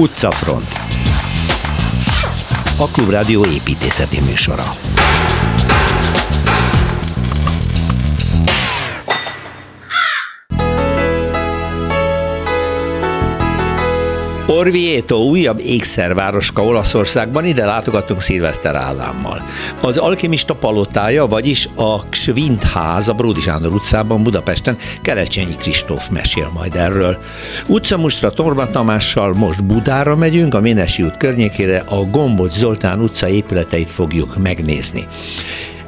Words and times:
Utcafront. 0.00 0.68
A 2.78 2.86
Klubrádió 2.86 3.44
építészeti 3.44 4.20
műsora 4.20 4.76
Orvieto 14.52 15.16
újabb 15.16 15.60
ékszervároska 15.60 16.64
Olaszországban, 16.64 17.44
ide 17.44 17.64
látogatunk 17.64 18.20
Szilveszter 18.20 18.74
Ádámmal. 18.74 19.42
Az 19.80 19.96
alkimista 19.96 20.54
palotája, 20.54 21.26
vagyis 21.26 21.68
a 21.74 22.08
Ksvint 22.08 22.62
ház 22.62 23.08
a 23.08 23.12
Bródi 23.12 23.40
Sándor 23.40 23.72
utcában 23.72 24.22
Budapesten 24.22 24.76
Kerecsényi 25.02 25.56
Kristóf 25.56 26.08
mesél 26.08 26.50
majd 26.54 26.74
erről. 26.76 27.18
Utcamustra 27.66 28.30
Torma 28.30 28.70
Tamással 28.70 29.32
most 29.32 29.64
Budára 29.64 30.16
megyünk, 30.16 30.54
a 30.54 30.60
Ménesi 30.60 31.02
út 31.02 31.16
környékére 31.16 31.78
a 31.88 32.04
Gombocs 32.04 32.52
Zoltán 32.52 33.00
utca 33.00 33.28
épületeit 33.28 33.90
fogjuk 33.90 34.36
megnézni. 34.42 35.06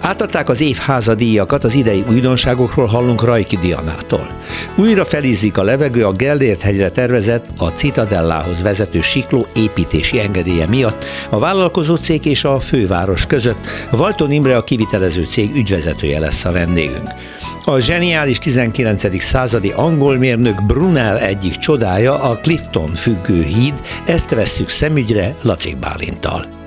Átadták 0.02 0.48
az 0.48 0.60
év 0.60 0.76
házadíjakat, 0.76 1.64
az 1.64 1.74
idei 1.74 2.04
újdonságokról 2.08 2.86
hallunk 2.86 3.24
Rajki 3.24 3.56
Dianától. 3.56 4.30
Újra 4.76 5.04
felizzik 5.04 5.58
a 5.58 5.62
levegő 5.62 6.06
a 6.06 6.12
Gellért 6.12 6.62
hegyre 6.62 6.90
tervezett 6.90 7.46
a 7.58 7.66
Citadellához 7.66 8.62
vezető 8.62 9.00
sikló 9.00 9.46
építési 9.54 10.20
engedélye 10.20 10.66
miatt 10.66 11.04
a 11.30 11.38
vállalkozó 11.38 11.96
cég 11.96 12.24
és 12.24 12.44
a 12.44 12.60
főváros 12.60 13.26
között. 13.26 13.66
Valton 13.90 14.32
Imre 14.32 14.56
a 14.56 14.64
kivitelező 14.64 15.24
cég 15.24 15.54
ügyvezetője 15.54 16.18
lesz 16.18 16.44
a 16.44 16.52
vendégünk. 16.52 17.08
A 17.64 17.78
zseniális 17.78 18.38
19. 18.38 19.22
századi 19.22 19.70
angol 19.70 20.16
mérnök 20.16 20.66
Brunel 20.66 21.18
egyik 21.18 21.56
csodája 21.56 22.22
a 22.22 22.36
Clifton 22.36 22.94
függő 22.94 23.42
híd, 23.42 23.80
ezt 24.06 24.30
vesszük 24.30 24.68
szemügyre 24.68 25.36
Lacik 25.42 25.78
Bálintal. 25.78 26.61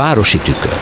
Városi 0.00 0.38
tükör. 0.38 0.78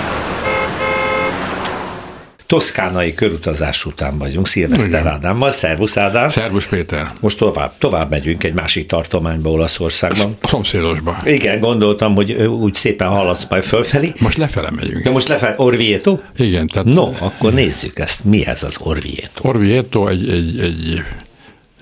Toszkánai 2.46 3.14
körutazás 3.14 3.84
után 3.84 4.18
vagyunk, 4.18 4.46
Szilveszter 4.46 5.06
Ádámmal. 5.06 5.50
Szervusz 5.50 5.96
Ádám! 5.96 6.28
Szervusz 6.28 6.66
Péter! 6.66 7.12
Most 7.20 7.38
tovább, 7.38 7.72
tovább 7.78 8.10
megyünk 8.10 8.44
egy 8.44 8.54
másik 8.54 8.86
tartományba 8.86 9.50
Olaszországban. 9.50 10.36
A 10.42 10.48
szomszédosba. 10.48 11.22
Igen, 11.24 11.60
gondoltam, 11.60 12.14
hogy 12.14 12.32
úgy 12.32 12.74
szépen 12.74 13.08
haladsz 13.08 13.46
majd 13.50 13.62
fölfelé. 13.62 14.12
Most 14.20 14.36
lefele 14.36 14.70
megyünk. 14.70 15.04
De 15.04 15.10
most 15.10 15.28
lefele, 15.28 15.54
Orvieto? 15.56 16.18
Igen. 16.36 16.66
Tehát 16.66 16.88
No, 16.88 17.12
akkor 17.18 17.52
nézzük 17.52 17.98
ezt. 17.98 18.24
Mi 18.24 18.46
ez 18.46 18.62
az 18.62 18.76
Orvieto? 18.80 19.48
Orvieto 19.48 20.06
egy, 20.06 20.28
egy, 20.28 20.60
egy 20.60 21.02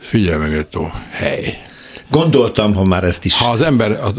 figyelmeméltó 0.01 0.93
hely. 1.11 1.66
Gondoltam, 2.11 2.75
ha 2.75 2.85
már 2.85 3.05
ezt 3.05 3.25
is... 3.25 3.39
Ha 3.39 3.51
az 3.51 3.61
ember 3.61 3.91
az 3.91 4.19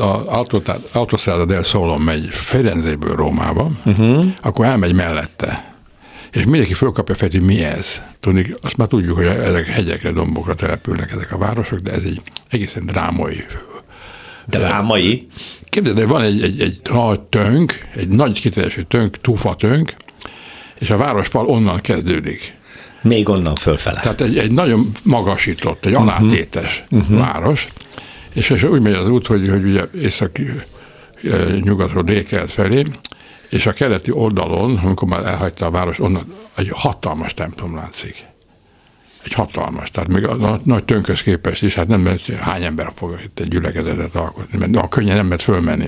Autostrada 0.93 1.45
del 1.45 1.63
Solon 1.63 2.01
megy 2.01 2.27
Firenzéből 2.29 3.15
Rómába, 3.15 3.71
uh-huh. 3.85 4.25
akkor 4.41 4.65
elmegy 4.65 4.93
mellette. 4.93 5.75
És 6.31 6.43
mindenki 6.43 6.73
fölkapja 6.73 7.15
fel, 7.15 7.29
hogy 7.31 7.41
mi 7.41 7.63
ez. 7.63 8.01
Tudni, 8.19 8.45
azt 8.61 8.77
már 8.77 8.87
tudjuk, 8.87 9.15
hogy 9.15 9.25
ezek 9.25 9.65
hegyekre, 9.65 10.11
dombokra 10.11 10.53
települnek 10.53 11.11
ezek 11.11 11.33
a 11.33 11.37
városok, 11.37 11.79
de 11.79 11.91
ez 11.91 12.03
egy 12.03 12.21
egészen 12.49 12.85
drámai. 12.85 13.45
Drámai? 14.45 15.27
Képzeld, 15.63 15.97
de 15.97 16.05
van 16.05 16.21
egy, 16.21 16.43
egy, 16.43 16.61
egy 16.61 16.79
nagy 16.91 17.19
tönk, 17.19 17.87
egy 17.95 18.07
nagy 18.07 18.39
kiterjedésű 18.39 18.81
tönk, 18.81 19.21
tufa 19.21 19.55
tönk, 19.55 19.95
és 20.79 20.89
a 20.89 20.97
városfal 20.97 21.45
onnan 21.45 21.81
kezdődik. 21.81 22.56
Még 23.07 23.29
onnan 23.29 23.55
fölfele. 23.55 23.99
Tehát 23.99 24.21
egy, 24.21 24.37
egy 24.37 24.51
nagyon 24.51 24.91
magasított, 25.03 25.85
egy 25.85 25.93
alátétes 25.93 26.83
uh-huh. 26.89 27.17
város, 27.17 27.67
és, 28.33 28.49
és 28.49 28.63
úgy 28.63 28.81
megy 28.81 28.93
az 28.93 29.09
út, 29.09 29.27
hogy, 29.27 29.49
hogy 29.49 29.63
ugye 29.63 29.83
észak 30.01 30.37
nyugatról 31.61 32.03
délkelet 32.03 32.51
felé, 32.51 32.85
és 33.49 33.65
a 33.65 33.73
keleti 33.73 34.11
oldalon, 34.11 34.77
amikor 34.77 35.07
már 35.07 35.25
elhagyta 35.25 35.65
a 35.65 35.71
város, 35.71 35.99
onnan 35.99 36.33
egy 36.55 36.69
hatalmas 36.73 37.33
templom 37.33 37.75
látszik. 37.75 38.25
Egy 39.23 39.33
hatalmas, 39.33 39.91
tehát 39.91 40.09
még 40.09 40.25
a, 40.25 40.51
a 40.53 40.59
nagy 40.63 40.83
tönköz 40.83 41.21
képest 41.21 41.63
is, 41.63 41.75
hát 41.75 41.87
nem 41.87 42.01
mert 42.01 42.29
hány 42.29 42.63
ember 42.63 42.91
fog 42.95 43.19
itt 43.23 43.39
egy 43.39 43.47
gyülekezetet 43.47 44.15
alkotni, 44.15 44.57
mert 44.57 44.75
a 44.75 44.87
könnyen 44.87 45.15
nem 45.15 45.25
lehet 45.25 45.41
fölmenni. 45.41 45.87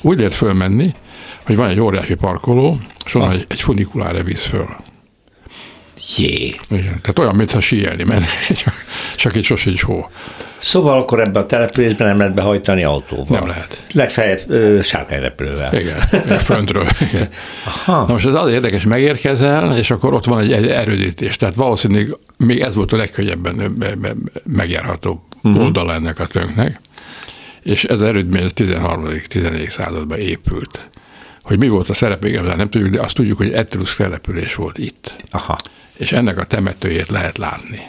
Úgy 0.00 0.18
lehet 0.18 0.34
fölmenni, 0.34 0.94
hogy 1.46 1.56
van 1.56 1.68
egy 1.68 1.80
óriási 1.80 2.14
parkoló, 2.14 2.80
és 3.04 3.14
onnan 3.14 3.28
ah. 3.28 3.34
egy, 3.34 3.44
egy 3.48 3.60
funikulára 3.60 4.22
visz 4.22 4.46
föl. 4.46 4.76
Jé. 6.16 6.54
Igen, 6.68 7.00
tehát 7.00 7.18
olyan, 7.18 7.34
mintha 7.34 7.60
síelni 7.60 8.02
menne, 8.02 8.26
csak, 8.64 8.74
csak 9.16 9.36
egy 9.36 9.44
sosincs 9.44 9.82
hó. 9.82 10.10
Szóval 10.58 10.98
akkor 10.98 11.20
ebbe 11.20 11.38
a 11.38 11.46
településben 11.46 12.06
nem 12.06 12.18
lehet 12.18 12.34
behajtani 12.34 12.82
autóval? 12.82 13.38
Nem 13.38 13.48
lehet. 13.48 13.86
Legfeljebb 13.92 14.40
sárkányrepülővel. 14.82 15.74
Igen, 15.74 15.98
föntről. 16.38 16.86
Igen. 17.12 17.28
Aha. 17.64 18.06
Na 18.06 18.12
most 18.12 18.26
ez 18.26 18.34
az 18.34 18.52
érdekes, 18.52 18.84
megérkezel, 18.84 19.76
és 19.78 19.90
akkor 19.90 20.14
ott 20.14 20.24
van 20.24 20.38
egy, 20.38 20.52
egy 20.52 20.66
erődítés. 20.66 21.36
Tehát 21.36 21.54
valószínűleg 21.54 22.16
még 22.36 22.60
ez 22.60 22.74
volt 22.74 22.92
a 22.92 22.96
legkönnyebben 22.96 23.78
megjárható 24.44 25.24
uh-huh. 25.42 25.62
oldala 25.64 25.92
ennek 25.92 26.18
a 26.18 26.26
tönknek. 26.26 26.80
És 27.62 27.84
ez 27.84 28.00
erődmény 28.00 28.46
13.-14. 28.54 29.70
században 29.70 30.18
épült. 30.18 30.88
Hogy 31.42 31.58
mi 31.58 31.68
volt 31.68 31.88
a 31.88 31.94
szerep, 31.94 32.22
még 32.22 32.40
nem 32.40 32.70
tudjuk, 32.70 32.90
de 32.90 33.00
azt 33.00 33.14
tudjuk, 33.14 33.36
hogy 33.36 33.52
etrusz 33.52 33.96
település 33.96 34.54
volt 34.54 34.78
itt. 34.78 35.14
Aha 35.30 35.56
és 35.96 36.12
ennek 36.12 36.38
a 36.38 36.44
temetőjét 36.44 37.08
lehet 37.08 37.38
látni. 37.38 37.80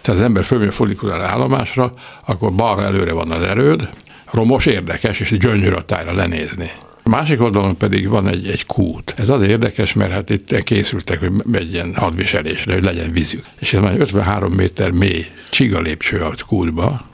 Tehát 0.00 0.20
az 0.20 0.26
ember 0.26 0.44
fölmegy 0.44 0.98
a 1.00 1.12
állomásra, 1.12 1.94
akkor 2.26 2.52
balra 2.52 2.82
előre 2.82 3.12
van 3.12 3.30
az 3.30 3.42
erőd, 3.42 3.88
romos, 4.30 4.66
érdekes, 4.66 5.20
és 5.20 5.38
gyönyörű 5.38 5.74
a 5.74 5.84
tájra 5.84 6.12
lenézni. 6.12 6.70
A 7.04 7.08
másik 7.08 7.40
oldalon 7.40 7.76
pedig 7.76 8.08
van 8.08 8.28
egy, 8.28 8.48
egy 8.48 8.66
kút. 8.66 9.14
Ez 9.16 9.28
az 9.28 9.42
érdekes, 9.42 9.92
mert 9.92 10.12
hát 10.12 10.30
itt 10.30 10.62
készültek, 10.62 11.20
hogy 11.20 11.32
egy 11.52 11.72
ilyen 11.72 11.94
hadviselésre, 11.94 12.72
hogy 12.72 12.82
legyen 12.82 13.12
vízük. 13.12 13.44
És 13.58 13.72
ez 13.72 13.80
már 13.80 14.00
53 14.00 14.52
méter 14.52 14.90
mély 14.90 15.26
csiga 15.50 15.80
lépcső 15.80 16.20
a 16.20 16.34
kútba. 16.46 17.08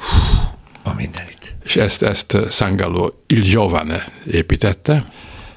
A 0.83 0.95
mindenit. 0.95 1.57
És 1.65 1.77
ezt, 1.77 2.03
ezt 2.03 2.37
Sangallo 2.51 3.09
Il 3.27 3.41
Giovane 3.41 4.05
építette, 4.31 5.13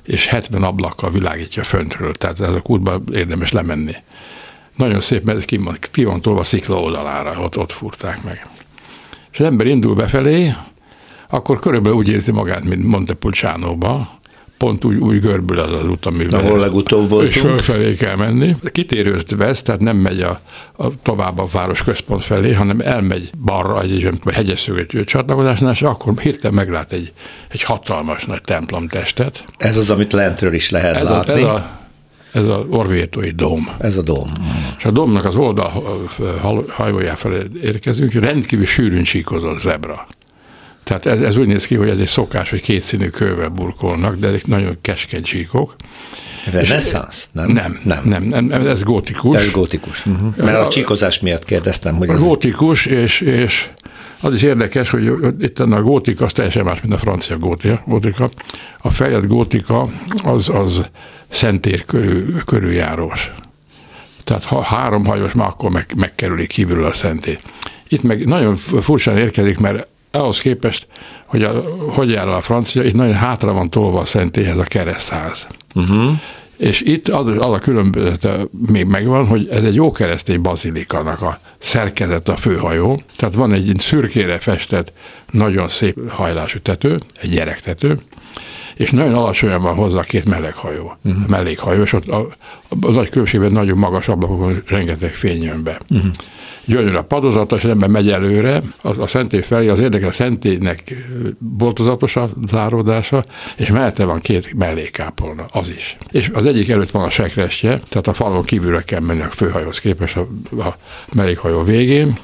és 0.05 0.25
70 0.25 0.63
ablakkal 0.63 1.11
világítja 1.11 1.63
föntről, 1.63 2.13
tehát 2.13 2.39
ez 2.39 2.53
a 2.53 2.61
kútba 2.61 3.01
érdemes 3.13 3.51
lemenni. 3.51 3.95
Nagyon 4.81 4.99
szép, 4.99 5.23
mert 5.23 5.45
ki 5.45 5.57
van, 5.57 5.77
ki 5.91 6.03
van 6.03 6.21
tolva 6.21 6.39
a 6.39 6.43
szikla 6.43 6.79
oldalára, 6.79 7.39
ott, 7.39 7.57
ott 7.57 7.71
furták 7.71 8.23
meg. 8.23 8.47
És 9.31 9.39
az 9.39 9.45
ember 9.45 9.67
indul 9.67 9.95
befelé, 9.95 10.53
akkor 11.29 11.59
körülbelül 11.59 11.97
úgy 11.97 12.09
érzi 12.09 12.31
magát, 12.31 12.63
mint 12.63 12.85
Montepulciano-ba, 12.85 14.19
pont 14.57 14.85
úgy, 14.85 14.97
úgy 14.97 15.19
görbül 15.19 15.59
az 15.59 15.73
az 15.73 15.87
út, 15.87 16.05
amivel 16.05 16.39
Ahol 16.39 16.59
legutóbb 16.59 17.09
voltunk. 17.09 17.35
És 17.35 17.41
fölfelé 17.41 17.95
kell 17.95 18.15
menni. 18.15 18.55
Kitérőt 18.71 19.35
vesz, 19.35 19.61
tehát 19.61 19.81
nem 19.81 19.97
megy 19.97 20.21
a, 20.21 20.39
a 20.77 21.01
tovább 21.01 21.37
a 21.39 21.45
város 21.51 21.83
központ 21.83 22.23
felé, 22.23 22.53
hanem 22.53 22.79
elmegy 22.79 23.29
balra 23.43 23.81
egy, 23.81 23.91
egy 23.91 24.33
hegyesszögető 24.33 25.03
csatlakozásnál, 25.03 25.71
és 25.71 25.81
akkor 25.81 26.19
hirtelen 26.19 26.53
meglát 26.55 26.91
egy, 26.91 27.13
egy 27.47 27.63
hatalmas 27.63 28.25
nagy 28.25 28.41
templomtestet. 28.41 29.43
Ez 29.57 29.77
az, 29.77 29.89
amit 29.89 30.13
lentről 30.13 30.53
is 30.53 30.69
lehet 30.69 30.95
ez 30.95 31.09
látni. 31.09 31.33
A, 31.33 31.37
ez 31.37 31.43
a 31.43 31.80
ez 32.33 32.47
a 32.47 32.65
orvétói 32.69 33.29
dóm. 33.29 33.69
Ez 33.79 33.97
a 33.97 34.01
dóm. 34.01 34.27
És 34.77 34.85
a 34.85 34.91
domnak 34.91 35.25
az 35.25 35.35
oldal 35.35 35.83
hajójá 36.69 37.15
felé 37.15 37.41
érkezünk, 37.63 38.13
rendkívül 38.13 38.65
sűrűn 38.65 39.03
csíkozott 39.03 39.59
zebra. 39.59 40.07
Tehát 40.83 41.05
ez, 41.05 41.21
ez 41.21 41.37
úgy 41.37 41.47
néz 41.47 41.65
ki, 41.65 41.75
hogy 41.75 41.89
ez 41.89 41.99
egy 41.99 42.07
szokás, 42.07 42.49
hogy 42.49 42.61
kétszínű 42.61 43.09
kővel 43.09 43.49
burkolnak, 43.49 44.15
de 44.15 44.27
ezek 44.27 44.47
nagyon 44.47 44.77
keskeny 44.81 45.23
csíkok. 45.23 45.75
Reneszánsz? 46.51 47.29
Nem? 47.31 47.51
Nem, 47.51 47.79
nem, 47.83 48.23
nem, 48.23 48.45
nem, 48.45 48.67
ez 48.67 48.83
gótikus. 48.83 49.37
Ez 49.37 49.51
gótikus. 49.51 50.05
Uh-huh. 50.05 50.37
Mert 50.37 50.57
a 50.57 50.67
csíkozás 50.67 51.19
miatt 51.19 51.45
kérdeztem, 51.45 51.95
hogy 51.95 52.09
ez... 52.09 52.19
Gótikus, 52.19 52.85
és, 52.85 53.21
és 53.21 53.69
az 54.21 54.33
is 54.33 54.41
érdekes, 54.41 54.89
hogy 54.89 55.11
itt 55.39 55.59
a 55.59 55.81
gótika 55.81 56.25
az 56.25 56.33
teljesen 56.33 56.63
más, 56.63 56.81
mint 56.81 56.93
a 56.93 56.97
francia 56.97 57.37
gótika. 57.37 57.83
gótika. 57.85 58.29
A 58.81 58.89
fejlett 58.89 59.27
gótika 59.27 59.89
az, 60.23 60.49
az 60.49 60.85
szentér 61.31 61.85
körül, 61.85 62.43
körüljárós. 62.45 63.31
Tehát 64.23 64.43
ha 64.43 64.61
három 64.61 65.05
hajós, 65.05 65.33
már 65.33 65.47
akkor 65.47 65.69
meg, 65.69 65.85
megkerülik 65.95 66.47
kívülről 66.47 66.85
a 66.85 66.93
szentét. 66.93 67.41
Itt 67.87 68.01
meg 68.01 68.25
nagyon 68.25 68.55
furcsán 68.55 69.17
érkezik, 69.17 69.57
mert 69.57 69.87
ahhoz 70.11 70.39
képest, 70.39 70.87
hogy 71.25 71.43
a, 71.43 71.63
hogy 71.77 72.11
jár 72.11 72.27
a 72.27 72.41
francia, 72.41 72.83
itt 72.83 72.93
nagyon 72.93 73.13
hátra 73.13 73.53
van 73.53 73.69
tolva 73.69 73.99
a 73.99 74.05
szentélyhez 74.05 74.57
a 74.57 74.63
keresztház. 74.63 75.47
Uh-huh. 75.75 76.11
És 76.57 76.81
itt 76.81 77.07
az, 77.07 77.27
az 77.27 77.53
a 77.53 77.59
különbözete 77.59 78.37
még 78.67 78.85
megvan, 78.85 79.27
hogy 79.27 79.47
ez 79.51 79.63
egy 79.63 79.75
jó 79.75 79.91
keresztény 79.91 80.41
bazilikának 80.41 81.21
a 81.21 81.39
szerkezet 81.59 82.29
a 82.29 82.35
főhajó. 82.35 83.01
Tehát 83.15 83.35
van 83.35 83.53
egy 83.53 83.73
szürkére 83.77 84.39
festett, 84.39 84.93
nagyon 85.31 85.67
szép 85.67 86.09
hajlású 86.09 86.59
tető, 86.59 86.97
egy 87.21 87.29
gyerektető, 87.29 87.99
és 88.81 88.91
nagyon 88.91 89.13
alacsonyan 89.13 89.61
van 89.61 89.75
hozzá 89.75 90.01
két 90.01 90.25
meleghajó, 90.25 90.97
uh-huh. 91.03 91.27
mellékhajó, 91.27 91.81
és 91.81 91.93
ott 91.93 92.07
a, 92.07 92.19
a, 92.69 92.75
a 92.81 92.91
nagy 92.91 93.09
különbségben 93.09 93.51
nagyon 93.51 93.77
magas 93.77 94.07
ablakokon 94.07 94.61
rengeteg 94.67 95.13
fény 95.13 95.43
jön 95.43 95.63
be. 95.63 95.79
Uh-huh 95.89 96.11
gyönyörű 96.65 96.95
a 96.95 97.03
padozata, 97.03 97.55
és 97.55 97.63
ember 97.63 97.89
megy 97.89 98.09
előre, 98.09 98.61
az, 98.81 98.97
a 98.97 99.07
szentély 99.07 99.41
felé, 99.41 99.67
az 99.67 99.79
érdekes 99.79 100.07
a 100.07 100.11
szentélynek 100.11 100.93
boltozatos 101.37 102.15
a 102.15 102.29
záródása, 102.47 103.23
és 103.57 103.67
mellette 103.67 104.05
van 104.05 104.19
két 104.19 104.53
mellékápolna, 104.53 105.45
az 105.51 105.69
is. 105.69 105.97
És 106.11 106.29
az 106.33 106.45
egyik 106.45 106.69
előtt 106.69 106.91
van 106.91 107.03
a 107.03 107.09
sekrestje, 107.09 107.81
tehát 107.89 108.07
a 108.07 108.13
falon 108.13 108.43
kívülre 108.43 108.81
kell 108.81 108.99
menni 108.99 109.21
a 109.21 109.29
főhajóhoz 109.29 109.79
képest 109.79 110.17
a, 110.17 110.27
a 110.61 110.77
mellékhajó 111.13 111.63
végén, 111.63 112.19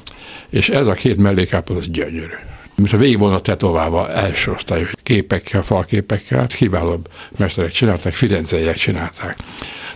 és 0.50 0.68
ez 0.68 0.86
a 0.86 0.92
két 0.92 1.16
mellékápolna 1.16 1.80
az 1.82 1.88
gyönyörű 1.88 2.36
mint 2.78 2.92
a 2.92 2.96
végig 2.96 3.18
volna 3.18 3.40
tetoválva 3.40 4.10
első 4.10 4.50
osztályú 4.50 4.84
képekkel, 5.02 5.62
falképekkel, 5.62 6.38
hát 6.38 6.52
kiválóbb 6.52 7.08
mesterek 7.36 7.70
csinálták, 7.70 8.12
firenzeiek 8.12 8.76
csinálták. 8.76 9.36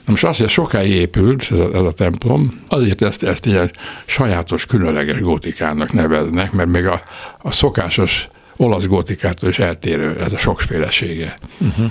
Na 0.04 0.10
most 0.10 0.24
azt, 0.24 0.38
hogy 0.38 0.48
sokáig 0.48 0.90
épült 0.90 1.48
ez 1.50 1.58
a, 1.58 1.68
ez 1.74 1.80
a 1.80 1.92
templom, 1.92 2.50
azért 2.68 3.02
ezt, 3.02 3.22
ezt 3.22 3.46
ilyen 3.46 3.70
sajátos, 4.06 4.66
különleges 4.66 5.20
gótikának 5.20 5.92
neveznek, 5.92 6.52
mert 6.52 6.68
még 6.68 6.86
a, 6.86 7.00
a 7.38 7.52
szokásos 7.52 8.28
olasz 8.56 8.86
gótikától 8.86 9.48
is 9.48 9.58
eltérő 9.58 10.14
ez 10.20 10.32
a 10.32 10.38
sokfélesége. 10.38 11.38
Uh-huh. 11.58 11.90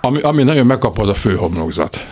Ami, 0.00 0.20
ami 0.20 0.42
nagyon 0.42 0.66
megkapod 0.66 1.08
a 1.08 1.14
főhomlokzat. 1.14 2.06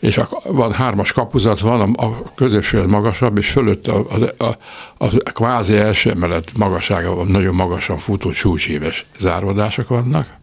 És 0.00 0.18
a, 0.18 0.28
van 0.44 0.72
hármas 0.72 1.12
kapuzat, 1.12 1.60
van 1.60 1.80
a, 1.80 2.06
a 2.06 2.32
középső 2.34 2.86
magasabb, 2.86 3.38
és 3.38 3.50
fölött 3.50 3.86
a, 3.86 4.04
a, 4.38 4.44
a, 4.44 5.06
a 5.24 5.32
kvázi 5.32 5.76
első 5.76 6.10
emelet 6.10 6.52
magassága 6.56 7.14
van, 7.14 7.26
nagyon 7.26 7.54
magasan 7.54 7.98
futó 7.98 8.30
csúcséves 8.30 9.06
záródások 9.18 9.88
vannak. 9.88 10.38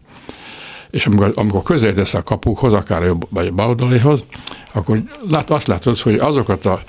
És 0.90 1.06
amikor, 1.06 1.32
amikor 1.34 1.62
közeledesz 1.62 2.14
a 2.14 2.22
kapukhoz, 2.22 2.72
akár 2.72 3.02
jobb 3.02 3.26
vagy 3.30 3.52
baldaléhoz, 3.54 4.24
akkor 4.72 5.02
lát, 5.30 5.50
azt 5.50 5.66
látod, 5.66 5.98
hogy 5.98 6.14
azokat 6.14 6.66
a 6.66 6.82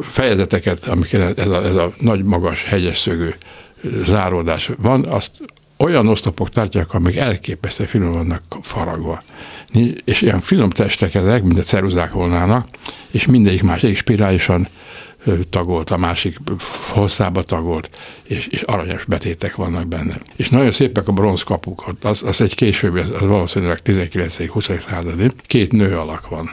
fejezeteket, 0.00 0.86
amiket 0.86 1.38
ez 1.38 1.48
a, 1.48 1.64
ez 1.64 1.76
a 1.76 1.92
nagy, 2.00 2.24
magas, 2.24 2.64
hegyes 2.64 2.98
szögű 2.98 3.28
záródás 4.04 4.70
van, 4.78 5.04
azt 5.04 5.40
olyan 5.84 6.08
oszlopok 6.08 6.50
tartják, 6.50 6.94
amik 6.94 7.16
elképesztő 7.16 7.84
finom 7.84 8.12
vannak 8.12 8.42
faragva. 8.62 9.22
És 10.04 10.22
ilyen 10.22 10.40
finom 10.40 10.70
testek 10.70 11.14
ezek, 11.14 11.42
mint 11.42 11.58
a 11.58 11.62
ceruzák 11.62 12.12
volnának, 12.12 12.68
és 13.10 13.26
mindegyik 13.26 13.62
más, 13.62 13.82
egyik 13.82 13.96
spirálisan 13.96 14.68
tagolt, 15.50 15.90
a 15.90 15.96
másik 15.96 16.36
hosszába 16.88 17.42
tagolt, 17.42 17.90
és, 18.22 18.46
és 18.46 18.62
aranyos 18.62 19.04
betétek 19.04 19.56
vannak 19.56 19.86
benne. 19.86 20.18
És 20.36 20.48
nagyon 20.48 20.72
szépek 20.72 21.08
a 21.08 21.12
bronzkapuk, 21.12 21.94
az, 22.02 22.22
az 22.22 22.40
egy 22.40 22.54
későbbi, 22.54 22.98
az, 22.98 23.10
az 23.10 23.26
valószínűleg 23.26 23.78
19.-20. 23.84 24.88
századi, 24.88 25.30
két 25.42 25.72
nő 25.72 25.98
alak 25.98 26.28
van 26.28 26.50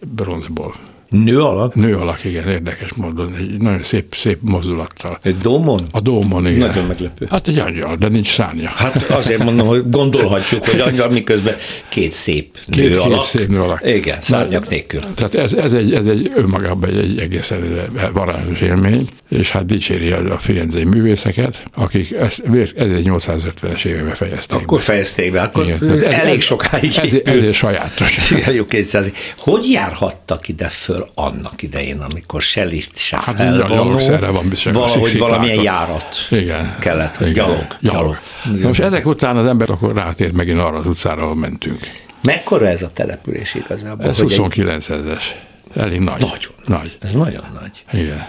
bronzból. 0.00 0.74
Nő 1.08 1.40
alak? 1.40 1.74
Nő 1.74 1.96
alak, 1.96 2.24
igen, 2.24 2.48
érdekes 2.48 2.92
módon. 2.92 3.34
Egy 3.36 3.58
nagyon 3.58 3.82
szép, 3.82 4.14
szép 4.14 4.38
mozdulattal. 4.40 5.18
Egy 5.22 5.36
dómon? 5.36 5.80
A 5.90 6.00
dómon, 6.00 6.46
igen. 6.46 6.66
Nagyon 6.66 6.84
meglepő. 6.84 7.26
Hát 7.30 7.48
egy 7.48 7.58
angyal, 7.58 7.96
de 7.96 8.08
nincs 8.08 8.34
szárnya. 8.34 8.68
Hát 8.68 9.10
azért 9.10 9.44
mondom, 9.44 9.66
hogy 9.66 9.90
gondolhatjuk, 9.90 10.66
hogy 10.66 10.80
angyal, 10.80 11.08
miközben 11.10 11.56
két 11.88 12.12
szép 12.12 12.58
nő 12.66 12.88
két, 12.88 12.96
alak. 12.96 13.18
Két 13.18 13.22
szép 13.22 13.48
nő 13.48 13.60
alak. 13.60 13.80
Igen, 13.86 14.18
szárnyak 14.22 14.68
nélkül. 14.68 15.00
Tehát 15.14 15.34
ez, 15.34 15.52
ez, 15.52 15.72
egy, 15.72 15.94
ez 15.94 16.06
egy 16.06 16.32
önmagában 16.34 16.88
egy, 16.88 16.98
egy 16.98 17.18
egészen 17.18 17.78
varázsos 18.12 18.60
élmény, 18.60 19.08
és 19.28 19.50
hát 19.50 19.66
dicséri 19.66 20.10
a 20.10 20.38
firenzei 20.38 20.84
művészeket, 20.84 21.62
akik 21.74 22.12
ezt 22.12 22.42
1850-es 22.44 23.84
években 23.84 24.14
fejezték 24.14 24.58
Akkor 24.58 24.78
be. 24.78 24.84
fejezték 24.84 25.32
be, 25.32 25.42
akkor 25.42 25.64
Igen, 25.64 25.88
ez, 25.90 26.02
elég 26.02 26.40
sokáig 26.40 26.84
ez, 26.84 27.12
ez, 27.12 27.20
ez, 27.24 27.42
ez 27.42 27.54
sajátos. 27.54 28.30
Igen, 28.30 28.54
jó 28.54 28.64
200 28.64 29.10
Hogy 29.38 29.70
járhattak 29.70 30.48
ide 30.48 30.68
föl 30.68 31.05
annak 31.14 31.62
idején, 31.62 32.00
amikor 32.00 32.42
se 32.42 32.64
lift, 32.64 32.96
se 32.96 33.16
hát 33.16 33.38
van 33.38 34.56
valahogy 34.72 35.18
valamilyen 35.18 35.62
járat 35.62 36.16
igen, 36.30 36.76
kellett, 36.80 37.20
igen, 37.20 37.32
gyalog. 37.32 37.66
gyalog. 37.80 38.18
gyalog. 38.44 38.62
Most 38.62 38.80
ezek 38.80 39.06
után 39.06 39.36
az 39.36 39.46
ember 39.46 39.70
akkor 39.70 39.94
rátért 39.94 40.32
megint 40.32 40.60
arra 40.60 40.76
az 40.76 40.86
utcára, 40.86 41.22
ahol 41.22 41.34
mentünk. 41.34 41.78
Mekkora 42.22 42.68
ez 42.68 42.82
a 42.82 42.90
település 42.90 43.54
igazából? 43.54 44.06
Ez 44.06 44.18
29 44.18 44.88
ezes. 44.88 45.34
Elég 45.74 46.00
nagy. 46.00 46.20
Nagyon. 46.20 46.52
Nagy. 46.64 46.96
Ez 47.00 47.14
nagyon 47.14 47.44
nagy. 47.60 48.00
Igen. 48.00 48.26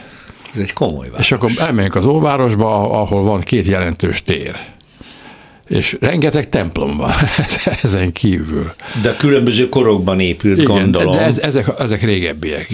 Ez 0.54 0.60
egy 0.60 0.74
komoly 0.74 1.10
város. 1.10 1.26
És 1.26 1.32
akkor 1.32 1.52
elmegyünk 1.58 1.96
az 1.96 2.06
óvárosba, 2.06 3.00
ahol 3.02 3.24
van 3.24 3.42
két 3.42 3.66
jelentős 3.66 4.22
tér 4.22 4.76
és 5.68 5.98
rengeteg 6.00 6.50
templom 6.50 6.98
van 6.98 7.12
ezen 7.84 8.12
kívül. 8.12 8.74
De 9.02 9.16
különböző 9.16 9.70
korokban 9.70 10.20
épült, 10.20 10.58
Igen, 10.58 10.82
gondolom. 10.82 11.12
de 11.12 11.22
ez, 11.22 11.38
ezek, 11.38 11.68
ezek 11.80 12.02
régebbiek. 12.02 12.70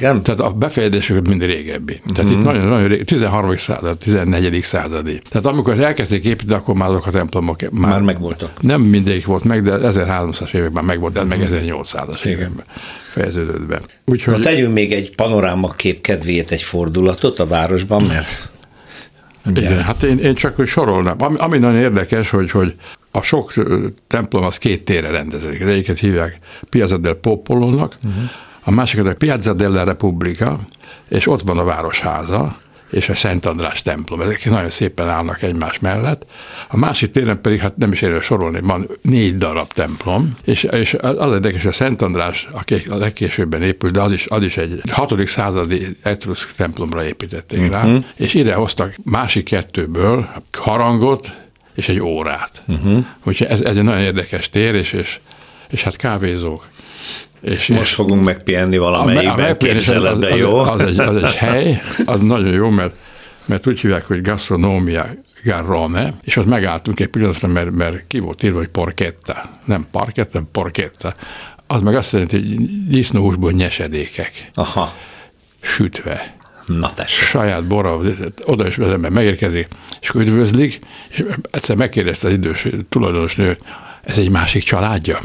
Nem? 0.00 0.22
Tehát 0.22 0.40
a 0.40 0.50
befejezésük 0.50 1.26
mind 1.26 1.44
régebbi. 1.44 2.00
Tehát 2.14 2.30
mm-hmm. 2.30 2.40
itt 2.40 2.44
nagyon, 2.44 2.66
nagyon 2.66 2.88
régi, 2.88 3.04
13. 3.04 3.56
század, 3.56 3.98
14. 3.98 4.62
századi. 4.62 5.20
Tehát 5.30 5.46
amikor 5.46 5.80
elkezdték 5.80 6.24
építeni, 6.24 6.58
akkor 6.58 6.74
már 6.74 6.88
azok 6.88 7.06
a 7.06 7.10
templomok 7.10 7.60
már, 7.60 7.90
már 7.90 8.00
megvoltak. 8.00 8.50
Nem 8.60 8.80
mindegyik 8.80 9.26
volt 9.26 9.44
meg, 9.44 9.62
de 9.62 9.78
1300-as 9.82 10.54
években 10.54 10.84
megvolt, 10.84 11.12
de 11.12 11.24
meg 11.24 11.48
1800-as 11.50 12.24
években 12.24 12.64
fejeződött 13.14 13.66
be. 13.66 13.80
Úgyhogy... 14.04 14.34
Na 14.34 14.40
tegyünk 14.40 14.72
még 14.72 14.92
egy 14.92 15.14
panorámakép 15.14 16.00
kedvéért 16.00 16.50
egy 16.50 16.62
fordulatot 16.62 17.38
a 17.38 17.46
városban, 17.46 18.02
mert 18.02 18.26
igen, 19.46 19.62
Igen 19.62 19.82
hát 19.82 20.02
én, 20.02 20.18
én 20.18 20.34
csak 20.34 20.66
sorolnám. 20.66 21.16
Ami, 21.18 21.36
ami 21.36 21.58
nagyon 21.58 21.80
érdekes, 21.80 22.30
hogy, 22.30 22.50
hogy 22.50 22.74
a 23.10 23.22
sok 23.22 23.52
templom 24.06 24.44
az 24.44 24.58
két 24.58 24.84
térre 24.84 25.10
rendeződik. 25.10 25.60
Az 25.60 25.66
egyiket 25.66 25.98
hívják 25.98 26.38
Piazza 26.68 26.96
del 26.96 27.14
Popolónak, 27.14 27.96
uh-huh. 28.04 28.22
a 28.64 28.70
másikat 28.70 29.06
a 29.06 29.14
Piazza 29.14 29.52
della 29.52 29.84
Repubblica, 29.84 30.60
és 31.08 31.26
ott 31.26 31.42
van 31.42 31.58
a 31.58 31.64
városháza, 31.64 32.58
és 32.94 33.08
a 33.08 33.14
Szent 33.14 33.46
András 33.46 33.82
templom. 33.82 34.20
Ezek 34.20 34.50
nagyon 34.50 34.70
szépen 34.70 35.08
állnak 35.08 35.42
egymás 35.42 35.78
mellett. 35.78 36.26
A 36.68 36.76
másik 36.76 37.10
téren 37.10 37.40
pedig, 37.40 37.60
hát 37.60 37.76
nem 37.76 37.92
is 37.92 38.02
érő 38.02 38.20
sorolni, 38.20 38.60
van 38.60 38.88
négy 39.02 39.38
darab 39.38 39.72
templom, 39.72 40.36
és, 40.44 40.62
és 40.62 40.94
az 40.94 41.32
érdekes, 41.32 41.64
a 41.64 41.72
Szent 41.72 42.02
András, 42.02 42.48
aki 42.52 42.74
a 42.90 42.96
legkésőbben 42.96 43.62
épült, 43.62 43.92
de 43.92 44.00
az 44.00 44.12
is, 44.12 44.26
az 44.26 44.42
is 44.42 44.56
egy 44.56 44.80
6. 44.90 45.28
századi 45.28 45.86
etrusz 46.02 46.48
templomra 46.56 47.04
építették 47.04 47.58
uh-huh. 47.58 47.72
rá, 47.72 47.98
és 48.16 48.34
ide 48.34 48.54
hoztak 48.54 48.94
másik 49.04 49.44
kettőből 49.44 50.28
harangot, 50.52 51.30
és 51.74 51.88
egy 51.88 52.00
órát. 52.00 52.62
Uh-huh. 52.66 53.04
Úgyhogy 53.24 53.46
ez, 53.46 53.60
ez 53.60 53.76
egy 53.76 53.82
nagyon 53.82 54.02
érdekes 54.02 54.48
tér, 54.48 54.74
és, 54.74 54.92
és, 54.92 55.18
és 55.70 55.82
hát 55.82 55.96
kávézók. 55.96 56.68
És 57.44 57.66
Most 57.66 57.80
és 57.80 57.94
fogunk 57.94 58.24
megpihenni 58.24 58.78
valamelyikben, 58.78 59.56
képzeletben, 59.56 60.32
az, 60.32 60.38
jó? 60.38 60.56
Az, 60.56 60.68
az, 60.68 60.80
egy, 60.80 60.98
az 60.98 61.22
egy 61.22 61.34
hely, 61.44 61.82
az 62.04 62.20
nagyon 62.20 62.52
jó, 62.52 62.70
mert, 62.70 62.94
mert 63.44 63.66
úgy 63.66 63.80
hívják, 63.80 64.06
hogy 64.06 64.20
gasztronómia 64.20 65.06
Garrone, 65.44 66.14
és 66.22 66.36
ott 66.36 66.46
megálltunk 66.46 67.00
egy 67.00 67.06
pillanatra, 67.06 67.48
mert, 67.48 67.70
mert 67.70 68.04
ki 68.08 68.18
volt 68.18 68.42
írva, 68.42 68.58
hogy 68.58 68.68
porchetta. 68.68 69.50
Nem 69.64 69.86
parketta, 69.90 70.30
hanem 70.32 70.48
porchetta. 70.52 71.14
Az 71.66 71.82
meg 71.82 71.96
azt 71.96 72.12
jelenti, 72.12 72.36
hogy 72.36 72.86
disznóhúsból 72.88 73.52
nyesedékek. 73.52 74.50
Aha. 74.54 74.94
Sütve. 75.60 76.34
Na 76.66 76.92
tessék. 76.92 77.22
Saját 77.22 77.66
borra, 77.66 78.00
oda 78.44 78.66
is 78.66 78.78
az 78.78 78.92
ember 78.92 79.10
megérkezik, 79.10 79.68
és 80.00 80.10
üdvözlik, 80.14 80.78
és 81.08 81.24
egyszer 81.50 81.76
megkérdezte 81.76 82.26
az 82.26 82.32
idős 82.32 82.66
tulajdonos 82.88 83.36
nő, 83.36 83.58
ez 84.04 84.18
egy 84.18 84.30
másik 84.30 84.62
családja? 84.62 85.18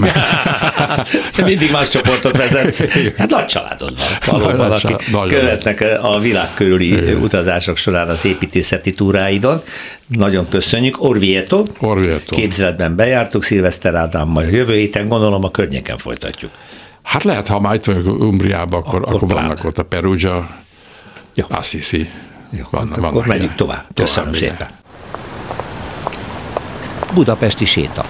Mindig 1.46 1.72
más 1.72 1.90
csoportot 1.90 2.38
vezet. 2.38 2.92
Hát 3.18 3.30
nagy 3.30 3.46
családod 3.46 3.94
van 4.26 4.42
valóban, 4.42 4.72
akik 4.72 5.16
követnek 5.28 5.86
a 6.02 6.20
világ 6.20 6.54
körüli 6.54 6.88
Igen. 6.88 7.16
utazások 7.16 7.78
során 7.78 8.10
az 8.10 8.26
építészeti 8.26 8.92
túráidon. 8.92 9.62
Nagyon 10.08 10.50
köszönjük. 10.50 11.04
Orvieto. 11.04 11.64
Orvieto. 11.80 12.36
Képzeletben 12.36 12.96
bejártuk, 12.96 13.44
Szilveszter 13.44 13.96
Ádámmal. 13.96 14.44
Jövő 14.44 14.76
héten 14.76 15.08
gondolom 15.08 15.44
a 15.44 15.52
környéken 15.52 15.98
folytatjuk. 15.98 16.52
Hát 17.04 17.24
lehet, 17.24 17.48
ha 17.48 17.60
már 17.60 17.76
itt 17.76 17.84
vagyok 17.84 18.22
Umbriában, 18.22 18.80
akkor, 18.80 19.02
akkor, 19.02 19.16
akkor 19.16 19.28
vannak 19.28 19.64
ott 19.64 19.78
a 19.78 19.84
Perugia, 19.84 20.50
ja. 21.36 21.46
Assisi. 21.50 22.10
Jó, 22.50 22.64
vannak, 22.70 22.96
hát 22.96 23.04
akkor 23.04 23.26
megyünk 23.26 23.56
tovább. 23.56 23.86
Köszönöm 23.94 24.32
tovább, 24.32 24.50
szépen. 24.50 24.68
Budapesti 27.14 27.66
séta 27.66 28.06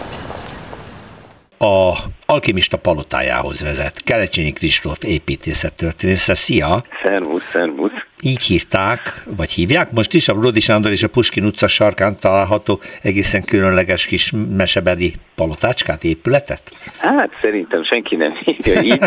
a 1.59 1.93
alkimista 2.25 2.77
palotájához 2.77 3.61
vezet. 3.61 4.03
Kelecsényi 4.03 4.51
Kristóf 4.51 5.03
építészettörténésze. 5.03 6.33
Szia! 6.33 6.83
Szervusz, 7.03 7.49
szervusz! 7.51 7.91
Így 8.21 8.41
hívták, 8.41 9.23
vagy 9.37 9.51
hívják 9.51 9.91
most 9.91 10.13
is, 10.13 10.27
a 10.27 10.33
Brodi 10.33 10.59
Sándor 10.59 10.91
és 10.91 11.03
a 11.03 11.07
Puskin 11.09 11.45
utca 11.45 11.67
sarkán 11.67 12.17
található 12.19 12.79
egészen 13.01 13.43
különleges 13.43 14.05
kis 14.05 14.31
mesebeli 14.55 15.13
palotácskát, 15.39 16.03
épületet? 16.03 16.61
Hát 16.99 17.29
szerintem 17.41 17.83
senki 17.83 18.15
nem 18.15 18.33
hívja 18.43 18.81
így, 18.81 18.99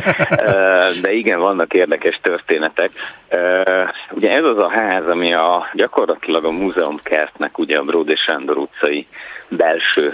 de 1.02 1.12
igen, 1.12 1.38
vannak 1.38 1.74
érdekes 1.74 2.20
történetek. 2.22 2.90
Ugye 4.10 4.32
ez 4.32 4.44
az 4.44 4.58
a 4.58 4.70
ház, 4.70 5.06
ami 5.06 5.34
a, 5.34 5.70
gyakorlatilag 5.72 6.44
a 6.44 6.50
múzeum 6.50 7.00
kertnek, 7.02 7.58
ugye 7.58 7.78
a 7.78 7.82
Bródi 7.82 8.16
Sándor 8.16 8.56
utcai 8.56 9.06
belső 9.48 10.12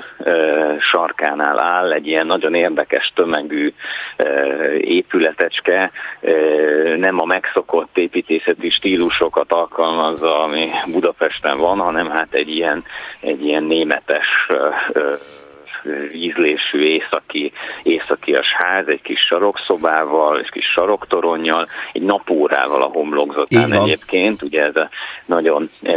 sarkánál 0.79 1.63
áll, 1.63 1.93
egy 1.93 2.07
ilyen 2.07 2.27
nagyon 2.27 2.55
érdekes 2.55 3.13
tömegű 3.15 3.73
épületecske, 4.81 5.91
nem 6.97 7.21
a 7.21 7.25
megszokott 7.25 7.99
építészeti 7.99 8.71
stílusokat 8.71 9.53
alkalmazza, 9.53 10.43
ami 10.43 10.69
Budapesten 10.87 11.59
van, 11.59 11.79
hanem 11.79 12.11
hát 12.11 12.29
egy 12.31 12.49
ilyen, 12.49 12.85
egy 13.21 13.45
ilyen 13.45 13.65
németes 13.65 14.27
ízlésű 16.13 16.81
északi, 16.81 17.53
északias 17.83 18.47
ház, 18.59 18.89
egy 18.89 19.03
kis 19.03 19.21
sarokszobával, 19.21 20.39
egy 20.39 20.51
kis 20.51 20.67
saroktoronnyal, 20.67 21.67
egy 21.93 22.03
napórával 22.03 22.83
a 22.83 22.91
homlokzatán 22.93 23.73
egyébként, 23.73 24.43
ugye 24.43 24.65
ez 24.65 24.77
a 24.77 24.89
nagyon 25.27 25.71
e, 25.83 25.97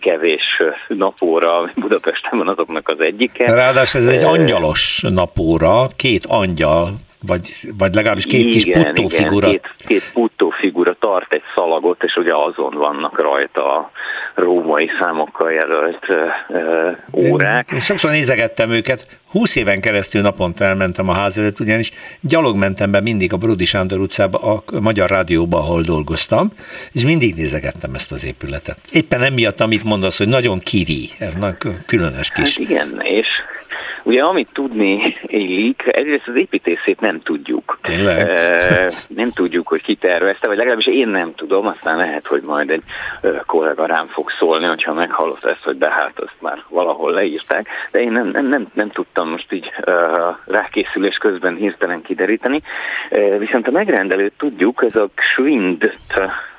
kevés 0.00 0.62
napóra 0.88 1.70
Budapesten 1.74 2.38
van 2.38 2.48
azoknak 2.48 2.88
az 2.88 3.00
egyike. 3.00 3.54
Ráadásul 3.54 4.00
ez 4.00 4.06
egy 4.06 4.22
angyalos 4.22 5.04
napóra, 5.08 5.86
két 5.96 6.24
angyal 6.28 6.96
vagy, 7.22 7.50
vagy 7.78 7.94
legalábbis 7.94 8.26
két 8.26 8.40
igen, 8.40 8.50
kis 8.50 8.64
puttófigura. 8.72 9.48
Igen, 9.48 9.60
két, 9.60 9.86
két 9.86 10.12
puttófigura 10.12 10.96
tart 11.00 11.34
egy 11.34 11.42
szalagot, 11.54 12.02
és 12.02 12.16
ugye 12.16 12.34
azon 12.34 12.74
vannak 12.74 13.20
rajta 13.20 13.76
a 13.76 13.90
római 14.34 14.90
számokkal 15.00 15.52
jelölt 15.52 16.06
uh, 16.08 17.30
órák. 17.30 17.70
Én 17.72 17.78
sokszor 17.78 18.10
nézegettem 18.10 18.70
őket, 18.70 19.06
húsz 19.30 19.56
éven 19.56 19.80
keresztül 19.80 20.22
naponta 20.22 20.64
elmentem 20.64 21.08
a 21.08 21.12
ház 21.12 21.38
előtt, 21.38 21.60
ugyanis 21.60 21.90
gyalog 22.20 22.56
mentem 22.56 22.90
be 22.90 23.00
mindig 23.00 23.32
a 23.32 23.36
Brudi 23.36 23.64
Sándor 23.64 23.98
utcába, 23.98 24.38
a 24.38 24.80
Magyar 24.80 25.10
Rádióba, 25.10 25.58
ahol 25.58 25.82
dolgoztam, 25.82 26.52
és 26.92 27.04
mindig 27.04 27.34
nézegettem 27.34 27.94
ezt 27.94 28.12
az 28.12 28.24
épületet. 28.24 28.78
Éppen 28.92 29.22
emiatt, 29.22 29.60
amit 29.60 29.84
mondasz, 29.84 30.18
hogy 30.18 30.28
nagyon 30.28 30.58
kiri, 30.58 31.10
különös 31.86 32.30
kis. 32.30 32.56
Hát 32.56 32.68
igen, 32.68 33.00
és 33.02 33.26
Ugye 34.06 34.22
amit 34.22 34.48
tudni 34.52 35.16
illik, 35.22 35.82
egyrészt 35.86 36.28
az 36.28 36.36
építészét 36.36 37.00
nem 37.00 37.20
tudjuk. 37.22 37.78
Tényleg? 37.82 38.30
E, 38.30 38.92
nem 39.08 39.30
tudjuk, 39.30 39.68
hogy 39.68 39.82
ki 39.82 39.94
tervezte, 39.94 40.48
vagy 40.48 40.56
legalábbis 40.56 40.86
én 40.86 41.08
nem 41.08 41.34
tudom, 41.34 41.66
aztán 41.66 41.96
lehet, 41.96 42.26
hogy 42.26 42.42
majd 42.42 42.70
egy 42.70 42.82
kollega 43.46 43.86
rám 43.86 44.06
fog 44.06 44.30
szólni, 44.38 44.66
hogyha 44.66 44.92
meghallott 44.92 45.44
ezt, 45.44 45.62
hogy 45.62 45.78
de 45.78 45.90
hát 45.90 46.12
azt 46.20 46.40
már 46.40 46.62
valahol 46.68 47.12
leírták, 47.12 47.68
de 47.90 48.00
én 48.00 48.12
nem, 48.12 48.28
nem, 48.28 48.46
nem, 48.46 48.66
nem 48.72 48.90
tudtam 48.90 49.28
most 49.28 49.52
így 49.52 49.70
uh, 49.86 50.36
rákészülés 50.46 51.16
közben 51.16 51.54
hirtelen 51.54 52.02
kideríteni. 52.02 52.62
Uh, 53.10 53.38
viszont 53.38 53.68
a 53.68 53.70
megrendelőt 53.70 54.32
tudjuk, 54.38 54.84
ez 54.88 54.96
a 54.96 55.08
Schwind 55.16 55.92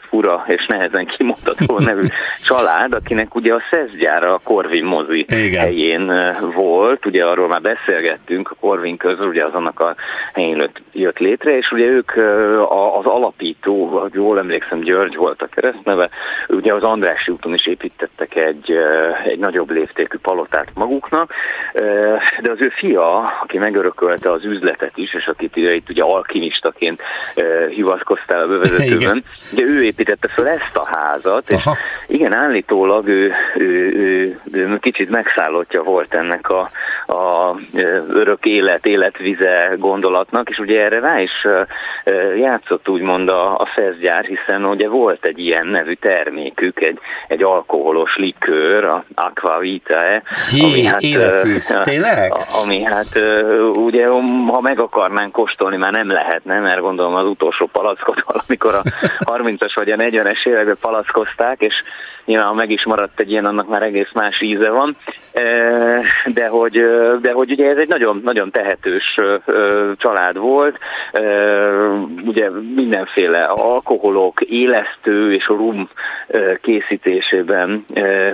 fura 0.10 0.44
és 0.48 0.66
nehezen 0.66 1.06
kimondható 1.06 1.80
nevű 1.90 2.08
család, 2.44 2.94
akinek 2.94 3.36
ugye 3.36 3.54
a 3.54 3.62
szeszgyára 3.72 4.34
a 4.34 4.40
Corvin 4.44 4.84
mozi 4.84 5.26
Igen. 5.30 5.62
helyén 5.62 6.12
volt, 6.56 7.06
ugye 7.06 7.26
arról 7.26 7.48
már 7.48 7.62
beszélgettünk, 7.62 8.52
a 8.52 8.56
Corvin 8.60 8.98
közül, 8.98 9.28
ugye 9.28 9.46
az 9.46 9.54
annak 9.54 9.80
a 9.80 9.96
helyén 10.34 10.70
jött 10.92 11.18
létre, 11.18 11.58
és 11.58 11.72
ugye 11.72 11.86
ők 11.86 12.12
az 12.98 13.06
alapító, 13.06 14.08
jól 14.14 14.40
emlékszem, 14.40 14.80
György 14.80 15.16
volt 15.16 15.42
a 15.42 15.48
keresztneve, 15.48 16.10
ugye 16.48 16.74
az 16.74 16.84
Andrássy 16.84 17.32
úton 17.32 17.54
is 17.54 17.68
építettek 17.68 18.36
egy, 18.36 18.72
egy 19.26 19.40
nagyobb 19.40 19.72
léptékű 19.72 20.18
palotát 20.18 20.68
maguknak, 20.74 21.34
de 22.42 22.52
az 22.52 22.62
ő 22.62 22.70
fia, 22.70 23.34
aki 23.42 23.58
megörökölte 23.58 24.32
az 24.32 24.46
üzletet 24.46 24.92
is, 24.96 25.14
és 25.14 25.26
akit 25.28 25.56
itt 25.56 25.90
ugye 25.90 26.04
alkimistaként 26.04 27.02
hivatkoztál 27.70 28.42
a 28.42 28.48
bevezetőben, 28.48 29.24
ugye 29.54 29.64
ő 29.64 29.84
építette 29.98 30.28
fel 30.28 30.48
ezt 30.48 30.76
a 30.76 30.88
házat, 30.88 31.52
és 31.52 31.66
Aha. 31.66 31.78
igen, 32.08 32.34
állítólag 32.34 33.08
ő, 33.08 33.34
ő, 33.56 33.92
ő, 33.92 34.40
ő 34.52 34.78
kicsit 34.80 35.10
megszállottja 35.10 35.84
volt 35.84 36.14
ennek 36.14 36.50
a, 36.50 36.70
a 37.08 37.56
örök 38.10 38.46
élet, 38.46 38.86
életvize 38.86 39.74
gondolatnak, 39.78 40.50
és 40.50 40.58
ugye 40.58 40.82
erre 40.82 41.00
rá 41.00 41.22
is 41.22 41.48
játszott 42.38 42.90
úgymond 42.90 43.30
a, 43.30 43.60
a 43.60 43.66
feszgyár, 43.76 44.26
hiszen 44.26 44.66
ugye 44.66 44.88
volt 44.88 45.26
egy 45.26 45.40
ilyen 45.40 45.68
nevű 45.68 45.94
termékük, 45.94 46.82
egy, 46.82 47.00
egy 47.28 47.44
alkoholos 47.44 48.16
likőr, 48.16 48.84
a 48.84 49.04
Aquavitae, 49.16 50.24
ami 50.60 50.84
hát, 50.84 51.02
Tényleg? 51.84 52.34
ami 52.64 52.84
hát 52.84 53.20
ugye 53.74 54.08
ha 54.48 54.62
meg 54.62 54.80
akarnánk 54.80 55.32
kóstolni, 55.32 55.78
már 55.78 55.92
nem 55.92 56.12
lehetne, 56.12 56.60
mert 56.60 56.82
gondolom 56.82 57.16
az 57.16 57.26
utolsó 57.26 57.70
palackot 57.72 58.24
valamikor 58.26 58.74
a 58.74 58.82
30-as 59.20 59.72
vagy 59.76 59.87
a 59.92 59.98
40-es 59.98 60.48
években 60.48 60.78
palackozták, 60.82 61.62
és 61.62 61.84
nyilván 62.28 62.56
meg 62.56 62.72
is 62.72 62.86
maradt 62.86 63.20
egy 63.20 63.32
ilyen, 63.32 63.46
annak 63.46 63.68
már 63.68 63.82
egész 63.82 64.10
más 64.14 64.42
íze 64.42 64.70
van, 64.70 64.98
de 66.26 66.48
hogy, 66.48 66.74
de 67.22 67.32
hogy 67.32 67.52
ugye 67.52 67.70
ez 67.70 67.78
egy 67.78 67.88
nagyon, 67.88 68.22
nagyon 68.24 68.52
tehetős 68.52 69.16
család 69.98 70.38
volt, 70.38 70.78
ugye 72.26 72.50
mindenféle 72.76 73.44
alkoholok, 73.44 74.42
élesztő 74.42 75.34
és 75.34 75.46
rum 75.48 75.90
készítésében 76.62 77.86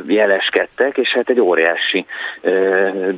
jeleskedtek, 0.07 0.97
és 0.97 1.09
hát 1.09 1.29
egy 1.29 1.39
óriási 1.39 2.05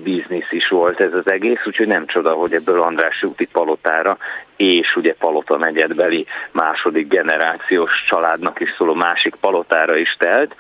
biznisz 0.04 0.52
is 0.52 0.68
volt 0.68 1.00
ez 1.00 1.14
az 1.14 1.32
egész, 1.32 1.60
úgyhogy 1.66 1.88
nem 1.88 2.06
csoda, 2.06 2.32
hogy 2.32 2.54
ebből 2.54 2.82
András 2.82 3.24
úti 3.24 3.46
palotára 3.46 4.18
és 4.58 4.96
ugye 4.96 5.14
Palota 5.14 5.58
negyedbeli 5.58 6.26
második 6.52 7.08
generációs 7.08 8.06
családnak 8.10 8.60
is 8.60 8.74
szóló 8.78 8.94
másik 8.94 9.36
palotára 9.36 9.98
is 9.98 10.16
telt. 10.20 10.56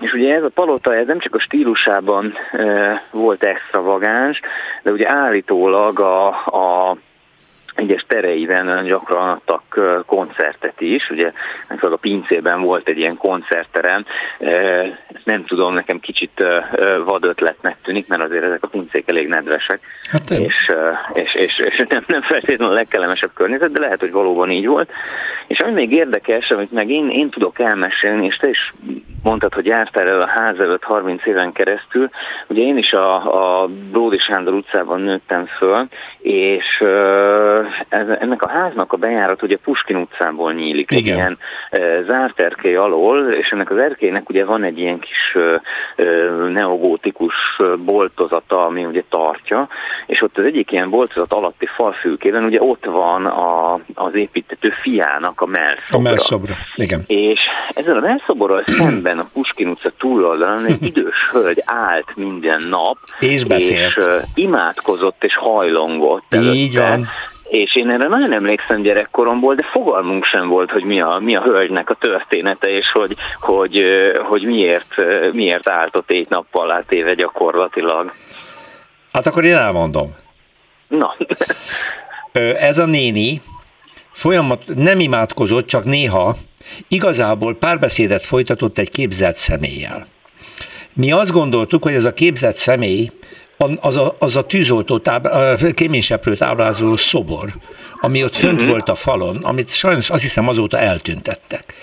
És 0.00 0.12
ugye 0.12 0.34
ez 0.36 0.42
a 0.42 0.50
palota, 0.54 0.94
ez 0.94 1.06
nem 1.06 1.18
csak 1.18 1.34
a 1.34 1.40
stílusában 1.40 2.34
volt 3.10 3.44
extravagáns, 3.44 4.40
de 4.82 4.92
ugye 4.92 5.12
állítólag 5.14 6.00
a, 6.00 6.26
a 6.28 6.96
egyes 7.76 8.04
tereiben 8.08 8.84
gyakran 8.84 9.28
adtak 9.28 9.80
koncertet 10.06 10.80
is, 10.80 11.10
ugye 11.10 11.32
a 11.80 11.96
pincében 11.96 12.60
volt 12.60 12.88
egy 12.88 12.98
ilyen 12.98 13.16
koncertterem, 13.16 14.04
nem 15.24 15.44
tudom, 15.44 15.72
nekem 15.72 16.00
kicsit 16.00 16.44
vad 17.04 17.24
ötletnek 17.24 17.76
tűnik, 17.82 18.08
mert 18.08 18.22
azért 18.22 18.44
ezek 18.44 18.62
a 18.62 18.66
pincék 18.68 19.08
elég 19.08 19.28
nedvesek, 19.28 19.80
hát, 20.10 20.30
és, 20.30 20.54
és, 21.14 21.34
és, 21.34 21.58
és 21.58 21.84
nem, 21.88 22.04
nem 22.06 22.22
feltétlenül 22.22 22.74
a 22.74 22.76
legkellemesebb 22.76 23.30
környezet, 23.34 23.72
de 23.72 23.80
lehet, 23.80 24.00
hogy 24.00 24.12
valóban 24.12 24.50
így 24.50 24.66
volt. 24.66 24.90
És 25.46 25.58
ami 25.58 25.72
még 25.72 25.92
érdekes, 25.92 26.48
amit 26.48 26.72
meg 26.72 26.90
én, 26.90 27.10
én 27.10 27.30
tudok 27.30 27.58
elmesélni, 27.58 28.26
és 28.26 28.36
te 28.36 28.48
is 28.48 28.74
mondtad, 29.22 29.54
hogy 29.54 29.66
jártál 29.66 30.08
el 30.08 30.20
a 30.20 30.28
ház 30.28 30.58
előtt 30.58 30.82
30 30.82 31.26
éven 31.26 31.52
keresztül, 31.52 32.10
ugye 32.46 32.62
én 32.62 32.76
is 32.76 32.92
a, 32.92 33.62
a 33.62 33.66
Bródi 33.66 34.18
Sándor 34.18 34.54
utcában 34.54 35.00
nőttem 35.00 35.46
föl, 35.46 35.86
és 36.18 36.84
ez, 37.88 38.08
ennek 38.20 38.42
a 38.42 38.48
háznak 38.48 38.92
a 38.92 38.96
bejárat 38.96 39.42
ugye 39.42 39.56
Puskin 39.56 39.96
utcából 39.96 40.52
nyílik, 40.52 40.90
Igen. 40.90 41.00
egy 41.00 41.06
ilyen 41.06 41.38
e, 41.70 42.02
zárt 42.08 42.40
erkély 42.40 42.76
alól, 42.76 43.30
és 43.30 43.48
ennek 43.48 43.70
az 43.70 43.78
erkélynek 43.78 44.28
ugye 44.28 44.44
van 44.44 44.64
egy 44.64 44.78
ilyen 44.78 44.98
kis 44.98 45.34
e, 45.34 45.62
neogótikus 46.52 47.34
boltozata, 47.84 48.64
ami 48.64 48.84
ugye 48.84 49.02
tartja, 49.08 49.68
és 50.06 50.22
ott 50.22 50.38
az 50.38 50.44
egyik 50.44 50.72
ilyen 50.72 50.90
boltozat 50.90 51.32
alatti 51.32 51.66
falfülkében 51.66 52.44
ugye 52.44 52.62
ott 52.62 52.84
van 52.84 53.26
a, 53.26 53.80
az 53.94 54.14
építető 54.14 54.72
fiának 54.82 55.40
a 55.40 55.46
melszobra. 55.46 55.98
A 55.98 56.00
melszobra, 56.00 56.54
igen. 56.74 57.02
És 57.06 57.40
ezzel 57.74 57.96
a 57.96 58.00
melszoborral 58.00 58.64
szemben 58.78 59.18
a 59.18 59.28
Puskin 59.32 59.68
utca 59.68 59.92
túloldalán 59.98 60.64
egy 60.66 60.82
idős 60.94 61.30
hölgy 61.30 61.62
állt 61.64 62.16
minden 62.16 62.62
nap, 62.70 62.98
és 63.20 63.44
beszélt. 63.44 63.96
És, 63.96 63.96
uh, 63.96 64.14
imádkozott 64.34 65.24
és 65.24 65.36
hajlongott. 65.36 66.34
Így 66.34 66.76
előtte. 66.76 66.88
van. 66.88 67.06
És 67.48 67.76
én 67.76 67.90
erre 67.90 68.08
nagyon 68.08 68.34
emlékszem 68.34 68.82
gyerekkoromból, 68.82 69.54
de 69.54 69.68
fogalmunk 69.72 70.24
sem 70.24 70.48
volt, 70.48 70.70
hogy 70.70 70.84
mi 70.84 71.00
a, 71.00 71.18
mi 71.22 71.36
a 71.36 71.42
hölgynek 71.42 71.90
a 71.90 71.96
története, 72.00 72.68
és 72.68 72.90
hogy, 72.92 73.14
hogy, 73.40 73.82
hogy 74.28 74.42
miért, 74.42 74.94
miért 75.32 75.68
állt 75.68 75.96
ott 75.96 76.10
egy 76.10 76.26
nappal 76.28 76.72
átéve 76.72 77.14
gyakorlatilag. 77.14 78.12
Hát 79.12 79.26
akkor 79.26 79.44
én 79.44 79.56
elmondom. 79.56 80.16
Na. 80.88 81.16
Ez 82.58 82.78
a 82.78 82.86
néni 82.86 83.40
folyamat 84.10 84.62
nem 84.74 85.00
imádkozott, 85.00 85.66
csak 85.66 85.84
néha 85.84 86.36
igazából 86.88 87.54
párbeszédet 87.54 88.24
folytatott 88.24 88.78
egy 88.78 88.90
képzelt 88.90 89.34
személlyel. 89.34 90.06
Mi 90.92 91.12
azt 91.12 91.32
gondoltuk, 91.32 91.82
hogy 91.82 91.94
ez 91.94 92.04
a 92.04 92.12
képzett 92.12 92.56
személy 92.56 93.10
az 93.80 93.96
a, 93.96 94.14
az 94.18 94.36
a 94.36 94.42
tűzoltó 94.42 94.98
táb, 94.98 95.28
kéményseprőt 95.74 96.42
ábrázoló 96.42 96.96
szobor, 96.96 97.54
ami 98.00 98.24
ott 98.24 98.34
fönt 98.34 98.60
mm-hmm. 98.60 98.70
volt 98.70 98.88
a 98.88 98.94
falon, 98.94 99.36
amit 99.36 99.68
sajnos 99.68 100.10
azt 100.10 100.22
hiszem 100.22 100.48
azóta 100.48 100.78
eltüntettek. 100.78 101.74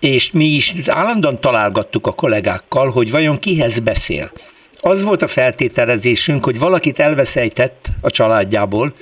És 0.00 0.30
mi 0.32 0.44
is 0.44 0.74
állandóan 0.86 1.40
találgattuk 1.40 2.06
a 2.06 2.12
kollégákkal, 2.12 2.90
hogy 2.90 3.10
vajon 3.10 3.38
kihez 3.38 3.78
beszél. 3.78 4.32
az 4.80 5.02
volt 5.02 5.22
a 5.22 5.26
feltételezésünk, 5.26 6.44
hogy 6.44 6.58
valakit 6.58 6.98
elveszejtett 6.98 7.88
a 8.00 8.10
családjából, 8.10 8.94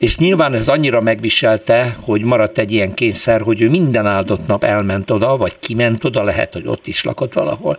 és 0.00 0.16
nyilván 0.16 0.54
ez 0.54 0.68
annyira 0.68 1.00
megviselte, 1.00 1.96
hogy 2.00 2.22
maradt 2.22 2.58
egy 2.58 2.72
ilyen 2.72 2.94
kényszer, 2.94 3.40
hogy 3.40 3.60
ő 3.60 3.70
minden 3.70 4.06
áldott 4.06 4.46
nap 4.46 4.64
elment 4.64 5.10
oda, 5.10 5.36
vagy 5.36 5.58
kiment 5.58 6.04
oda, 6.04 6.22
lehet, 6.22 6.52
hogy 6.52 6.66
ott 6.66 6.86
is 6.86 7.04
lakott 7.04 7.32
valahol, 7.32 7.78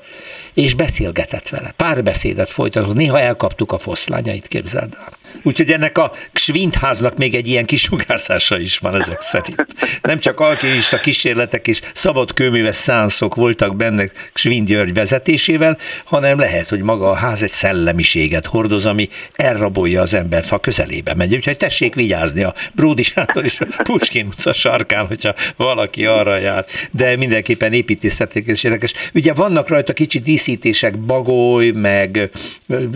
és 0.53 0.73
beszélgetett 0.73 1.49
vele. 1.49 1.73
Pár 1.75 2.03
beszédet 2.03 2.49
folytatott, 2.49 2.95
néha 2.95 3.19
elkaptuk 3.19 3.71
a 3.71 3.77
foszlányait, 3.77 4.47
képzeld 4.47 4.97
el. 4.99 5.20
Úgyhogy 5.43 5.71
ennek 5.71 5.97
a 5.97 6.11
Svindháznak 6.33 7.17
még 7.17 7.35
egy 7.35 7.47
ilyen 7.47 7.65
kisugárzása 7.65 8.59
is 8.59 8.77
van 8.77 9.01
ezek 9.01 9.21
szerint. 9.21 9.65
Nem 10.01 10.19
csak 10.19 10.39
alkimista 10.39 10.99
kísérletek 10.99 11.67
és 11.67 11.81
szabad 11.93 12.33
kőműves 12.33 12.75
szánszok 12.75 13.35
voltak 13.35 13.75
benne 13.75 14.05
Svind 14.33 14.67
György 14.67 14.93
vezetésével, 14.93 15.77
hanem 16.05 16.39
lehet, 16.39 16.69
hogy 16.69 16.81
maga 16.81 17.09
a 17.09 17.13
ház 17.13 17.43
egy 17.43 17.49
szellemiséget 17.49 18.45
hordoz, 18.45 18.85
ami 18.85 19.09
elrabolja 19.33 20.01
az 20.01 20.13
embert, 20.13 20.47
ha 20.47 20.59
közelébe 20.59 21.15
megy. 21.15 21.35
Úgyhogy 21.35 21.57
tessék 21.57 21.95
vigyázni 21.95 22.43
a 22.43 22.53
Bródi 22.75 23.03
Sándor 23.03 23.45
és 23.45 23.59
a 23.59 23.81
Puskin 23.83 24.25
utca 24.25 24.53
sarkán, 24.53 25.05
hogyha 25.05 25.33
valaki 25.55 26.05
arra 26.05 26.37
jár. 26.37 26.65
De 26.91 27.17
mindenképpen 27.17 27.73
építészetileg 27.73 28.47
és 28.47 28.63
érdekes. 28.63 28.93
Ugye 29.13 29.33
vannak 29.33 29.67
rajta 29.67 29.93
kicsi 29.93 30.19
díszítések, 30.19 30.99
bagoly, 30.99 31.71
meg 31.71 32.29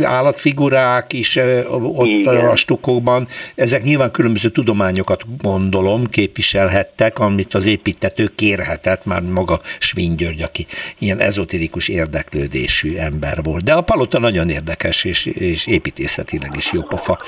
állatfigurák 0.02 1.14
is 1.14 1.40
ott 1.82 2.28
igen. 2.38 2.50
a 2.50 2.56
stukokban. 2.56 3.28
Ezek 3.56 3.84
nyilván 3.84 4.12
különböző 4.12 4.50
tudományokat 4.50 5.24
gondolom 5.42 6.10
képviselhettek, 6.10 7.20
amit 7.20 7.54
az 7.54 7.66
építető 7.66 8.32
kérhetett, 8.36 9.06
már 9.06 9.22
maga 9.22 9.62
Svin 9.80 10.16
György, 10.16 10.42
aki 10.42 10.66
ilyen 10.98 11.20
ezoterikus 11.20 11.88
érdeklődésű 11.88 12.96
ember 12.96 13.44
volt. 13.44 13.64
De 13.64 13.74
a 13.74 13.82
palota 13.82 14.20
nagyon 14.20 14.50
érdekes, 14.50 15.04
és, 15.04 15.26
és 15.26 15.68
építészetileg 15.68 16.52
is 16.56 16.72
jó 16.72 16.82
pofa. 16.82 17.20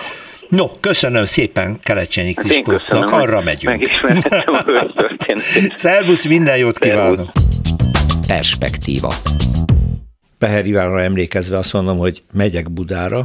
No, 0.50 0.68
köszönöm 0.80 1.26
szépen 1.26 1.80
Kelecsényi 1.84 2.34
Kristófnak, 2.34 3.12
arra 3.12 3.42
megyünk. 3.42 3.88
Szervusz, 5.76 6.26
minden 6.26 6.58
jót 6.58 6.80
kívánok! 6.80 7.32
Perspektíva. 8.28 9.14
Peher 10.38 10.66
Ivánra 10.66 11.02
emlékezve 11.02 11.58
azt 11.58 11.74
mondom, 11.74 11.98
hogy 11.98 12.22
megyek 12.34 12.72
Budára, 12.72 13.22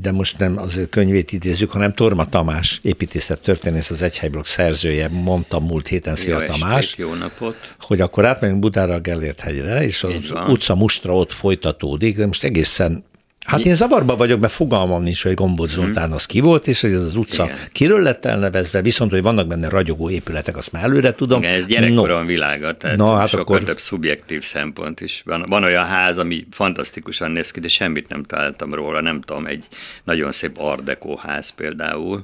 de 0.00 0.12
most 0.12 0.38
nem 0.38 0.58
az 0.58 0.76
ő 0.76 0.86
könyvét 0.86 1.32
idézzük, 1.32 1.70
hanem 1.70 1.94
Torma 1.94 2.28
Tamás, 2.28 2.80
építészet 2.82 3.40
történész, 3.40 3.90
az 3.90 4.02
Egyhelyblokk 4.02 4.44
szerzője, 4.44 5.08
mondta 5.08 5.60
múlt 5.60 5.88
héten 5.88 6.16
Szia 6.16 6.38
Tamás, 6.38 6.96
jó 6.96 7.14
napot. 7.14 7.74
hogy 7.78 8.00
akkor 8.00 8.24
átmegyünk 8.24 8.60
Budára 8.60 8.94
a 8.94 9.00
Gellért 9.00 9.40
hegyre, 9.40 9.84
és 9.84 10.02
az 10.04 10.32
utca 10.48 10.74
mustra 10.74 11.14
ott 11.14 11.32
folytatódik, 11.32 12.16
de 12.16 12.26
most 12.26 12.44
egészen 12.44 13.04
Hát 13.46 13.60
én 13.60 13.74
zavarba 13.74 14.16
vagyok, 14.16 14.40
mert 14.40 14.52
fogalmam 14.52 15.02
nincs, 15.02 15.22
hogy 15.22 15.34
Gombóc 15.34 15.74
mhm. 15.74 15.84
Zoltán 15.84 16.12
az 16.12 16.26
ki 16.26 16.40
volt, 16.40 16.66
és 16.66 16.80
hogy 16.80 16.92
ez 16.92 17.02
az 17.02 17.16
utca 17.16 17.44
Igen. 17.44 17.56
kiről 17.72 18.02
lett 18.02 18.24
elnevezve, 18.24 18.82
viszont, 18.82 19.10
hogy 19.10 19.22
vannak 19.22 19.46
benne 19.46 19.68
ragyogó 19.68 20.10
épületek, 20.10 20.56
azt 20.56 20.72
már 20.72 20.82
előre 20.82 21.14
tudom. 21.14 21.42
Igen, 21.42 21.54
ez 21.54 21.66
gyerekkoron 21.66 22.20
no. 22.20 22.26
világa, 22.26 22.76
tehát 22.76 22.96
no, 22.96 23.14
hát 23.14 23.28
sokkal 23.28 23.56
akkor... 23.56 23.62
több 23.62 23.80
szubjektív 23.80 24.42
szempont 24.42 25.00
is. 25.00 25.22
Van, 25.24 25.44
van 25.48 25.64
olyan 25.64 25.84
ház, 25.84 26.18
ami 26.18 26.46
fantasztikusan 26.50 27.30
néz 27.30 27.50
ki, 27.50 27.60
de 27.60 27.68
semmit 27.68 28.08
nem 28.08 28.22
találtam 28.22 28.74
róla, 28.74 29.00
nem 29.00 29.20
tudom, 29.20 29.46
egy 29.46 29.64
nagyon 30.04 30.32
szép 30.32 30.58
art 30.58 30.82
deco 30.82 31.16
ház 31.16 31.48
például, 31.48 32.22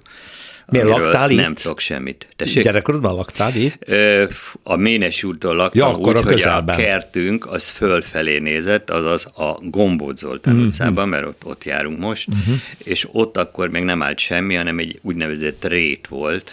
Miért 0.66 0.86
laktál 0.86 1.30
itt? 1.30 1.36
Nem 1.36 1.54
tudok 1.54 1.78
semmit. 1.78 2.26
Tessék? 2.36 2.62
Gyerekkorodban 2.62 3.14
laktál 3.14 3.56
itt? 3.56 3.94
A 4.62 4.76
Ménes 4.76 5.24
úttól 5.24 5.54
laktam 5.54 5.90
ja, 5.90 5.96
úgy, 5.96 6.16
a 6.16 6.22
hogy 6.22 6.42
a 6.42 6.64
kertünk 6.64 7.46
az 7.46 7.68
fölfelé 7.68 8.38
nézett, 8.38 8.90
azaz 8.90 9.26
a 9.36 9.58
Gombóc 9.60 10.18
Zoltán 10.18 10.54
mm-hmm. 10.54 10.66
utcában, 10.66 11.08
mert 11.08 11.26
ott, 11.26 11.42
ott 11.44 11.64
járunk 11.64 11.98
most, 11.98 12.28
mm-hmm. 12.30 12.54
és 12.78 13.08
ott 13.12 13.36
akkor 13.36 13.68
még 13.68 13.82
nem 13.82 14.02
állt 14.02 14.18
semmi, 14.18 14.54
hanem 14.54 14.78
egy 14.78 14.98
úgynevezett 15.02 15.64
rét 15.64 16.06
volt, 16.08 16.52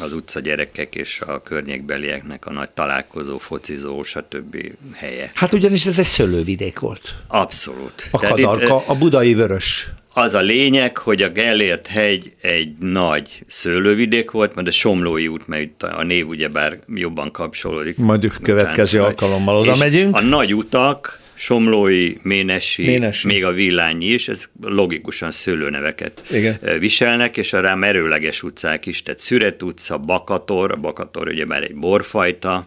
az 0.00 0.12
utca 0.12 0.40
gyerekek 0.40 0.94
és 0.94 1.20
a 1.26 1.42
környékbelieknek 1.42 2.46
a 2.46 2.52
nagy 2.52 2.70
találkozó, 2.70 3.38
focizó, 3.38 4.02
stb. 4.02 4.56
helye. 4.94 5.30
Hát 5.34 5.52
ugyanis 5.52 5.86
ez 5.86 5.98
egy 5.98 6.04
szőlővidék 6.04 6.78
volt. 6.78 7.14
Abszolút. 7.26 8.08
A 8.10 8.18
kadarka, 8.18 8.76
itt, 8.76 8.88
a 8.88 8.94
budai 8.94 9.34
vörös 9.34 9.88
az 10.18 10.34
a 10.34 10.40
lényeg, 10.40 10.96
hogy 10.96 11.22
a 11.22 11.28
Gellért 11.28 11.86
hegy 11.86 12.32
egy 12.40 12.76
nagy 12.78 13.42
szőlővidék 13.46 14.30
volt, 14.30 14.54
mert 14.54 14.66
a 14.68 14.70
Somlói 14.70 15.28
út, 15.28 15.46
mert 15.46 15.82
a 15.82 16.02
név 16.02 16.28
ugyebár 16.28 16.78
jobban 16.88 17.30
kapcsolódik. 17.30 17.96
Majd 17.96 18.32
következő 18.42 18.98
után, 18.98 19.10
alkalommal 19.10 19.56
oda 19.56 19.76
megyünk. 19.76 20.16
A 20.16 20.20
nagy 20.20 20.54
utak, 20.54 21.20
Somlói, 21.34 22.12
Ménesi, 22.22 22.86
Ménesi, 22.86 23.26
még 23.26 23.44
a 23.44 23.52
Villányi 23.52 24.06
is, 24.06 24.28
ez 24.28 24.48
logikusan 24.60 25.30
szőlőneveket 25.30 26.22
Igen. 26.30 26.58
viselnek, 26.78 27.36
és 27.36 27.52
a 27.52 27.60
rám 27.60 27.84
erőleges 27.84 28.42
utcák 28.42 28.86
is, 28.86 29.02
tehát 29.02 29.18
Szüret 29.18 29.62
utca, 29.62 29.98
Bakator, 29.98 30.72
a 30.72 30.76
Bakator 30.76 31.28
ugye 31.28 31.44
már 31.46 31.62
egy 31.62 31.74
borfajta, 31.74 32.66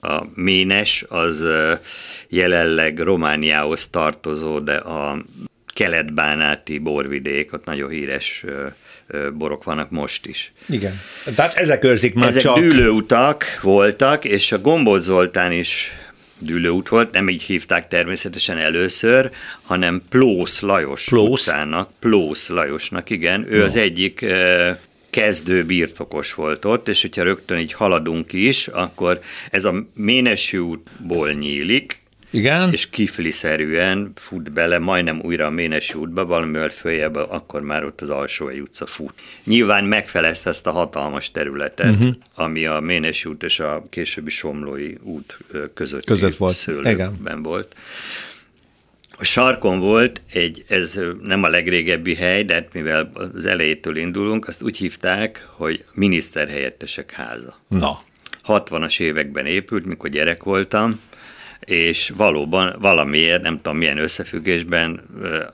a 0.00 0.22
Ménes 0.34 1.04
az 1.08 1.46
jelenleg 2.28 2.98
Romániához 2.98 3.86
tartozó, 3.86 4.58
de 4.58 4.74
a 4.74 5.18
kelet-bánáti 5.76 6.78
borvidék, 6.78 7.52
ott 7.52 7.64
nagyon 7.64 7.90
híres 7.90 8.44
borok 9.34 9.64
vannak 9.64 9.90
most 9.90 10.26
is. 10.26 10.52
Igen. 10.68 11.00
Tehát 11.34 11.54
ezek 11.54 11.84
őrzik 11.84 12.14
már 12.14 12.28
ezek 12.28 12.42
csak. 12.42 12.58
dűlőutak 12.58 13.44
voltak, 13.62 14.24
és 14.24 14.52
a 14.52 14.58
Gombóc 14.58 15.02
Zoltán 15.02 15.52
is 15.52 15.90
dűlőút 16.38 16.88
volt, 16.88 17.12
nem 17.12 17.28
így 17.28 17.42
hívták 17.42 17.88
természetesen 17.88 18.58
először, 18.58 19.30
hanem 19.62 20.02
Plósz 20.08 20.60
Lajos 20.60 21.04
Plósz? 21.04 21.28
utcának, 21.28 21.90
Plósz 21.98 22.48
Lajosnak, 22.48 23.10
igen, 23.10 23.46
ő 23.52 23.58
no. 23.58 23.64
az 23.64 23.76
egyik 23.76 24.24
kezdő 25.10 25.64
birtokos 25.64 26.34
volt 26.34 26.64
ott, 26.64 26.88
és 26.88 27.00
hogyha 27.00 27.22
rögtön 27.22 27.58
így 27.58 27.72
haladunk 27.72 28.32
is, 28.32 28.68
akkor 28.68 29.20
ez 29.50 29.64
a 29.64 29.86
Ménesi 29.94 30.58
útból 30.58 31.32
nyílik, 31.32 32.04
igen. 32.30 32.72
és 32.72 32.90
kifliszerűen 32.90 34.12
fut 34.14 34.52
bele 34.52 34.78
majdnem 34.78 35.20
újra 35.20 35.46
a 35.46 35.50
Ménes 35.50 35.94
útba, 35.94 36.26
valamivel 36.26 36.68
följebb, 36.68 37.14
akkor 37.14 37.60
már 37.60 37.84
ott 37.84 38.00
az 38.00 38.10
egy 38.50 38.60
utca 38.60 38.86
fut. 38.86 39.14
Nyilván 39.44 39.84
megfelezte 39.84 40.50
ezt 40.50 40.66
a 40.66 40.70
hatalmas 40.70 41.30
területet, 41.30 41.94
uh-huh. 41.94 42.14
ami 42.34 42.66
a 42.66 42.80
Ménes 42.80 43.24
út 43.24 43.42
és 43.42 43.60
a 43.60 43.86
későbbi 43.90 44.30
Somlói 44.30 44.94
út 45.02 45.38
között, 45.74 46.04
között 46.04 46.36
volt. 46.36 46.54
szőlőben 46.54 47.42
volt. 47.42 47.74
A 49.18 49.24
sarkon 49.24 49.80
volt 49.80 50.20
egy, 50.32 50.64
ez 50.68 51.00
nem 51.22 51.42
a 51.42 51.48
legrégebbi 51.48 52.14
hely, 52.14 52.44
de 52.44 52.54
hát 52.54 52.72
mivel 52.72 53.10
az 53.34 53.44
elejétől 53.44 53.96
indulunk, 53.96 54.48
azt 54.48 54.62
úgy 54.62 54.76
hívták, 54.76 55.48
hogy 55.50 55.84
miniszterhelyettesek 55.92 57.12
háza. 57.12 57.60
Na. 57.68 58.02
60-as 58.46 59.00
években 59.00 59.46
épült, 59.46 59.86
mikor 59.86 60.08
gyerek 60.08 60.42
voltam, 60.42 61.00
és 61.66 62.12
valóban 62.16 62.76
valamiért, 62.80 63.42
nem 63.42 63.56
tudom 63.56 63.78
milyen 63.78 63.98
összefüggésben 63.98 65.00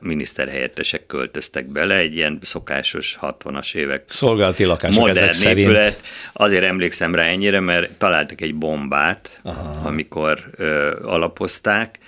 miniszterhelyettesek 0.00 1.06
költöztek 1.06 1.66
bele, 1.66 1.96
egy 1.96 2.14
ilyen 2.14 2.38
szokásos 2.42 3.16
60-as 3.20 3.74
évek 3.74 4.04
szolgálati 4.06 4.64
lakások 4.64 4.98
modern 4.98 5.28
ezek 5.28 5.56
épület. 5.56 5.82
szerint. 5.82 6.00
Azért 6.32 6.64
emlékszem 6.64 7.14
rá 7.14 7.22
ennyire, 7.22 7.60
mert 7.60 7.90
találtak 7.90 8.40
egy 8.40 8.54
bombát, 8.54 9.40
Aha. 9.42 9.88
amikor 9.88 10.50
ö, 10.56 10.96
alapozták, 11.04 11.98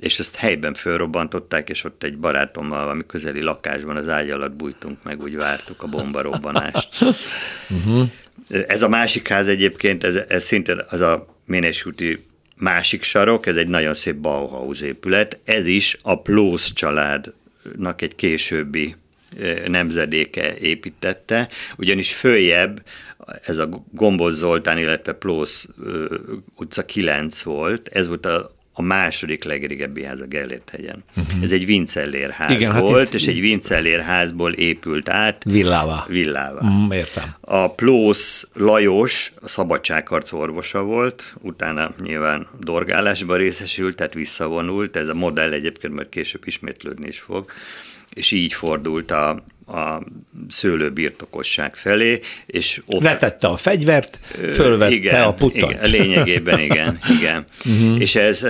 és 0.00 0.18
ezt 0.18 0.36
helyben 0.36 0.74
fölrobbantották, 0.74 1.68
és 1.68 1.84
ott 1.84 2.02
egy 2.02 2.18
barátommal 2.18 2.82
valami 2.82 3.02
közeli 3.06 3.42
lakásban 3.42 3.96
az 3.96 4.08
ágy 4.08 4.30
alatt 4.30 4.52
bújtunk 4.52 4.98
meg, 5.02 5.22
úgy 5.22 5.36
vártuk 5.36 5.82
a 5.82 5.86
bombarobbanást. 5.86 6.88
uh-huh. 7.00 8.08
Ez 8.66 8.82
a 8.82 8.88
másik 8.88 9.28
ház 9.28 9.48
egyébként, 9.48 10.04
ez, 10.04 10.14
ez 10.14 10.44
szintén 10.44 10.80
az 10.88 11.00
a 11.00 11.26
Ménesúti 11.46 12.30
másik 12.56 13.02
sarok, 13.02 13.46
ez 13.46 13.56
egy 13.56 13.68
nagyon 13.68 13.94
szép 13.94 14.16
Bauhaus 14.16 14.80
épület, 14.80 15.38
ez 15.44 15.66
is 15.66 15.96
a 16.02 16.22
Plósz 16.22 16.72
családnak 16.72 18.02
egy 18.02 18.14
későbbi 18.14 18.96
nemzedéke 19.66 20.56
építette, 20.56 21.48
ugyanis 21.76 22.14
följebb 22.14 22.82
ez 23.42 23.58
a 23.58 23.84
Gomboz 23.90 24.36
Zoltán, 24.36 24.78
illetve 24.78 25.12
Plósz 25.12 25.68
utca 26.56 26.84
9 26.84 27.42
volt, 27.42 27.88
ez 27.88 28.08
volt 28.08 28.26
a 28.26 28.54
a 28.72 28.82
második 28.82 29.44
legrégebbi 29.44 30.04
ház 30.04 30.20
a 30.20 30.26
Gellért 30.26 30.70
hegyen. 30.70 31.04
Uh-huh. 31.16 31.42
Ez 31.42 31.52
egy 31.52 31.66
Vincellér 31.66 32.30
ház 32.30 32.50
Igen, 32.50 32.72
hát 32.72 32.80
volt, 32.80 33.04
hát 33.04 33.14
és 33.14 33.26
egy 33.26 33.40
Vincellér 33.40 34.00
házból 34.00 34.52
épült 34.52 35.08
át. 35.08 35.44
Villává. 35.44 36.04
Villává. 36.08 36.60
Mm, 36.66 36.90
értem. 36.90 37.34
A 37.40 37.70
Plósz 37.70 38.48
Lajos 38.54 39.32
a 39.40 39.48
szabadságharc 39.48 40.32
orvosa 40.32 40.82
volt, 40.82 41.34
utána 41.40 41.94
nyilván 42.02 42.46
dorgálásba 42.60 43.36
részesült, 43.36 43.96
tehát 43.96 44.14
visszavonult. 44.14 44.96
Ez 44.96 45.08
a 45.08 45.14
modell 45.14 45.52
egyébként 45.52 45.94
majd 45.94 46.08
később 46.08 46.42
ismétlődni 46.46 47.08
is 47.08 47.18
fog 47.18 47.50
és 48.14 48.30
így 48.30 48.52
fordult 48.52 49.10
a, 49.10 49.42
a 49.72 50.02
szőlőbirtokosság 50.48 51.76
felé, 51.76 52.20
és 52.46 52.82
ott... 52.86 53.02
Letette 53.02 53.46
a 53.46 53.56
fegyvert, 53.56 54.20
fölvette 54.52 54.94
igen, 54.94 55.22
a 55.22 55.34
puttot. 55.34 55.70
Igen, 55.70 55.90
lényegében 55.90 56.58
igen, 56.58 56.98
igen. 57.18 57.44
uh-huh. 57.64 58.00
És 58.00 58.14
ez 58.14 58.46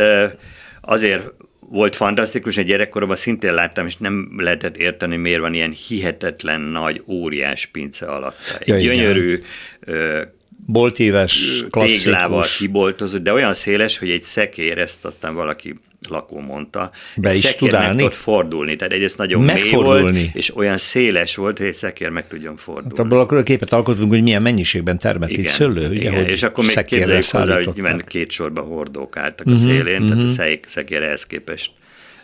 azért 0.80 1.22
volt 1.72 1.96
fantasztikus, 1.96 2.56
egy 2.56 2.66
gyerekkoromban 2.66 3.16
szintén 3.16 3.54
láttam, 3.54 3.86
és 3.86 3.96
nem 3.96 4.28
lehetett 4.36 4.76
érteni, 4.76 5.16
miért 5.16 5.40
van 5.40 5.54
ilyen 5.54 5.70
hihetetlen 5.88 6.60
nagy, 6.60 7.02
óriás 7.06 7.66
pince 7.66 8.06
alatt. 8.06 8.36
Egy 8.58 8.68
ja, 8.68 8.76
gyönyörű, 8.76 9.42
boltíves, 10.66 11.64
klasszikus. 11.70 12.02
Téglával 12.02 12.44
kiboltozott, 12.58 13.22
de 13.22 13.32
olyan 13.32 13.54
széles, 13.54 13.98
hogy 13.98 14.10
egy 14.10 14.22
szekér, 14.22 14.78
ezt 14.78 15.04
aztán 15.04 15.34
valaki 15.34 15.80
lakó 16.08 16.40
mondta. 16.40 16.90
Be 17.16 17.28
egy 17.28 17.36
is 17.36 17.72
állni? 17.72 18.02
Tud 18.02 18.12
fordulni, 18.12 18.76
tehát 18.76 18.92
egyrészt 18.92 19.18
nagyon 19.18 19.42
mély 19.42 19.70
volt, 19.70 20.16
és 20.32 20.56
olyan 20.56 20.76
széles 20.76 21.36
volt, 21.36 21.58
hogy 21.58 21.66
egy 21.66 21.74
szekér 21.74 22.08
meg 22.08 22.28
tudjon 22.28 22.56
fordulni. 22.56 22.88
Hát 22.88 22.98
abból 22.98 23.20
akkor 23.20 23.38
a 23.38 23.42
képet 23.42 23.72
alkotunk, 23.72 24.10
hogy 24.10 24.22
milyen 24.22 24.42
mennyiségben 24.42 24.98
termett 24.98 25.30
igen, 25.30 25.52
szőlő, 25.52 25.88
ugye, 25.88 26.00
igen, 26.00 26.26
és 26.26 26.42
akkor 26.42 26.64
még 26.64 26.84
képzeljük 26.84 27.24
hozzá, 27.24 27.54
hogy 27.54 27.70
nyilván 27.74 28.02
két 28.06 28.30
sorba 28.30 28.60
hordók 28.60 29.16
álltak 29.16 29.46
uh-huh, 29.46 29.62
a 29.62 29.64
mhm, 29.64 29.76
szélén, 29.76 30.02
uh-huh. 30.02 30.08
tehát 30.08 30.40
a 30.40 30.42
mhm. 30.42 30.62
szekér 30.66 31.02
ehhez 31.02 31.26
képest 31.26 31.70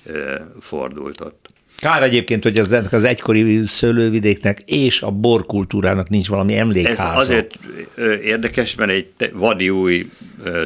ö, 0.04 0.34
fordult 0.60 1.20
ott. 1.20 1.48
Kár 1.80 2.02
egyébként, 2.02 2.42
hogy 2.42 2.58
az, 2.58 2.76
az 2.90 3.04
egykori 3.04 3.66
szőlővidéknek 3.66 4.60
és 4.66 5.02
a 5.02 5.10
borkultúrának 5.10 6.08
nincs 6.08 6.28
valami 6.28 6.56
emlékháza. 6.56 7.02
Ez 7.02 7.18
azért 7.18 7.58
érdekes, 8.22 8.74
mert 8.74 8.90
egy 8.90 9.32
vadi 9.32 9.70
új 9.70 10.10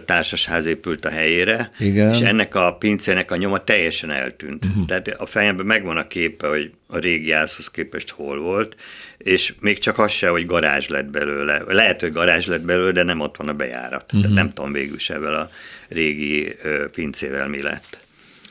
társasház 0.05 0.67
épült 0.67 1.05
a 1.05 1.09
helyére, 1.09 1.69
Igen. 1.79 2.13
és 2.13 2.21
ennek 2.21 2.55
a 2.55 2.75
pincének 2.75 3.31
a 3.31 3.37
nyoma 3.37 3.65
teljesen 3.65 4.11
eltűnt. 4.11 4.65
Uh-huh. 4.65 4.87
Tehát 4.87 5.09
a 5.09 5.27
fejemben 5.27 5.67
megvan 5.67 5.97
a 5.97 6.07
képe, 6.07 6.49
hogy 6.49 6.71
a 6.87 6.99
régi 6.99 7.31
házhoz 7.31 7.71
képest 7.71 8.11
hol 8.11 8.39
volt, 8.41 8.77
és 9.19 9.55
még 9.61 9.79
csak 9.79 9.99
az 9.99 10.11
se, 10.11 10.29
hogy 10.29 10.47
garázs 10.47 10.89
lett 10.89 11.11
belőle. 11.11 11.63
Lehet, 11.67 12.01
hogy 12.01 12.13
garázs 12.13 12.47
lett 12.47 12.65
belőle, 12.65 12.93
de 12.93 13.03
nem 13.03 13.21
ott 13.21 13.37
van 13.37 13.49
a 13.49 13.55
bejárat. 13.55 14.05
Uh-huh. 14.05 14.21
Tehát 14.21 14.37
nem 14.37 14.51
tudom 14.51 14.73
végül 14.73 14.99
se 14.99 15.15
a 15.15 15.51
régi 15.89 16.57
pincével 16.93 17.49
mi 17.49 17.63
lett. 17.63 18.01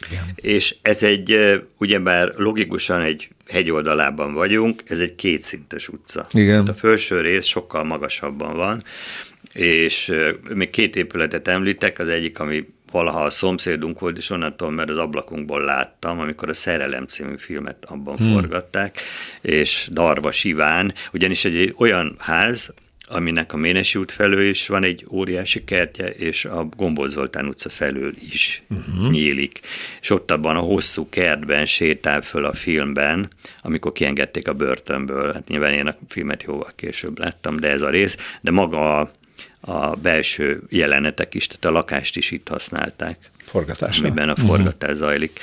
Igen. 0.09 0.23
És 0.35 0.75
ez 0.81 1.03
egy, 1.03 1.61
ugyebár 1.77 2.33
logikusan 2.35 3.01
egy 3.01 3.29
hegyoldalában 3.47 4.33
vagyunk, 4.33 4.81
ez 4.87 4.99
egy 4.99 5.15
kétszintes 5.15 5.87
utca. 5.87 6.27
Igen. 6.31 6.51
Tehát 6.51 6.69
a 6.69 6.73
felső 6.73 7.21
rész 7.21 7.45
sokkal 7.45 7.83
magasabban 7.83 8.55
van, 8.55 8.83
és 9.53 10.13
még 10.53 10.69
két 10.69 10.95
épületet 10.95 11.47
említek, 11.47 11.99
az 11.99 12.09
egyik, 12.09 12.39
ami 12.39 12.65
valaha 12.91 13.23
a 13.23 13.29
szomszédunk 13.29 13.99
volt, 13.99 14.17
és 14.17 14.29
onnantól, 14.29 14.71
mert 14.71 14.89
az 14.89 14.97
ablakunkból 14.97 15.63
láttam, 15.63 16.19
amikor 16.19 16.49
a 16.49 16.53
Szerelem 16.53 17.05
című 17.05 17.37
filmet 17.37 17.85
abban 17.85 18.17
hmm. 18.17 18.33
forgatták, 18.33 19.01
és 19.41 19.89
Darva 19.91 20.31
Siván, 20.31 20.93
ugyanis 21.11 21.45
egy 21.45 21.73
olyan 21.77 22.15
ház, 22.19 22.73
aminek 23.13 23.53
a 23.53 23.57
Ménesi 23.57 23.99
út 23.99 24.11
felől 24.11 24.41
is 24.41 24.67
van 24.67 24.83
egy 24.83 25.05
óriási 25.09 25.63
kertje, 25.63 26.09
és 26.09 26.45
a 26.45 26.67
Gombol 26.77 27.09
Zoltán 27.09 27.47
utca 27.47 27.69
felől 27.69 28.13
is 28.31 28.63
uh-huh. 28.69 29.11
nyílik. 29.11 29.59
És 30.01 30.09
ott 30.09 30.31
abban 30.31 30.55
a 30.55 30.59
hosszú 30.59 31.09
kertben 31.09 31.65
sétál 31.65 32.21
föl 32.21 32.45
a 32.45 32.53
filmben, 32.53 33.27
amikor 33.61 33.91
kiengedték 33.91 34.47
a 34.47 34.53
börtönből. 34.53 35.33
Hát 35.33 35.47
nyilván 35.47 35.73
én 35.73 35.87
a 35.87 35.97
filmet 36.07 36.43
jóval 36.43 36.71
később 36.75 37.19
láttam, 37.19 37.59
de 37.59 37.69
ez 37.69 37.81
a 37.81 37.89
rész, 37.89 38.17
de 38.41 38.51
maga 38.51 38.99
a, 38.99 39.09
a 39.61 39.95
belső 39.95 40.63
jelenetek 40.69 41.33
is, 41.33 41.47
tehát 41.47 41.65
a 41.65 41.71
lakást 41.71 42.17
is 42.17 42.31
itt 42.31 42.47
használták. 42.47 43.31
Forgatásra. 43.45 44.05
Amiben 44.07 44.29
a 44.29 44.35
forgatás 44.35 44.89
uh-huh. 44.89 45.07
zajlik. 45.07 45.39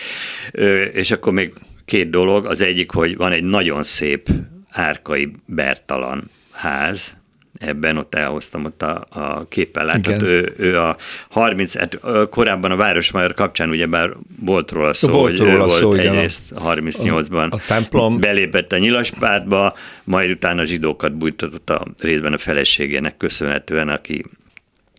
Ö, 0.53 0.83
és 0.83 1.11
akkor 1.11 1.33
még 1.33 1.53
két 1.85 2.11
dolog. 2.11 2.47
Az 2.47 2.61
egyik, 2.61 2.91
hogy 2.91 3.17
van 3.17 3.33
egy 3.33 3.45
nagyon 3.45 3.83
szép 3.83 4.29
árkai 4.69 5.31
Bertalan 5.47 6.31
ház, 6.51 7.17
ebben 7.59 7.97
ott 7.97 8.15
elhoztam 8.15 8.65
ott 8.65 8.83
a, 8.83 9.07
a 9.09 9.49
képpel 9.49 9.85
látod, 9.85 10.23
ő, 10.23 10.55
ő 10.57 10.79
a 10.79 10.97
30, 11.29 11.77
hát 11.77 11.99
korábban 12.31 12.71
a 12.71 12.77
Városmajor 12.77 13.35
kapcsán 13.35 13.71
ugyebár 13.71 14.11
volt 14.41 14.71
róla 14.71 14.95
szó, 14.95 15.09
volt 15.09 15.39
hogy 15.39 15.49
róla 15.49 15.67
ő 15.67 15.79
szó, 15.79 15.87
volt 15.87 16.01
egyrészt 16.01 16.41
38-ban 16.57 17.51
a, 17.51 17.55
a 17.55 17.61
templom. 17.67 18.21
belépett 18.21 18.73
a 18.73 18.79
nyilaspártba, 18.79 19.75
majd 20.05 20.31
utána 20.31 20.61
a 20.61 20.65
zsidókat 20.65 21.15
bújtatott 21.15 21.71
a 21.71 21.87
részben 21.99 22.33
a 22.33 22.39
feleségének 22.39 23.17
köszönhetően, 23.17 23.89
aki 23.89 24.25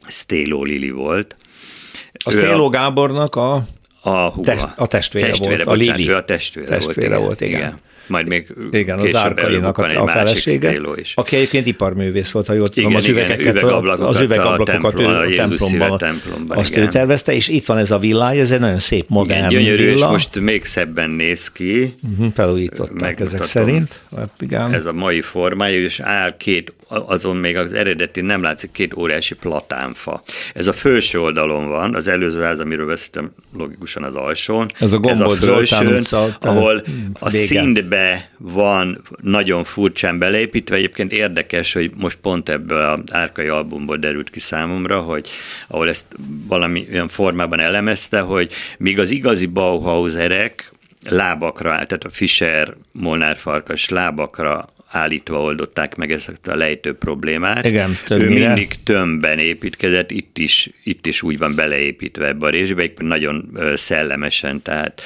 Stélo 0.07 0.63
Lili 0.63 0.89
volt. 0.89 1.35
A 2.25 2.31
Stélo 2.31 2.69
Gábornak 2.69 3.35
a 3.35 3.63
a, 4.03 4.41
te, 4.41 4.73
a 4.75 4.87
testvére, 4.87 5.27
testvére 5.27 5.63
volt, 5.63 5.77
bocsánat, 5.77 5.95
a 5.95 5.97
Lili. 5.97 6.09
Ő 6.09 6.15
a 6.15 6.25
testvére, 6.25 6.67
testvére 6.67 7.17
volt, 7.17 7.17
igen. 7.17 7.21
volt 7.21 7.41
igen. 7.41 7.59
igen 7.59 7.75
majd 8.09 8.27
még 8.27 8.53
Igen, 8.71 8.99
az 8.99 9.15
Árkainak 9.15 9.77
a, 9.77 10.03
a 10.03 10.07
felesége, 10.07 10.79
is. 10.95 11.13
aki 11.15 11.35
egyébként 11.35 11.65
iparművész 11.65 12.31
volt, 12.31 12.47
ha 12.47 12.53
jól 12.53 12.69
tudom, 12.69 12.95
az 12.95 13.07
üvegeket, 13.07 13.63
az 13.99 14.19
üvegablakokat 14.19 14.59
a, 14.59 14.63
templom, 14.63 15.05
a, 15.05 15.25
templomban, 15.35 15.97
templomban, 15.97 16.57
azt 16.57 16.71
igen. 16.71 16.83
ő 16.83 16.87
tervezte, 16.87 17.33
és 17.33 17.47
itt 17.47 17.65
van 17.65 17.77
ez 17.77 17.91
a 17.91 17.97
villáj, 17.97 18.39
ez 18.39 18.51
egy 18.51 18.59
nagyon 18.59 18.79
szép 18.79 19.05
modern 19.07 19.39
igen, 19.39 19.49
gyönyörű, 19.49 19.83
villa. 19.83 19.95
és 19.95 20.03
most 20.05 20.39
még 20.39 20.65
szebben 20.65 21.09
néz 21.09 21.51
ki. 21.51 21.93
Uh-huh, 22.11 22.33
felújították 22.33 23.19
ezek 23.19 23.43
szerint. 23.43 23.99
Hát, 24.15 24.31
igen. 24.39 24.73
Ez 24.73 24.85
a 24.85 24.93
mai 24.93 25.21
formája, 25.21 25.79
és 25.79 25.99
áll 25.99 26.37
két, 26.37 26.73
azon 26.87 27.35
még 27.35 27.57
az 27.57 27.73
eredeti 27.73 28.21
nem 28.21 28.41
látszik 28.41 28.71
két 28.71 28.93
óriási 28.93 29.35
platánfa. 29.35 30.21
Ez 30.53 30.67
a 30.67 30.73
felső 30.73 31.19
oldalon 31.19 31.67
van, 31.67 31.95
az 31.95 32.07
előző 32.07 32.41
ház, 32.41 32.59
amiről 32.59 32.87
beszéltem, 32.87 33.31
logikusan 33.57 34.03
az 34.03 34.15
alsón. 34.15 34.65
Ez 34.79 34.93
a, 34.93 34.99
ez 35.03 35.19
a 35.19 35.29
felsőn, 35.29 36.03
ahol 36.39 36.83
a 37.19 37.29
színbe 37.29 37.98
be 37.99 38.29
van 38.37 39.01
nagyon 39.21 39.63
furcsán 39.63 40.19
beleépítve. 40.19 40.75
Egyébként 40.75 41.11
érdekes, 41.11 41.73
hogy 41.73 41.91
most 41.95 42.17
pont 42.17 42.49
ebből 42.49 42.81
az 42.81 43.13
Árkai 43.13 43.47
albumból 43.47 43.97
derült 43.97 44.29
ki 44.29 44.39
számomra, 44.39 44.99
hogy 44.99 45.29
ahol 45.67 45.89
ezt 45.89 46.05
valami 46.47 46.87
olyan 46.91 47.07
formában 47.07 47.59
elemezte, 47.59 48.19
hogy 48.19 48.53
míg 48.77 48.99
az 48.99 49.09
igazi 49.09 49.45
Bauhauserek 49.45 50.71
lábakra, 51.09 51.69
tehát 51.69 52.03
a 52.03 52.09
Fischer 52.09 52.75
Molnár 52.91 53.37
farkas 53.37 53.89
lábakra 53.89 54.65
állítva 54.91 55.41
oldották 55.41 55.95
meg 55.95 56.11
ezt 56.11 56.47
a 56.47 56.55
lejtő 56.55 56.93
problémát. 56.93 57.65
Igen, 57.65 57.97
többnyire. 58.07 58.45
Ő 58.45 58.45
mindig 58.45 58.83
tömbben 58.83 59.39
építkezett, 59.39 60.11
itt 60.11 60.37
is, 60.37 60.69
itt 60.83 61.05
is 61.05 61.21
úgy 61.21 61.37
van 61.37 61.55
beleépítve 61.55 62.27
ebbe 62.27 62.45
a 62.45 62.49
részbe, 62.49 62.91
nagyon 62.97 63.57
szellemesen, 63.75 64.61
tehát 64.61 65.01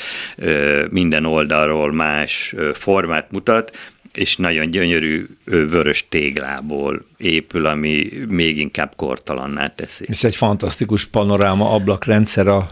minden 0.89 1.25
oldalról 1.25 1.93
más 1.93 2.55
formát 2.73 3.31
mutat, 3.31 3.77
és 4.13 4.35
nagyon 4.35 4.71
gyönyörű 4.71 5.25
vörös 5.45 6.05
téglából 6.09 7.05
épül, 7.17 7.65
ami 7.65 8.09
még 8.29 8.57
inkább 8.57 8.93
kortalanná 8.95 9.67
teszi. 9.67 10.05
Ez 10.07 10.23
egy 10.23 10.35
fantasztikus 10.35 11.05
panoráma 11.05 11.71
ablakrendszer 11.71 12.47
a 12.47 12.65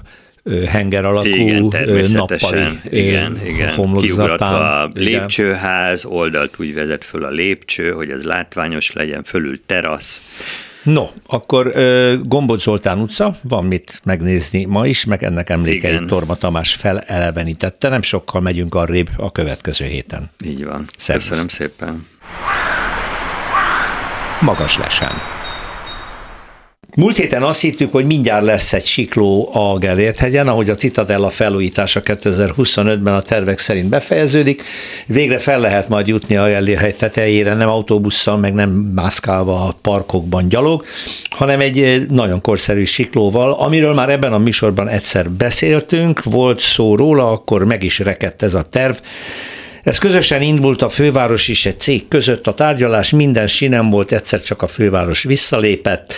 henger 0.44 1.06
alakú 1.06 1.28
igen, 1.28 1.72
nappali 2.12 2.66
igen, 2.90 3.42
igen. 3.46 3.74
homlokzatán. 3.74 4.54
a 4.54 4.90
lépcsőház, 4.94 6.06
oldalt 6.06 6.54
úgy 6.60 6.74
vezet 6.74 7.04
föl 7.04 7.26
a 7.26 7.30
lépcső, 7.30 7.92
hogy 7.92 8.10
ez 8.10 8.24
látványos 8.24 8.94
legyen, 8.94 9.24
fölül 9.24 9.60
terasz. 9.66 10.22
No, 10.84 11.08
akkor 11.28 11.72
Gombot 12.24 12.62
Zoltán 12.62 13.00
utca, 13.00 13.36
van 13.42 13.66
mit 13.66 14.02
megnézni 14.04 14.66
ma 14.66 14.88
is, 14.88 15.06
meg 15.06 15.24
ennek 15.24 15.50
emlékeit 15.50 15.84
Igen. 15.84 16.08
Torma 16.08 16.36
Tamás 16.36 16.74
felelevenítette, 16.74 17.90
nem 17.90 18.02
sokkal 18.02 18.42
megyünk 18.42 18.76
arrébb 18.76 19.10
a 19.18 19.32
következő 19.32 19.86
héten. 19.86 20.32
Így 20.46 20.66
van. 20.66 20.86
Szervusz. 20.98 21.28
Köszönöm 21.28 21.48
szépen. 21.48 22.08
Magas 24.40 24.78
lesen. 24.78 25.41
Múlt 26.96 27.18
héten 27.18 27.44
azt 27.44 27.62
hittük, 27.62 27.92
hogy 27.92 28.06
mindjárt 28.06 28.44
lesz 28.44 28.74
egy 28.74 28.86
sikló 28.86 29.50
a 29.54 29.78
Gellért-hegyen, 29.78 30.48
ahogy 30.48 30.70
a 30.70 30.76
Citadella 30.76 31.30
felújítása 31.30 32.02
2025-ben 32.04 33.14
a 33.14 33.22
tervek 33.22 33.60
szerint 33.60 33.90
befejeződik. 33.90 34.64
Végre 35.08 35.40
fel 35.40 35.60
lehet 35.60 35.90
majd 35.90 36.08
jutni 36.08 36.36
a 36.36 36.48
Gellért-hegy 36.48 36.96
tetejére, 36.96 37.54
nem 37.54 37.70
autóbusszal, 37.70 38.38
meg 38.38 38.54
nem 38.54 38.70
mászkálva 38.70 39.68
a 39.68 39.76
parkokban 39.82 40.48
gyalog, 40.48 40.86
hanem 41.30 41.60
egy 41.60 42.06
nagyon 42.10 42.42
korszerű 42.42 42.84
siklóval, 42.84 43.54
amiről 43.54 43.94
már 43.94 44.10
ebben 44.10 44.34
a 44.34 44.38
műsorban 44.38 44.88
egyszer 44.88 45.30
beszéltünk, 45.30 46.24
volt 46.24 46.60
szó 46.60 46.96
róla, 46.96 47.32
akkor 47.32 47.66
meg 47.66 47.84
is 47.84 48.00
rekedt 48.00 48.42
ez 48.42 48.54
a 48.54 48.64
terv. 48.64 48.96
Ez 49.84 49.98
közösen 49.98 50.42
indult 50.42 50.82
a 50.82 50.90
főváros 50.90 51.48
és 51.48 51.66
egy 51.66 51.80
cég 51.80 52.08
között, 52.08 52.48
a 52.48 52.54
tárgyalás 52.54 53.10
minden 53.10 53.48
sinem 53.48 53.90
volt, 53.90 54.12
egyszer 54.12 54.42
csak 54.42 54.62
a 54.62 54.68
főváros 54.68 55.24
visszalépett, 55.24 56.14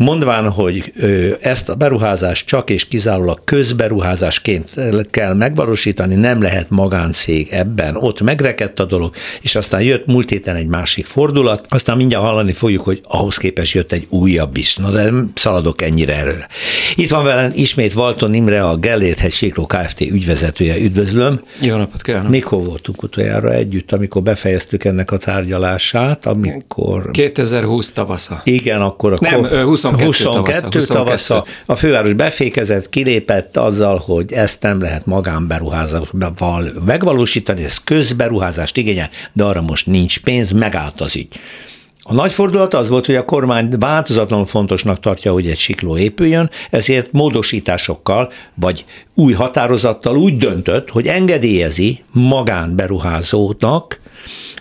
mondván, 0.00 0.50
hogy 0.50 0.92
ezt 1.40 1.68
a 1.68 1.74
beruházást 1.74 2.46
csak 2.46 2.70
és 2.70 2.88
kizárólag 2.88 3.44
közberuházásként 3.44 4.70
kell 5.10 5.34
megvalósítani, 5.34 6.14
nem 6.14 6.42
lehet 6.42 6.70
magáncég 6.70 7.48
ebben. 7.50 7.96
Ott 7.96 8.20
megrekedt 8.20 8.80
a 8.80 8.84
dolog, 8.84 9.14
és 9.40 9.54
aztán 9.56 9.82
jött 9.82 10.06
múlt 10.06 10.30
héten 10.30 10.56
egy 10.56 10.66
másik 10.66 11.06
fordulat, 11.06 11.66
aztán 11.68 11.96
mindjárt 11.96 12.24
hallani 12.24 12.52
fogjuk, 12.52 12.82
hogy 12.82 13.00
ahhoz 13.08 13.36
képest 13.36 13.74
jött 13.74 13.92
egy 13.92 14.06
újabb 14.10 14.56
is. 14.56 14.76
Na 14.76 14.90
de 14.90 15.02
nem 15.02 15.30
szaladok 15.34 15.82
ennyire 15.82 16.16
előre. 16.16 16.48
Itt 16.94 17.10
van 17.10 17.24
velem 17.24 17.50
ismét 17.54 17.92
Valton 17.92 18.34
Imre, 18.34 18.68
a 18.68 18.76
Gellért 18.76 19.30
Sikló 19.30 19.66
Kft. 19.66 20.00
ügyvezetője. 20.00 20.78
Üdvözlöm. 20.78 21.40
Jó 21.60 21.76
napot 21.76 22.02
kívánok. 22.02 22.30
Mikor 22.30 22.64
voltunk 22.64 23.02
utoljára 23.02 23.52
együtt, 23.52 23.92
amikor 23.92 24.22
befejeztük 24.22 24.84
ennek 24.84 25.10
a 25.10 25.16
tárgyalását, 25.16 26.26
amikor... 26.26 27.10
2020 27.10 27.92
tavasza. 27.92 28.40
Igen, 28.44 28.80
akkor 28.80 29.12
a... 29.12 29.16
Nem, 29.20 29.46
20 29.46 29.88
22, 29.98 30.38
22 30.38 30.68
tavasza, 30.68 30.94
tavasza. 30.94 31.44
A 31.66 31.74
főváros 31.74 32.12
befékezett, 32.12 32.88
kilépett 32.88 33.56
azzal, 33.56 34.02
hogy 34.04 34.32
ezt 34.32 34.62
nem 34.62 34.80
lehet 34.80 35.06
magánberuházásval 35.06 36.72
megvalósítani, 36.84 37.64
ez 37.64 37.78
közberuházást 37.78 38.76
igényel, 38.76 39.08
de 39.32 39.44
arra 39.44 39.60
most 39.60 39.86
nincs 39.86 40.20
pénz, 40.20 40.52
megállt 40.52 41.00
az 41.00 41.16
ügy. 41.16 41.28
A 42.02 42.14
nagy 42.14 42.32
fordulat 42.32 42.74
az 42.74 42.88
volt, 42.88 43.06
hogy 43.06 43.14
a 43.14 43.24
kormány 43.24 43.68
változatlanul 43.78 44.46
fontosnak 44.46 45.00
tartja, 45.00 45.32
hogy 45.32 45.46
egy 45.46 45.58
sikló 45.58 45.96
épüljön, 45.96 46.50
ezért 46.70 47.12
módosításokkal 47.12 48.32
vagy 48.54 48.84
új 49.14 49.32
határozattal 49.32 50.16
úgy 50.16 50.36
döntött, 50.36 50.90
hogy 50.90 51.06
engedélyezi 51.06 51.98
magánberuházónak, 52.12 54.00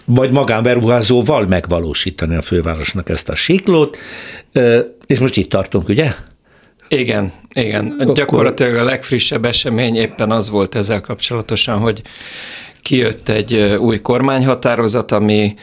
vagy 0.05 0.31
magánberuházóval 0.31 1.45
megvalósítani 1.45 2.35
a 2.35 2.41
fővárosnak 2.41 3.09
ezt 3.09 3.29
a 3.29 3.35
siklót, 3.35 3.97
és 5.09 5.19
most 5.19 5.37
itt 5.37 5.49
tartunk, 5.49 5.89
ugye? 5.89 6.13
Igen, 6.87 7.31
igen. 7.53 7.95
Akkor... 7.99 8.15
Gyakorlatilag 8.15 8.75
a 8.75 8.83
legfrissebb 8.83 9.45
esemény 9.45 9.95
éppen 9.95 10.31
az 10.31 10.49
volt 10.49 10.75
ezzel 10.75 11.01
kapcsolatosan, 11.01 11.79
hogy 11.79 12.01
kijött 12.81 13.29
egy 13.29 13.55
új 13.79 13.99
kormányhatározat, 13.99 15.11
ami 15.11 15.55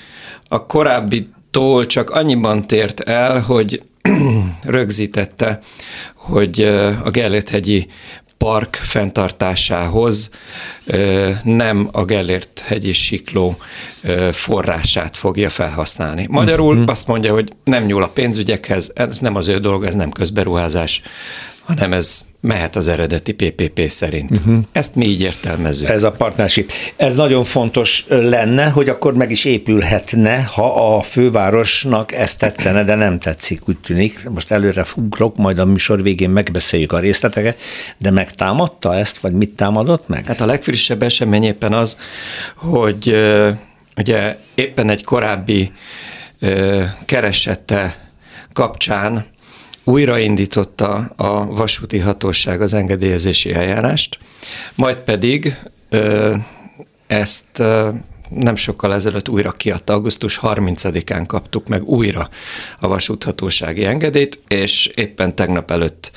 a 0.49 0.67
korábbi 0.67 1.29
tól 1.51 1.87
csak 1.87 2.11
annyiban 2.11 2.67
tért 2.67 3.01
el, 3.01 3.41
hogy 3.41 3.83
rögzítette, 4.63 5.61
hogy 6.15 6.61
a 7.05 7.11
Gellért-hegyi 7.11 7.87
park 8.47 8.75
fenntartásához 8.75 10.31
nem 11.43 11.89
a 11.93 12.05
Gellért 12.05 12.65
hegyi 12.67 12.93
sikló 12.93 13.57
forrását 14.33 15.17
fogja 15.17 15.49
felhasználni. 15.49 16.27
Magyarul 16.31 16.75
uh-huh. 16.75 16.91
azt 16.91 17.07
mondja, 17.07 17.33
hogy 17.33 17.53
nem 17.65 17.85
nyúl 17.85 18.03
a 18.03 18.09
pénzügyekhez, 18.09 18.91
ez 18.95 19.19
nem 19.19 19.37
az 19.37 19.49
ő 19.49 19.59
dolga, 19.59 19.87
ez 19.87 19.95
nem 19.95 20.11
közberuházás, 20.11 21.03
hanem 21.67 21.93
ez 21.93 22.25
mehet 22.41 22.77
az 22.77 22.89
eredeti 22.89 23.33
PPP 23.33 23.81
szerint. 23.89 24.31
Uh-huh. 24.39 24.59
Ezt 24.73 24.95
mi 24.95 25.05
így 25.05 25.21
értelmezzük. 25.21 25.89
Ez 25.89 26.03
a 26.03 26.13
partnership. 26.13 26.71
Ez 26.97 27.17
nagyon 27.17 27.45
fontos 27.45 28.05
lenne, 28.09 28.69
hogy 28.69 28.89
akkor 28.89 29.15
meg 29.15 29.31
is 29.31 29.45
épülhetne, 29.45 30.43
ha 30.43 30.97
a 30.97 31.03
fővárosnak 31.03 32.13
ezt 32.13 32.39
tetszene, 32.39 32.85
de 32.85 32.95
nem 32.95 33.19
tetszik, 33.19 33.69
úgy 33.69 33.79
tűnik. 33.79 34.29
Most 34.29 34.51
előre 34.51 34.85
ugrok, 34.97 35.37
majd 35.37 35.59
a 35.59 35.65
műsor 35.65 36.03
végén 36.03 36.31
megbeszéljük 36.31 36.93
a 36.93 36.99
részleteket, 36.99 37.59
de 37.99 38.11
megtámadta 38.11 38.95
ezt, 38.95 39.19
vagy 39.19 39.33
mit 39.33 39.51
támadott 39.51 40.09
meg? 40.09 40.27
Hát 40.27 40.41
a 40.41 40.47
legfrissebb 40.47 41.03
esemény 41.03 41.45
éppen 41.45 41.73
az, 41.73 41.99
hogy 42.55 43.15
ugye 43.97 44.37
éppen 44.55 44.91
egy 44.91 45.05
korábbi 45.05 45.73
keresette 47.05 47.97
kapcsán 48.53 49.27
újraindította 49.87 51.13
a 51.17 51.47
vasúti 51.47 51.99
hatóság 51.99 52.61
az 52.61 52.75
engedélyezési 52.75 53.53
eljárást, 53.53 54.19
majd 54.75 54.97
pedig 54.97 55.59
ezt 57.07 57.63
nem 58.29 58.55
sokkal 58.55 58.95
ezelőtt 58.95 59.29
újra 59.29 59.51
kiadta, 59.51 59.93
augusztus 59.93 60.39
30-án 60.43 61.25
kaptuk 61.27 61.69
meg 61.69 61.83
újra 61.85 62.29
a 62.81 62.89
vasúthatósági 62.89 63.85
engedélyt, 63.85 64.39
és 64.49 64.87
éppen 64.87 65.35
tegnap 65.35 65.71
előtt 65.71 66.13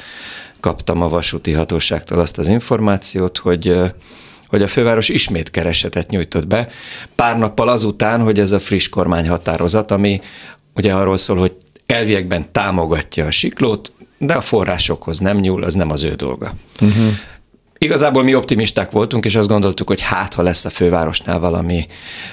kaptam 0.60 1.02
a 1.02 1.10
vasúti 1.10 1.52
hatóságtól 1.52 2.20
azt 2.20 2.38
az 2.38 2.48
információt, 2.48 3.38
hogy 3.38 3.78
hogy 4.48 4.62
a 4.62 4.68
főváros 4.68 5.10
ismét 5.10 5.52
keresetet 5.52 6.10
nyújtott 6.10 6.48
be, 6.48 6.68
pár 7.16 7.38
nappal 7.38 7.70
azután, 7.70 8.22
hogy 8.22 8.40
ez 8.40 8.52
a 8.52 8.60
friss 8.60 8.88
kormányhatározat, 8.88 9.92
ami 9.92 10.22
ugye 10.76 10.94
arról 10.94 11.18
szól, 11.18 11.38
hogy 11.38 11.56
elviekben 11.92 12.52
támogatja 12.52 13.26
a 13.26 13.32
siklót, 13.32 13.94
de 14.18 14.34
a 14.34 14.42
forrásokhoz 14.42 15.20
nem 15.20 15.38
nyúl, 15.38 15.64
az 15.64 15.74
nem 15.74 15.92
az 15.92 16.04
ő 16.04 16.14
dolga. 16.14 16.54
Uh-huh. 16.82 17.08
Igazából 17.78 18.24
mi 18.24 18.36
optimisták 18.36 18.92
voltunk, 18.92 19.26
és 19.26 19.36
azt 19.36 19.48
gondoltuk, 19.48 19.88
hogy 19.88 20.02
hát, 20.02 20.34
ha 20.34 20.42
lesz 20.42 20.66
a 20.66 20.70
fővárosnál 20.70 21.40
valami, 21.40 21.88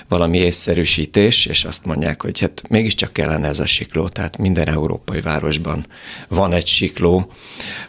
valami 0.08 0.38
észszerűsítés, 0.38 1.46
és 1.46 1.64
azt 1.64 1.84
mondják, 1.84 2.22
hogy 2.22 2.40
hát 2.40 2.62
mégiscsak 2.68 3.12
kellene 3.12 3.48
ez 3.48 3.60
a 3.60 3.66
sikló, 3.66 4.08
tehát 4.08 4.38
minden 4.38 4.68
európai 4.68 5.20
városban 5.20 5.86
van 6.28 6.52
egy 6.52 6.66
sikló, 6.66 7.30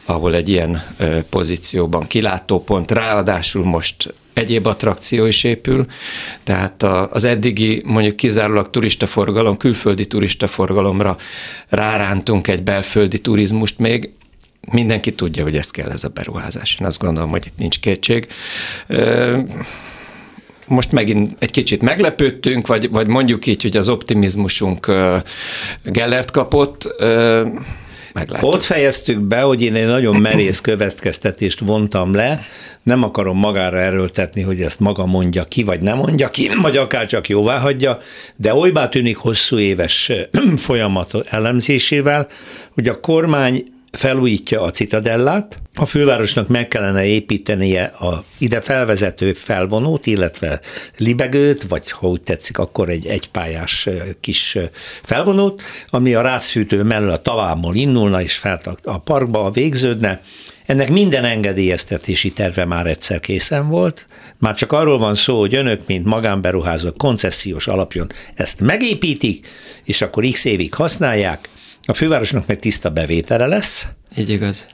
ahol 0.06 0.36
egy 0.36 0.50
ilyen 0.50 0.84
pozícióban 1.30 2.08
kilátópont, 2.08 2.92
ráadásul 2.92 3.66
most 3.66 4.14
egyéb 4.38 4.66
attrakció 4.66 5.26
is 5.26 5.44
épül, 5.44 5.86
tehát 6.44 6.84
az 7.12 7.24
eddigi 7.24 7.82
mondjuk 7.86 8.16
kizárólag 8.16 8.70
turistaforgalom, 8.70 9.58
külföldi 9.58 10.06
turistaforgalomra 10.06 11.18
rárántunk 11.70 12.48
egy 12.48 12.64
belföldi 12.64 13.20
turizmust 13.20 13.80
még, 13.80 14.10
mindenki 14.72 15.14
tudja, 15.14 15.44
hogy 15.44 15.56
ez 15.56 15.72
kell 15.72 15.90
ez 15.90 16.04
a 16.04 16.10
beruházás. 16.10 16.78
Én 16.80 16.88
azt 16.88 17.00
gondolom, 17.00 17.30
hogy 17.30 17.46
itt 17.46 17.58
nincs 17.58 17.80
kétség. 17.80 18.28
Most 20.68 20.92
megint 20.92 21.36
egy 21.40 21.52
kicsit 21.52 21.82
meglepődtünk, 21.82 22.68
vagy, 22.68 22.90
vagy 22.90 23.08
mondjuk 23.08 23.46
így, 23.46 23.62
hogy 23.62 23.78
az 23.78 23.90
optimizmusunk 23.90 24.92
Gellert 25.84 26.32
kapott, 26.32 26.96
meglátjuk. 28.18 28.54
Ott 28.54 28.64
fejeztük 28.64 29.20
be, 29.20 29.42
hogy 29.42 29.62
én 29.62 29.76
egy 29.76 29.86
nagyon 29.86 30.22
merész 30.22 30.60
következtetést 30.62 31.60
vontam 31.60 32.14
le, 32.14 32.46
nem 32.84 33.04
akarom 33.04 33.38
magára 33.38 33.80
erőltetni, 33.80 34.42
hogy 34.42 34.62
ezt 34.62 34.80
maga 34.80 35.06
mondja 35.06 35.44
ki, 35.44 35.64
vagy 35.64 35.82
nem 35.82 35.98
mondja 35.98 36.30
ki, 36.30 36.50
vagy 36.62 36.78
akár 36.78 37.06
csak 37.06 37.30
jóvá 37.30 37.58
hagyja, 37.58 37.98
de 38.36 38.54
olybá 38.54 38.90
tűnik 38.90 39.18
hosszú 39.18 39.58
éves 39.58 40.12
folyamat 40.68 41.14
elemzésével, 41.30 42.28
hogy 42.74 42.88
a 42.88 43.00
kormány 43.00 43.64
felújítja 43.98 44.62
a 44.62 44.72
citadellát, 44.72 45.60
a 45.76 45.86
fővárosnak 45.86 46.48
meg 46.48 46.68
kellene 46.68 47.06
építenie 47.06 47.84
a 47.84 48.24
ide 48.38 48.62
felvezető 48.62 49.34
felvonót, 49.34 50.06
illetve 50.06 50.60
libegőt, 50.98 51.64
vagy 51.64 51.92
ha 51.92 52.08
úgy 52.08 52.22
tetszik, 52.22 52.58
akkor 52.58 52.90
egy 52.90 53.08
egypályás 53.08 53.90
kis 54.20 54.58
felvonót, 55.04 55.62
ami 55.90 56.14
a 56.14 56.22
rázfűtő 56.22 56.84
mellől 56.84 57.10
a 57.10 57.22
tavámmal 57.22 57.76
indulna 57.76 58.22
és 58.22 58.36
fel 58.36 58.60
a 58.84 58.98
parkba 58.98 59.52
végződne, 59.52 60.22
ennek 60.66 60.90
minden 60.90 61.24
engedélyeztetési 61.24 62.30
terve 62.30 62.66
már 62.66 62.88
egyszer 62.88 63.20
készen 63.20 63.68
volt, 63.68 64.08
már 64.40 64.56
csak 64.56 64.72
arról 64.72 64.98
van 64.98 65.16
szó, 65.16 65.40
hogy 65.40 65.56
önök, 65.56 65.82
mint 65.86 66.06
magánberuházók 66.06 66.98
koncesziós 66.98 67.68
alapjon 67.68 68.08
ezt 68.36 68.60
megépítik, 68.60 69.48
és 69.84 70.02
akkor 70.02 70.28
x 70.32 70.46
évig 70.46 70.74
használják, 70.74 71.50
a 71.90 71.94
fővárosnak 71.94 72.48
meg 72.48 72.60
tiszta 72.60 72.90
bevétele 72.90 73.46
lesz. 73.46 73.88
Így 74.18 74.30
igaz. 74.30 74.66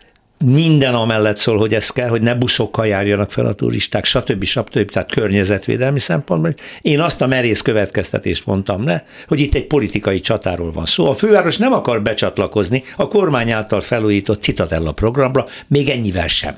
Minden 0.45 0.93
amellett 0.93 1.38
szól, 1.38 1.58
hogy 1.58 1.73
ez 1.73 1.89
kell, 1.89 2.08
hogy 2.08 2.21
ne 2.21 2.36
buszokkal 2.36 2.88
járjanak 2.88 3.32
fel 3.32 3.45
a 3.45 3.54
turisták, 3.54 4.06
stb. 4.06 4.43
stb. 4.43 4.91
Tehát 4.91 5.12
környezetvédelmi 5.12 5.99
szempontból. 5.99 6.54
Én 6.82 6.99
azt 6.99 7.21
a 7.21 7.28
merész 7.28 7.62
következtetést 7.62 8.45
mondtam 8.45 8.86
le, 8.86 9.06
hogy 9.28 9.39
itt 9.39 9.54
egy 9.54 9.67
politikai 9.67 10.19
csatáról 10.19 10.71
van 10.71 10.86
szó. 10.86 11.10
A 11.10 11.13
főváros 11.13 11.58
nem 11.58 11.73
akar 11.73 12.02
becsatlakozni 12.02 12.84
a 12.95 13.08
kormány 13.08 13.52
által 13.52 13.82
felújított 13.82 14.41
Citadella 14.41 14.91
programra, 14.91 15.45
még 15.67 15.89
ennyivel 15.89 16.28
sem. 16.28 16.58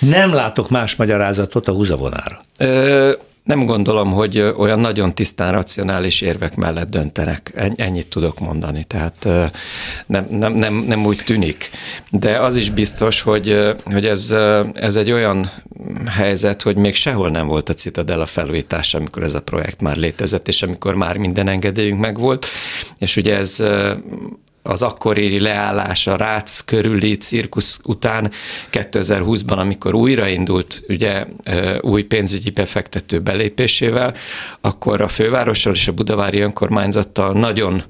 Nem 0.00 0.32
látok 0.32 0.70
más 0.70 0.96
magyarázatot 0.96 1.68
a 1.68 1.72
húzavonára. 1.72 2.44
Ö, 2.58 3.12
nem 3.48 3.66
gondolom, 3.66 4.12
hogy 4.12 4.54
olyan 4.56 4.80
nagyon 4.80 5.14
tisztán 5.14 5.52
racionális 5.52 6.20
érvek 6.20 6.56
mellett 6.56 6.90
döntenek. 6.90 7.52
Ennyit 7.76 8.06
tudok 8.06 8.40
mondani, 8.40 8.84
tehát 8.84 9.28
nem, 10.06 10.26
nem, 10.30 10.52
nem, 10.52 10.74
nem 10.74 11.06
úgy 11.06 11.22
tűnik. 11.24 11.70
De 12.10 12.38
az 12.38 12.56
is 12.56 12.70
biztos, 12.70 13.20
hogy, 13.20 13.74
hogy 13.84 14.06
ez, 14.06 14.34
ez 14.74 14.96
egy 14.96 15.12
olyan 15.12 15.50
helyzet, 16.10 16.62
hogy 16.62 16.76
még 16.76 16.94
sehol 16.94 17.30
nem 17.30 17.46
volt 17.46 17.68
a 17.68 17.74
Citadella 17.74 18.26
felújítása, 18.26 18.98
amikor 18.98 19.22
ez 19.22 19.34
a 19.34 19.42
projekt 19.42 19.80
már 19.80 19.96
létezett, 19.96 20.48
és 20.48 20.62
amikor 20.62 20.94
már 20.94 21.16
minden 21.16 21.48
engedélyünk 21.48 22.00
megvolt, 22.00 22.46
és 22.98 23.16
ugye 23.16 23.36
ez 23.36 23.62
az 24.68 24.82
akkori 24.82 25.40
leállás 25.40 26.06
a 26.06 26.16
Rácz 26.16 26.60
körüli 26.60 27.16
cirkusz 27.16 27.80
után 27.84 28.30
2020-ban, 28.72 29.56
amikor 29.56 29.94
újraindult 29.94 30.82
ugye 30.88 31.26
új 31.80 32.02
pénzügyi 32.02 32.50
befektető 32.50 33.20
belépésével, 33.20 34.14
akkor 34.60 35.00
a 35.00 35.08
fővárossal 35.08 35.72
és 35.72 35.88
a 35.88 35.92
budavári 35.92 36.40
önkormányzattal 36.40 37.32
nagyon 37.32 37.82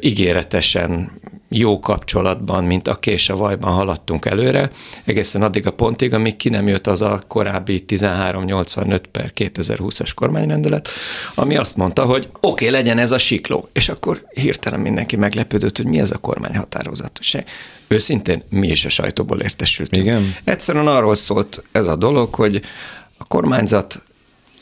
ígéretesen 0.00 1.12
jó 1.52 1.80
kapcsolatban, 1.80 2.64
mint 2.64 2.88
a 2.88 2.94
kés 2.94 3.28
a 3.28 3.36
vajban 3.36 3.72
haladtunk 3.72 4.24
előre, 4.24 4.70
egészen 5.04 5.42
addig 5.42 5.66
a 5.66 5.70
pontig, 5.70 6.14
amíg 6.14 6.36
ki 6.36 6.48
nem 6.48 6.68
jött 6.68 6.86
az 6.86 7.02
a 7.02 7.20
korábbi 7.28 7.84
1385 7.88 9.06
per 9.06 9.32
2020-as 9.36 10.10
kormányrendelet, 10.14 10.88
ami 11.34 11.56
azt 11.56 11.76
mondta, 11.76 12.04
hogy 12.04 12.28
oké, 12.32 12.46
okay, 12.48 12.70
legyen 12.70 12.98
ez 12.98 13.12
a 13.12 13.18
sikló. 13.18 13.68
És 13.72 13.88
akkor 13.88 14.26
hirtelen 14.34 14.80
mindenki 14.80 15.16
meglepődött, 15.16 15.76
hogy 15.76 15.86
mi 15.86 16.00
ez 16.00 16.10
a 16.10 16.18
kormányhatározat. 16.18 17.18
Se, 17.22 17.44
őszintén 17.88 18.42
mi 18.48 18.68
is 18.68 18.84
a 18.84 18.88
sajtóból 18.88 19.40
értesültünk. 19.40 20.04
Igen. 20.04 20.34
Egyszerűen 20.44 20.86
arról 20.86 21.14
szólt 21.14 21.64
ez 21.72 21.86
a 21.86 21.96
dolog, 21.96 22.34
hogy 22.34 22.60
a 23.18 23.24
kormányzat 23.24 24.02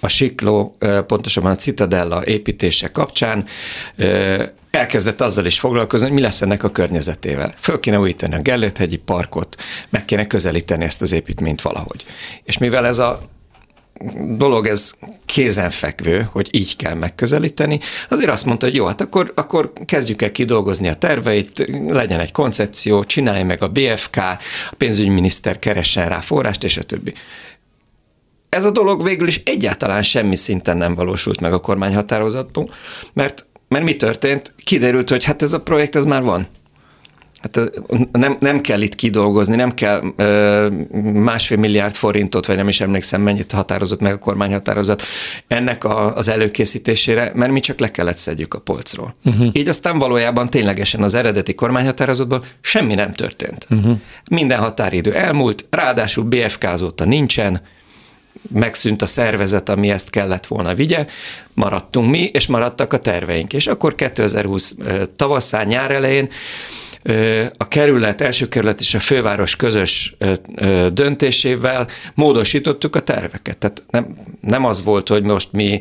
a 0.00 0.08
Sikló, 0.08 0.76
pontosabban 1.06 1.50
a 1.50 1.56
Citadella 1.56 2.26
építése 2.26 2.92
kapcsán 2.92 3.44
elkezdett 4.70 5.20
azzal 5.20 5.46
is 5.46 5.58
foglalkozni, 5.58 6.06
hogy 6.06 6.16
mi 6.16 6.22
lesz 6.22 6.42
ennek 6.42 6.62
a 6.62 6.70
környezetével. 6.70 7.54
Föl 7.60 7.80
kéne 7.80 7.98
újítani 7.98 8.34
a 8.34 8.40
Gellért-hegyi 8.42 8.96
parkot, 8.96 9.56
meg 9.88 10.04
kéne 10.04 10.26
közelíteni 10.26 10.84
ezt 10.84 11.02
az 11.02 11.12
építményt 11.12 11.62
valahogy. 11.62 12.04
És 12.44 12.58
mivel 12.58 12.86
ez 12.86 12.98
a 12.98 13.20
dolog 14.36 14.66
ez 14.66 14.94
kézenfekvő, 15.26 16.28
hogy 16.32 16.48
így 16.50 16.76
kell 16.76 16.94
megközelíteni, 16.94 17.80
azért 18.08 18.30
azt 18.30 18.44
mondta, 18.44 18.66
hogy 18.66 18.74
jó, 18.74 18.86
hát 18.86 19.00
akkor, 19.00 19.32
akkor 19.34 19.72
kezdjük 19.84 20.22
el 20.22 20.32
kidolgozni 20.32 20.88
a 20.88 20.94
terveit, 20.94 21.64
legyen 21.88 22.20
egy 22.20 22.32
koncepció, 22.32 23.04
csinálj 23.04 23.42
meg 23.42 23.62
a 23.62 23.68
BFK, 23.68 24.16
a 24.70 24.74
pénzügyminiszter 24.76 25.58
keressen 25.58 26.08
rá 26.08 26.20
forrást, 26.20 26.64
és 26.64 26.76
a 26.76 26.82
többi. 26.82 27.12
Ez 28.48 28.64
a 28.64 28.70
dolog 28.70 29.04
végül 29.04 29.28
is 29.28 29.42
egyáltalán 29.44 30.02
semmi 30.02 30.36
szinten 30.36 30.76
nem 30.76 30.94
valósult 30.94 31.40
meg 31.40 31.52
a 31.52 31.60
kormányhatározatból, 31.60 32.70
mert, 33.12 33.46
mert 33.68 33.84
mi 33.84 33.96
történt? 33.96 34.54
Kiderült, 34.64 35.10
hogy 35.10 35.24
hát 35.24 35.42
ez 35.42 35.52
a 35.52 35.60
projekt 35.60 35.96
ez 35.96 36.04
már 36.04 36.22
van. 36.22 36.46
Hát 37.40 37.70
nem, 38.12 38.36
nem 38.40 38.60
kell 38.60 38.80
itt 38.80 38.94
kidolgozni, 38.94 39.56
nem 39.56 39.74
kell 39.74 40.12
ö, 40.16 40.68
másfél 41.12 41.56
milliárd 41.56 41.94
forintot, 41.94 42.46
vagy 42.46 42.56
nem 42.56 42.68
is 42.68 42.80
emlékszem, 42.80 43.20
mennyit 43.20 43.52
határozott 43.52 44.00
meg 44.00 44.12
a 44.12 44.18
kormányhatározat 44.18 45.02
ennek 45.46 45.84
a, 45.84 46.16
az 46.16 46.28
előkészítésére, 46.28 47.32
mert 47.34 47.52
mi 47.52 47.60
csak 47.60 47.78
le 47.78 47.90
kellett 47.90 48.18
szedjük 48.18 48.54
a 48.54 48.58
polcról. 48.58 49.14
Uh-huh. 49.24 49.48
Így 49.52 49.68
aztán 49.68 49.98
valójában 49.98 50.50
ténylegesen 50.50 51.02
az 51.02 51.14
eredeti 51.14 51.54
kormányhatározatban 51.54 52.44
semmi 52.60 52.94
nem 52.94 53.12
történt. 53.12 53.66
Uh-huh. 53.70 53.98
Minden 54.30 54.58
határidő 54.58 55.14
elmúlt, 55.14 55.66
ráadásul 55.70 56.24
BFK 56.24 56.62
azóta 56.62 57.04
nincsen, 57.04 57.60
megszűnt 58.52 59.02
a 59.02 59.06
szervezet, 59.06 59.68
ami 59.68 59.90
ezt 59.90 60.10
kellett 60.10 60.46
volna 60.46 60.74
vigye, 60.74 61.06
maradtunk 61.54 62.10
mi, 62.10 62.22
és 62.22 62.46
maradtak 62.46 62.92
a 62.92 62.98
terveink. 62.98 63.52
És 63.52 63.66
akkor 63.66 63.94
2020 63.94 64.76
tavaszán, 65.16 65.66
nyár 65.66 65.90
elején 65.90 66.28
a 67.56 67.68
kerület, 67.68 68.20
első 68.20 68.48
kerület 68.48 68.80
és 68.80 68.94
a 68.94 69.00
főváros 69.00 69.56
közös 69.56 70.16
döntésével 70.92 71.88
módosítottuk 72.14 72.96
a 72.96 73.00
terveket. 73.00 73.58
Tehát 73.58 73.82
nem, 73.90 74.16
nem 74.40 74.64
az 74.64 74.82
volt, 74.82 75.08
hogy 75.08 75.22
most 75.22 75.52
mi 75.52 75.80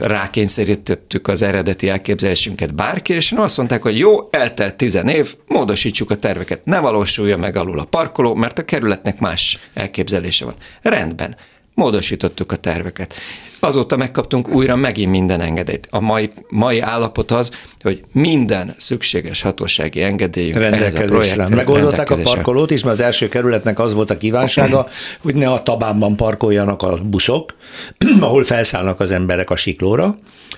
rákényszerítettük 0.00 1.28
az 1.28 1.42
eredeti 1.42 1.88
elképzelésünket 1.88 2.74
bárki, 2.74 3.12
és 3.12 3.32
azt 3.36 3.56
mondták, 3.56 3.82
hogy 3.82 3.98
jó, 3.98 4.28
eltelt 4.30 4.74
tizen 4.74 5.08
év, 5.08 5.34
módosítsuk 5.46 6.10
a 6.10 6.16
terveket. 6.16 6.64
Ne 6.64 6.78
valósulja 6.78 7.36
meg 7.36 7.56
alul 7.56 7.78
a 7.78 7.84
parkoló, 7.84 8.34
mert 8.34 8.58
a 8.58 8.64
kerületnek 8.64 9.18
más 9.18 9.58
elképzelése 9.74 10.44
van. 10.44 10.54
Rendben 10.82 11.36
módosítottuk 11.74 12.52
a 12.52 12.56
terveket. 12.56 13.14
Azóta 13.60 13.96
megkaptunk 13.96 14.48
újra 14.48 14.76
megint 14.76 15.10
minden 15.10 15.40
engedélyt. 15.40 15.86
A 15.90 16.00
mai, 16.00 16.30
mai 16.48 16.80
állapot 16.80 17.30
az, 17.30 17.50
hogy 17.80 18.04
minden 18.12 18.74
szükséges 18.76 19.42
hatósági 19.42 20.02
engedélyünk 20.02 20.56
rendelkezésre. 20.56 21.48
Megoldották 21.48 22.10
a 22.10 22.16
parkolót 22.22 22.70
is, 22.70 22.82
mert 22.82 22.98
az 22.98 23.04
első 23.04 23.28
kerületnek 23.28 23.78
az 23.78 23.94
volt 23.94 24.10
a 24.10 24.16
kívánsága, 24.16 24.86
hogy 25.22 25.34
ne 25.34 25.50
a 25.50 25.62
tabánban 25.62 26.16
parkoljanak 26.16 26.82
a 26.82 26.98
buszok, 27.04 27.54
ahol 28.20 28.44
felszállnak 28.44 29.00
az 29.00 29.10
emberek 29.10 29.50
a 29.50 29.56
siklóra, 29.56 30.16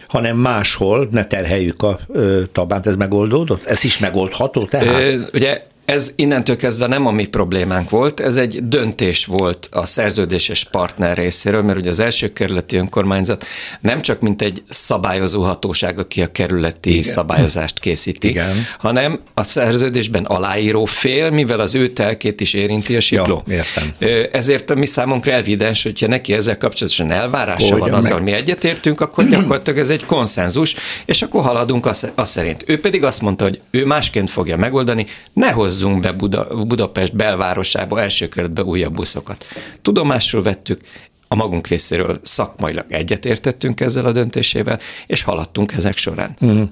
hanem 0.08 0.36
máshol 0.36 1.08
ne 1.10 1.26
terheljük 1.26 1.82
a 1.82 1.98
ö, 2.08 2.42
tabánt, 2.52 2.86
ez 2.86 2.96
megoldódott? 2.96 3.64
Ez 3.64 3.84
is 3.84 3.98
megoldható 3.98 4.64
tehát? 4.64 5.02
Ö, 5.02 5.20
ugye 5.32 5.62
ez 5.84 6.12
innentől 6.16 6.56
kezdve 6.56 6.86
nem 6.86 7.06
a 7.06 7.10
mi 7.10 7.26
problémánk 7.26 7.90
volt, 7.90 8.20
ez 8.20 8.36
egy 8.36 8.68
döntés 8.68 9.24
volt 9.24 9.68
a 9.70 9.86
szerződéses 9.86 10.64
partner 10.64 11.16
részéről, 11.16 11.62
mert 11.62 11.78
ugye 11.78 11.88
az 11.88 11.98
első 11.98 12.32
kerületi 12.32 12.76
önkormányzat 12.76 13.46
nem 13.80 14.02
csak 14.02 14.20
mint 14.20 14.42
egy 14.42 14.62
szabályozó 14.70 15.42
hatóság, 15.42 15.98
aki 15.98 16.22
a 16.22 16.32
kerületi 16.32 16.90
Igen. 16.90 17.02
szabályozást 17.02 17.78
készíti, 17.78 18.28
Igen. 18.28 18.66
hanem 18.78 19.20
a 19.34 19.42
szerződésben 19.42 20.24
aláíró 20.24 20.84
fél, 20.84 21.30
mivel 21.30 21.60
az 21.60 21.74
ő 21.74 21.88
telkét 21.88 22.40
is 22.40 22.52
érinti 22.52 22.96
a 22.96 23.00
sikló. 23.00 23.42
Ja, 23.46 23.54
értem. 23.54 23.94
Ezért 24.32 24.70
a 24.70 24.74
mi 24.74 24.86
számunkra 24.86 25.32
elvidens, 25.32 25.82
hogyha 25.82 26.06
neki 26.06 26.32
ezzel 26.32 26.58
kapcsolatosan 26.58 27.10
elvárása 27.10 27.72
Hogyan 27.72 27.90
van 27.90 27.98
azzal, 27.98 28.20
mi 28.20 28.32
egyetértünk, 28.32 29.00
akkor 29.00 29.28
gyakorlatilag 29.28 29.78
ez 29.78 29.90
egy 29.90 30.04
konszenzus, 30.04 30.74
és 31.04 31.22
akkor 31.22 31.42
haladunk 31.42 31.86
azt 31.86 32.12
szerint. 32.16 32.64
Ő 32.66 32.80
pedig 32.80 33.04
azt 33.04 33.20
mondta, 33.20 33.44
hogy 33.44 33.60
ő 33.70 33.86
másként 33.86 34.30
fogja 34.30 34.56
megoldani, 34.56 35.06
ne 35.32 35.50
hozzunk 35.74 36.00
be 36.00 36.12
Buda, 36.12 36.64
Budapest 36.64 37.16
belvárosába 37.16 38.00
első 38.00 38.28
körötbe 38.28 38.64
újabb 38.64 38.94
buszokat. 38.94 39.44
Tudomásul 39.82 40.42
vettük, 40.42 40.80
a 41.28 41.34
magunk 41.34 41.66
részéről 41.66 42.20
szakmailag 42.22 42.84
egyetértettünk 42.88 43.80
ezzel 43.80 44.04
a 44.04 44.12
döntésével, 44.12 44.78
és 45.06 45.22
haladtunk 45.22 45.72
ezek 45.72 45.96
során. 45.96 46.36
Mm. 46.44 46.62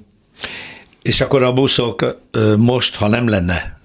És 1.03 1.21
akkor 1.21 1.43
a 1.43 1.53
buszok 1.53 2.19
most, 2.59 2.95
ha 2.95 3.09
nem 3.09 3.29
lenne, 3.29 3.79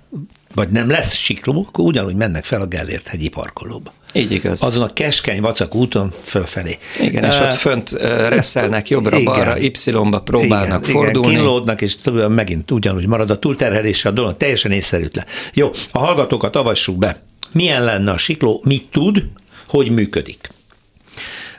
vagy 0.53 0.69
nem 0.69 0.89
lesz 0.89 1.13
sikló, 1.13 1.65
akkor 1.67 1.85
ugyanúgy 1.85 2.15
mennek 2.15 2.43
fel 2.43 2.61
a 2.61 2.65
Gellért 2.65 3.07
hegyi 3.07 3.27
parkolóba. 3.27 3.93
Így 4.13 4.31
igaz. 4.31 4.63
Azon 4.63 4.83
a 4.83 4.93
keskeny 4.93 5.41
vacak 5.41 5.75
úton 5.75 6.13
fölfelé. 6.21 6.77
Igen, 6.99 7.23
és 7.23 7.39
ott 7.39 7.53
fönt 7.53 7.91
reszelnek 8.29 8.89
jobbra-balra, 8.89 9.57
Y-ba 9.59 10.19
próbálnak 10.19 10.87
igen, 10.87 11.01
fordulni. 11.01 11.27
Igen, 11.27 11.41
kínlódnak, 11.41 11.81
és 11.81 11.95
megint 12.27 12.71
ugyanúgy 12.71 13.07
marad 13.07 13.29
a 13.29 13.39
túlterhelése 13.39 14.09
a 14.09 14.11
dolog, 14.11 14.37
teljesen 14.37 14.71
észszerűtlen. 14.71 15.25
Jó, 15.53 15.71
a 15.91 15.99
hallgatókat 15.99 16.55
avassuk 16.55 16.97
be. 16.97 17.21
Milyen 17.51 17.83
lenne 17.83 18.11
a 18.11 18.17
sikló, 18.17 18.61
mit 18.63 18.87
tud, 18.91 19.25
hogy 19.67 19.91
működik? 19.91 20.49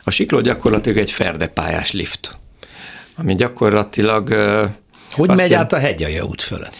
A 0.03 0.11
sikló 0.11 0.41
gyakorlatilag 0.41 0.97
egy 0.97 1.11
ferdepályás 1.11 1.91
lift, 1.91 2.37
ami 3.15 3.35
gyakorlatilag... 3.35 4.29
Hogy 5.11 5.29
megy 5.29 5.49
jel... 5.49 5.59
át 5.59 5.73
a 5.73 5.77
hegyalja 5.77 6.23
út 6.23 6.41
fölött? 6.41 6.75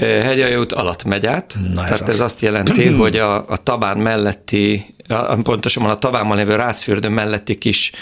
Hegyalja 0.00 0.58
út 0.58 0.72
alatt 0.72 1.04
megy 1.04 1.26
át, 1.26 1.56
Na 1.74 1.80
ez 1.80 1.86
tehát 1.86 2.00
az. 2.00 2.08
ez 2.08 2.20
azt 2.20 2.40
jelenti, 2.40 2.86
hogy 3.02 3.16
a, 3.16 3.34
a 3.48 3.56
Tabán 3.56 3.98
melletti 3.98 4.94
pontosabban 5.42 5.90
a 5.90 5.98
tavában 5.98 6.36
lévő 6.36 6.54
Rácfürdő 6.54 7.08
melletti 7.08 7.54
kis 7.54 7.92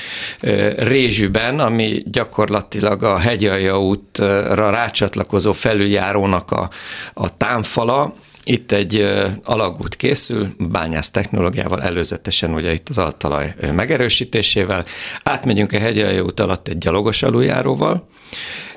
rézsűben, 0.76 1.60
ami 1.60 2.02
gyakorlatilag 2.06 3.02
a 3.02 3.18
hegyalja 3.18 3.80
útra 3.80 4.70
rácsatlakozó 4.70 5.52
felüljárónak 5.52 6.50
a, 6.50 6.70
a 7.14 7.36
támfala, 7.36 8.14
itt 8.44 8.72
egy 8.72 9.14
alagút 9.44 9.96
készül, 9.96 10.54
bányász 10.58 11.10
technológiával 11.10 11.82
előzetesen, 11.82 12.54
ugye 12.54 12.72
itt 12.72 12.88
az 12.88 12.98
altalaj 12.98 13.54
megerősítésével. 13.74 14.84
Átmegyünk 15.22 15.72
a 15.72 15.78
hegyalja 15.78 16.22
út 16.22 16.40
alatt 16.40 16.68
egy 16.68 16.78
gyalogos 16.78 17.22
aluljáróval. 17.22 18.08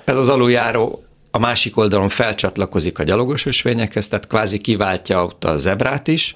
Ez 0.06 0.18
az 0.18 0.30
aluljáró 0.30 1.07
a 1.32 1.40
másik 1.40 1.78
oldalon 1.78 2.10
felcsatlakozik 2.10 3.00
a 3.00 3.04
gyalogos 3.04 3.46
ösvényekhez, 3.46 4.08
tehát 4.08 4.28
kvázi 4.28 4.58
kiváltja 4.58 5.24
ott 5.24 5.44
a 5.44 5.58
zebrát 5.58 6.08
is, 6.08 6.36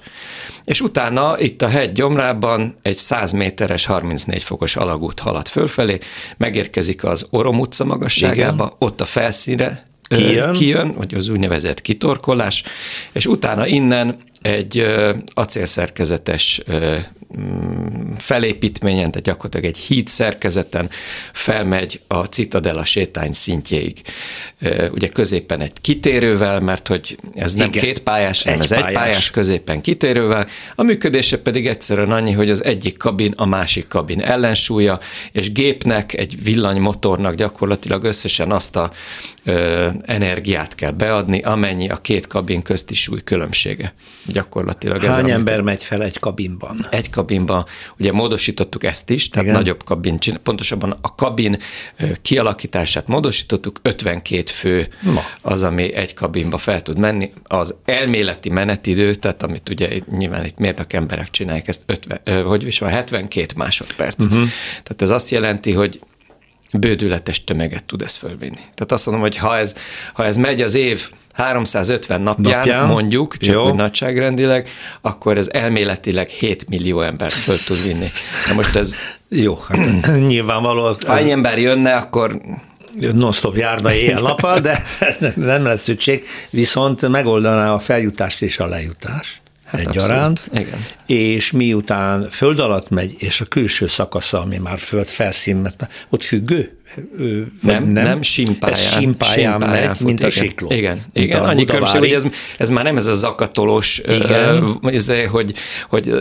és 0.64 0.80
utána 0.80 1.40
itt 1.40 1.62
a 1.62 1.68
hegy 1.68 1.92
gyomrában 1.92 2.74
egy 2.82 2.96
100 2.96 3.32
méteres, 3.32 3.84
34 3.84 4.42
fokos 4.42 4.76
alagút 4.76 5.20
halad 5.20 5.48
fölfelé, 5.48 5.98
megérkezik 6.36 7.04
az 7.04 7.26
Orom 7.30 7.60
utca 7.60 7.84
magasságába, 7.84 8.64
Igen. 8.64 8.76
ott 8.78 9.00
a 9.00 9.04
felszínre 9.04 9.86
kijön. 10.02 10.52
kijön, 10.52 10.92
vagy 10.92 11.14
az 11.14 11.28
úgynevezett 11.28 11.80
kitorkolás, 11.80 12.62
és 13.12 13.26
utána 13.26 13.66
innen 13.66 14.16
egy 14.42 14.86
acélszerkezetes 15.34 16.62
felépítményen, 18.16 19.10
tehát 19.10 19.26
gyakorlatilag 19.26 19.64
egy 19.64 19.76
híd 19.76 20.08
szerkezeten 20.08 20.90
felmegy 21.32 22.00
a 22.06 22.24
Citadella 22.24 22.84
sétány 22.84 23.32
szintjéig. 23.32 24.02
Ugye 24.92 25.08
középen 25.08 25.60
egy 25.60 25.72
kitérővel, 25.80 26.60
mert 26.60 26.88
hogy 26.88 27.18
ez 27.34 27.54
nem 27.54 27.68
Igen, 27.68 27.82
két 27.82 27.98
pályás, 27.98 28.42
hanem 28.42 28.60
ez 28.60 28.68
pályás. 28.68 28.88
egy 28.88 28.94
pályás 28.94 29.30
középen 29.30 29.80
kitérővel. 29.80 30.46
A 30.74 30.82
működése 30.82 31.38
pedig 31.38 31.66
egyszerűen 31.66 32.10
annyi, 32.10 32.32
hogy 32.32 32.50
az 32.50 32.64
egyik 32.64 32.96
kabin 32.96 33.32
a 33.36 33.46
másik 33.46 33.88
kabin 33.88 34.20
ellensúlya, 34.20 35.00
és 35.32 35.52
gépnek, 35.52 36.14
egy 36.14 36.42
villanymotornak 36.42 37.34
gyakorlatilag 37.34 38.04
összesen 38.04 38.50
azt 38.50 38.76
a 38.76 38.90
ö, 39.44 39.88
energiát 40.04 40.74
kell 40.74 40.90
beadni, 40.90 41.40
amennyi 41.40 41.88
a 41.88 41.96
két 41.96 42.26
kabin 42.26 42.62
közti 42.62 42.94
súly 42.94 43.20
különbsége. 43.24 43.94
Gyakorlatilag 44.26 45.02
Hány 45.04 45.28
ez 45.28 45.34
ember 45.36 45.60
megy 45.60 45.84
fel 45.84 46.02
egy 46.02 46.18
kabinban? 46.18 46.86
Egy 46.90 47.10
kabinban, 47.10 47.64
ugye 47.98 48.12
módosítottuk 48.12 48.84
ezt 48.84 49.10
is, 49.10 49.28
tehát 49.28 49.48
Igen. 49.48 49.58
nagyobb 49.58 49.84
kabin, 49.84 50.18
pontosabban 50.42 50.98
a 51.00 51.14
kabin 51.14 51.58
kialakítását 52.22 53.06
módosítottuk, 53.06 53.78
52 53.82 54.42
fő 54.52 54.88
Ma. 55.00 55.22
az, 55.40 55.62
ami 55.62 55.94
egy 55.94 56.14
kabinba 56.14 56.58
fel 56.58 56.82
tud 56.82 56.98
menni. 56.98 57.32
Az 57.44 57.74
elméleti 57.84 58.50
menetidő, 58.50 59.14
tehát 59.14 59.42
amit 59.42 59.68
ugye 59.68 59.88
nyilván 60.10 60.44
itt 60.44 60.58
mérnök 60.58 60.92
emberek 60.92 61.30
csinálják, 61.30 61.68
ezt 61.68 61.82
50, 61.86 62.44
hogy 62.44 62.66
is 62.66 62.78
van, 62.78 62.90
72 62.90 63.46
másodperc. 63.56 64.24
Uh-huh. 64.24 64.48
Tehát 64.70 65.02
ez 65.02 65.10
azt 65.10 65.30
jelenti, 65.30 65.72
hogy 65.72 66.00
bődületes 66.72 67.44
tömeget 67.44 67.84
tud 67.84 68.02
ez 68.02 68.14
fölvinni. 68.14 68.60
Tehát 68.74 68.92
azt 68.92 69.06
mondom, 69.06 69.24
hogy 69.24 69.36
ha 69.36 69.56
ez, 69.56 69.74
ha 70.12 70.24
ez 70.24 70.36
megy 70.36 70.60
az 70.60 70.74
év 70.74 71.10
350 71.32 72.20
napján, 72.20 72.58
napján 72.58 72.86
mondjuk, 72.86 73.36
csak 73.36 73.54
Jó. 73.54 73.66
úgy 73.66 73.74
nagyságrendileg, 73.74 74.68
akkor 75.00 75.38
ez 75.38 75.48
elméletileg 75.52 76.28
7 76.28 76.68
millió 76.68 77.00
embert 77.00 77.34
föl 77.34 77.56
tud 77.66 77.86
vinni. 77.86 78.06
Na 78.48 78.54
most 78.54 78.76
ez... 78.76 78.96
Jó, 79.28 79.58
hát 79.68 80.18
nyilvánvaló. 80.26 80.96
Ha 81.06 81.18
ennyi 81.18 81.30
ember 81.30 81.58
jönne, 81.58 81.94
akkor 81.96 82.40
non-stop 83.12 83.56
járna 83.56 83.92
éjjel-nappal, 83.92 84.60
de 84.60 84.82
ez 85.00 85.18
nem 85.34 85.64
lesz 85.64 85.82
szükség, 85.82 86.24
viszont 86.50 87.08
megoldaná 87.08 87.72
a 87.72 87.78
feljutást 87.78 88.42
és 88.42 88.58
a 88.58 88.66
lejutást 88.66 89.41
hát 89.72 89.86
egyaránt, 89.86 90.50
Igen. 90.52 90.86
és 91.06 91.50
miután 91.50 92.28
föld 92.30 92.58
alatt 92.58 92.90
megy, 92.90 93.14
és 93.18 93.40
a 93.40 93.44
külső 93.44 93.86
szakasza, 93.86 94.40
ami 94.40 94.58
már 94.58 94.78
föld 94.78 95.06
felszín, 95.06 95.74
ott 96.10 96.22
függő? 96.22 96.76
Nem, 97.62 97.84
nem, 97.84 98.04
nem 98.04 98.22
simpályán, 98.22 98.78
ez 98.78 98.90
simpályán, 98.90 99.50
simpályán 99.52 99.86
megy, 99.86 99.96
fut, 99.96 100.06
mint 100.06 100.18
igen, 100.18 100.30
a 100.30 100.32
sikló. 100.32 100.72
Igen, 100.72 101.00
igen. 101.12 101.44
annyi 101.44 101.64
különbség, 101.64 101.98
hogy 101.98 102.12
ez, 102.12 102.24
ez 102.56 102.70
már 102.70 102.84
nem 102.84 102.96
ez 102.96 103.06
a 103.06 103.14
zakatolós, 103.14 103.98
igen. 103.98 104.64
Uh, 104.82 105.24
hogy, 105.30 105.54
hogy 105.88 106.14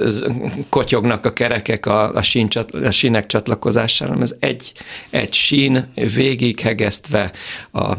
kotyognak 0.69 1.25
a 1.25 1.33
kerekek 1.33 1.85
a, 1.85 2.13
a, 2.13 2.21
sín, 2.21 2.47
a 2.83 2.91
sínek 2.91 3.25
csatlakozására, 3.25 4.11
hanem 4.11 4.23
ez 4.23 4.35
egy, 4.39 4.71
egy 5.09 5.33
sín 5.33 5.91
végig 6.15 6.59
hegesztve 6.59 7.31
a, 7.71 7.91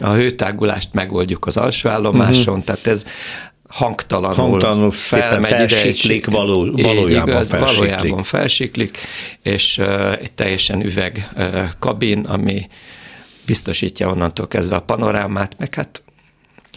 a 0.00 0.12
hőtágulást 0.12 0.88
megoldjuk 0.92 1.46
az 1.46 1.56
alsó 1.56 1.88
állomáson, 1.88 2.58
uh-huh. 2.58 2.64
tehát 2.64 2.86
ez 2.86 3.04
hangtalanul, 3.72 4.36
hangtalanul 4.36 4.90
felmegy 4.90 5.48
felsiklik, 5.50 6.26
ide, 6.26 6.36
való, 6.36 6.70
valójában, 6.70 7.28
igaz, 7.28 7.48
felsiklik. 7.48 7.76
valójában 7.76 8.22
felsiklik, 8.22 8.98
és 9.42 9.78
uh, 9.78 10.12
egy 10.12 10.32
teljesen 10.32 10.84
üveg 10.84 11.30
uh, 11.36 11.64
kabin, 11.78 12.18
ami 12.18 12.68
biztosítja 13.46 14.10
onnantól 14.10 14.48
kezdve 14.48 14.76
a 14.76 14.80
panorámát, 14.80 15.54
meg 15.58 15.74
hát 15.74 16.02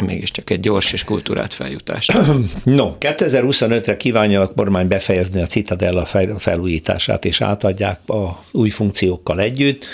mégiscsak 0.04 0.50
egy 0.50 0.60
gyors 0.60 0.94
és 0.94 1.04
kultúrát 1.04 1.54
feljutást. 1.54 2.14
No, 2.64 2.92
2025-re 3.00 3.98
kívánja 3.98 4.42
a 4.42 4.54
kormány 4.54 4.88
befejezni 4.88 5.42
a 5.42 5.46
Citadella 5.46 6.06
felújítását, 6.38 7.26
és 7.26 7.42
átadják 7.42 8.00
a 8.10 8.44
új 8.52 8.70
funkciókkal 8.70 9.40
együtt. 9.40 9.86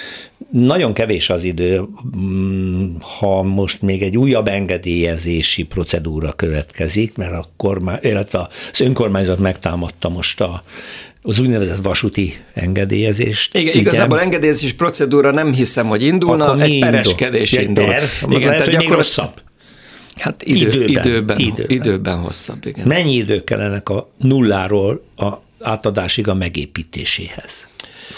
Nagyon 0.52 0.94
kevés 0.94 1.30
az 1.30 1.44
idő, 1.44 1.82
mm, 2.18 2.96
ha 3.20 3.44
most 3.44 3.82
még 3.82 4.02
egy 4.02 4.18
újabb 4.18 4.48
engedélyezési 4.48 5.64
procedúra 5.64 6.32
következik, 6.32 7.16
mert 7.16 7.34
a 7.34 7.46
kormány, 7.58 8.00
illetve 8.02 8.48
az 8.72 8.82
önkormányzat 8.82 9.40
megtámadta 9.40 10.10
most 10.10 10.42
a 10.42 10.64
az 11.24 11.40
úgynevezett 11.40 11.82
vasúti 11.82 12.38
engedélyezést. 12.54 13.56
Igen, 13.56 13.68
igen. 13.68 13.80
igazából 13.80 14.20
engedélyezés 14.20 14.74
procedúra 14.74 15.32
nem 15.32 15.54
hiszem, 15.54 15.88
hogy 15.88 16.04
indulna, 16.04 16.46
Akkor 16.46 16.62
egy 16.62 16.80
pereskedés 16.80 17.52
indul. 17.52 17.86
Der, 17.86 18.04
igen, 18.28 18.40
lehet, 18.40 18.58
tehát 18.58 18.66
hogy 18.66 18.78
még 18.78 18.90
rosszabb. 18.90 19.32
Hát 20.22 20.44
idő, 20.44 20.84
időben, 20.84 20.90
időben, 20.90 21.40
időben. 21.40 21.70
időben 21.70 22.18
hosszabb, 22.18 22.66
igen. 22.66 22.88
Mennyi 22.88 23.14
idő 23.14 23.44
kellenek 23.44 23.90
a 23.90 24.10
nulláról 24.18 25.04
a 25.16 25.34
átadásig 25.60 26.28
a 26.28 26.34
megépítéséhez? 26.34 27.68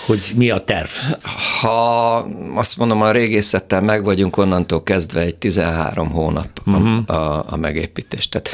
Hogy 0.06 0.32
mi 0.36 0.50
a 0.50 0.60
terv? 0.60 0.89
Ha 1.62 2.16
azt 2.56 2.78
mondom, 2.78 3.02
a 3.02 3.12
régészettel 3.12 3.82
meg 3.82 4.04
vagyunk 4.04 4.38
onnantól 4.38 4.84
kezdve 4.84 5.22
egy 5.22 5.36
13 5.36 6.10
hónap 6.10 6.50
uh-huh. 6.66 6.98
a, 7.06 7.14
a, 7.14 7.46
a 7.48 7.56
megépítés. 7.56 8.30
Tehát 8.30 8.50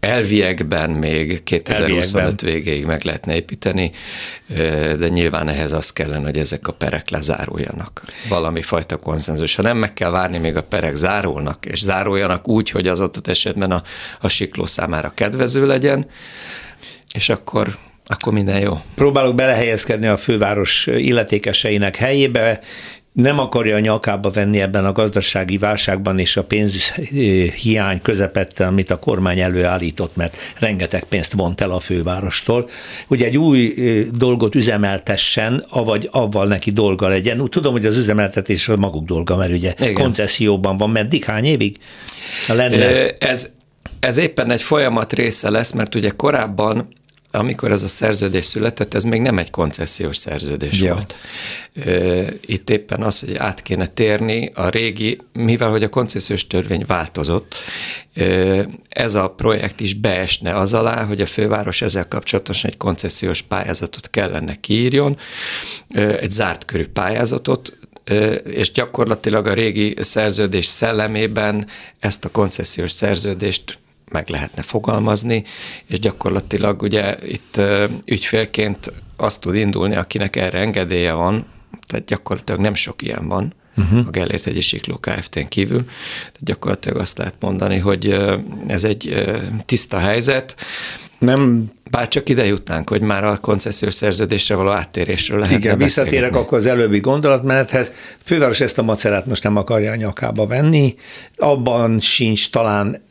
elviekben 0.00 0.90
még 0.90 1.42
2025 1.42 2.12
elviekben. 2.12 2.52
végéig 2.52 2.84
meg 2.84 3.04
lehetne 3.04 3.34
építeni, 3.34 3.90
de 4.98 5.08
nyilván 5.08 5.48
ehhez 5.48 5.72
az 5.72 5.92
kellene, 5.92 6.24
hogy 6.24 6.38
ezek 6.38 6.68
a 6.68 6.72
perek 6.72 7.10
lezáruljanak. 7.10 8.02
Valami 8.28 8.62
fajta 8.62 8.96
konszenzus. 8.96 9.54
Ha 9.54 9.62
nem 9.62 9.76
meg 9.76 9.92
kell 9.92 10.10
várni, 10.10 10.38
még 10.38 10.56
a 10.56 10.62
perek 10.62 10.94
zárulnak, 10.94 11.66
és 11.66 11.80
záruljanak 11.80 12.48
úgy, 12.48 12.70
hogy 12.70 12.88
az 12.88 13.00
adott 13.00 13.28
esetben 13.28 13.70
a, 13.70 13.82
a 14.20 14.28
sikló 14.28 14.66
számára 14.66 15.12
kedvező 15.14 15.66
legyen, 15.66 16.06
és 17.12 17.28
akkor 17.28 17.76
akkor 18.06 18.32
minden 18.32 18.60
jó. 18.60 18.80
Próbálok 18.94 19.34
belehelyezkedni 19.34 20.06
a 20.06 20.16
főváros 20.16 20.86
illetékeseinek 20.86 21.96
helyébe, 21.96 22.60
nem 23.16 23.38
akarja 23.38 23.76
a 23.76 23.78
nyakába 23.78 24.30
venni 24.30 24.60
ebben 24.60 24.84
a 24.84 24.92
gazdasági 24.92 25.58
válságban 25.58 26.18
és 26.18 26.36
a 26.36 26.44
pénzhiány 26.44 28.02
közepette, 28.02 28.66
amit 28.66 28.90
a 28.90 28.98
kormány 28.98 29.40
előállított, 29.40 30.16
mert 30.16 30.36
rengeteg 30.58 31.04
pénzt 31.04 31.32
vont 31.32 31.60
el 31.60 31.70
a 31.70 31.80
fővárostól, 31.80 32.68
hogy 33.06 33.22
egy 33.22 33.36
új 33.36 33.74
dolgot 34.12 34.54
üzemeltessen, 34.54 35.64
avagy 35.68 36.08
avval 36.12 36.46
neki 36.46 36.70
dolga 36.70 37.08
legyen. 37.08 37.48
Tudom, 37.48 37.72
hogy 37.72 37.86
az 37.86 37.96
üzemeltetés 37.96 38.68
a 38.68 38.76
maguk 38.76 39.06
dolga, 39.06 39.36
mert 39.36 39.52
ugye 39.52 39.74
Igen. 39.78 39.94
koncesszióban 39.94 40.76
van, 40.76 40.90
meddig, 40.90 41.24
hány 41.24 41.44
évig? 41.44 41.76
Lenne? 42.48 43.10
Ez, 43.18 43.48
ez 44.00 44.16
éppen 44.16 44.50
egy 44.50 44.62
folyamat 44.62 45.12
része 45.12 45.50
lesz, 45.50 45.72
mert 45.72 45.94
ugye 45.94 46.10
korábban 46.10 46.88
amikor 47.36 47.70
ez 47.70 47.82
a 47.82 47.88
szerződés 47.88 48.44
született, 48.44 48.94
ez 48.94 49.04
még 49.04 49.20
nem 49.20 49.38
egy 49.38 49.50
koncesziós 49.50 50.16
szerződés 50.16 50.80
ja. 50.80 50.92
volt. 50.92 51.14
Itt 52.40 52.70
éppen 52.70 53.02
az, 53.02 53.20
hogy 53.20 53.36
át 53.36 53.62
kéne 53.62 53.86
térni 53.86 54.50
a 54.54 54.68
régi, 54.68 55.20
mivel 55.32 55.70
hogy 55.70 55.82
a 55.82 55.88
koncesziós 55.88 56.46
törvény 56.46 56.84
változott, 56.86 57.54
ez 58.88 59.14
a 59.14 59.28
projekt 59.28 59.80
is 59.80 59.94
beesne 59.94 60.54
az 60.54 60.74
alá, 60.74 61.04
hogy 61.04 61.20
a 61.20 61.26
főváros 61.26 61.82
ezzel 61.82 62.08
kapcsolatosan 62.08 62.70
egy 62.70 62.76
koncesziós 62.76 63.42
pályázatot 63.42 64.10
kellene 64.10 64.54
kiírjon, 64.60 65.16
egy 66.20 66.30
zárt 66.30 66.64
körű 66.64 66.86
pályázatot, 66.86 67.78
és 68.44 68.72
gyakorlatilag 68.72 69.46
a 69.46 69.52
régi 69.52 69.94
szerződés 70.00 70.66
szellemében 70.66 71.66
ezt 71.98 72.24
a 72.24 72.28
koncesziós 72.28 72.90
szerződést 72.90 73.78
meg 74.10 74.28
lehetne 74.28 74.62
fogalmazni, 74.62 75.44
és 75.86 75.98
gyakorlatilag 75.98 76.82
ugye 76.82 77.16
itt 77.22 77.60
ügyfélként 78.04 78.92
azt 79.16 79.40
tud 79.40 79.54
indulni, 79.54 79.96
akinek 79.96 80.36
erre 80.36 80.58
engedélye 80.58 81.12
van, 81.12 81.46
tehát 81.86 82.04
gyakorlatilag 82.04 82.60
nem 82.60 82.74
sok 82.74 83.02
ilyen 83.02 83.28
van, 83.28 83.52
uh-huh. 83.76 84.06
a 84.06 84.10
Gellért 84.10 84.46
egy 84.46 84.62
Sikló 84.62 84.96
Kft-n 84.96 85.48
kívül. 85.48 85.84
Tehát 86.18 86.44
gyakorlatilag 86.44 86.98
azt 86.98 87.18
lehet 87.18 87.34
mondani, 87.40 87.78
hogy 87.78 88.24
ez 88.66 88.84
egy 88.84 89.26
tiszta 89.66 89.98
helyzet. 89.98 90.56
Nem 91.18 91.70
bár 91.90 92.08
csak 92.08 92.28
ide 92.28 92.46
jutnánk, 92.46 92.88
hogy 92.88 93.00
már 93.00 93.24
a 93.24 93.36
koncesziós 93.36 93.94
szerződésre 93.94 94.54
való 94.54 94.70
áttérésről 94.70 95.38
lehet. 95.38 95.58
Igen, 95.58 95.78
visszatérek 95.78 96.36
akkor 96.36 96.58
az 96.58 96.66
előbbi 96.66 97.00
gondolatmenethez. 97.00 97.92
Főváros 98.22 98.60
ezt 98.60 98.78
a 98.78 98.82
macerát 98.82 99.26
most 99.26 99.42
nem 99.42 99.56
akarja 99.56 99.90
a 99.90 99.94
nyakába 99.94 100.46
venni, 100.46 100.94
abban 101.36 102.00
sincs 102.00 102.50
talán 102.50 103.02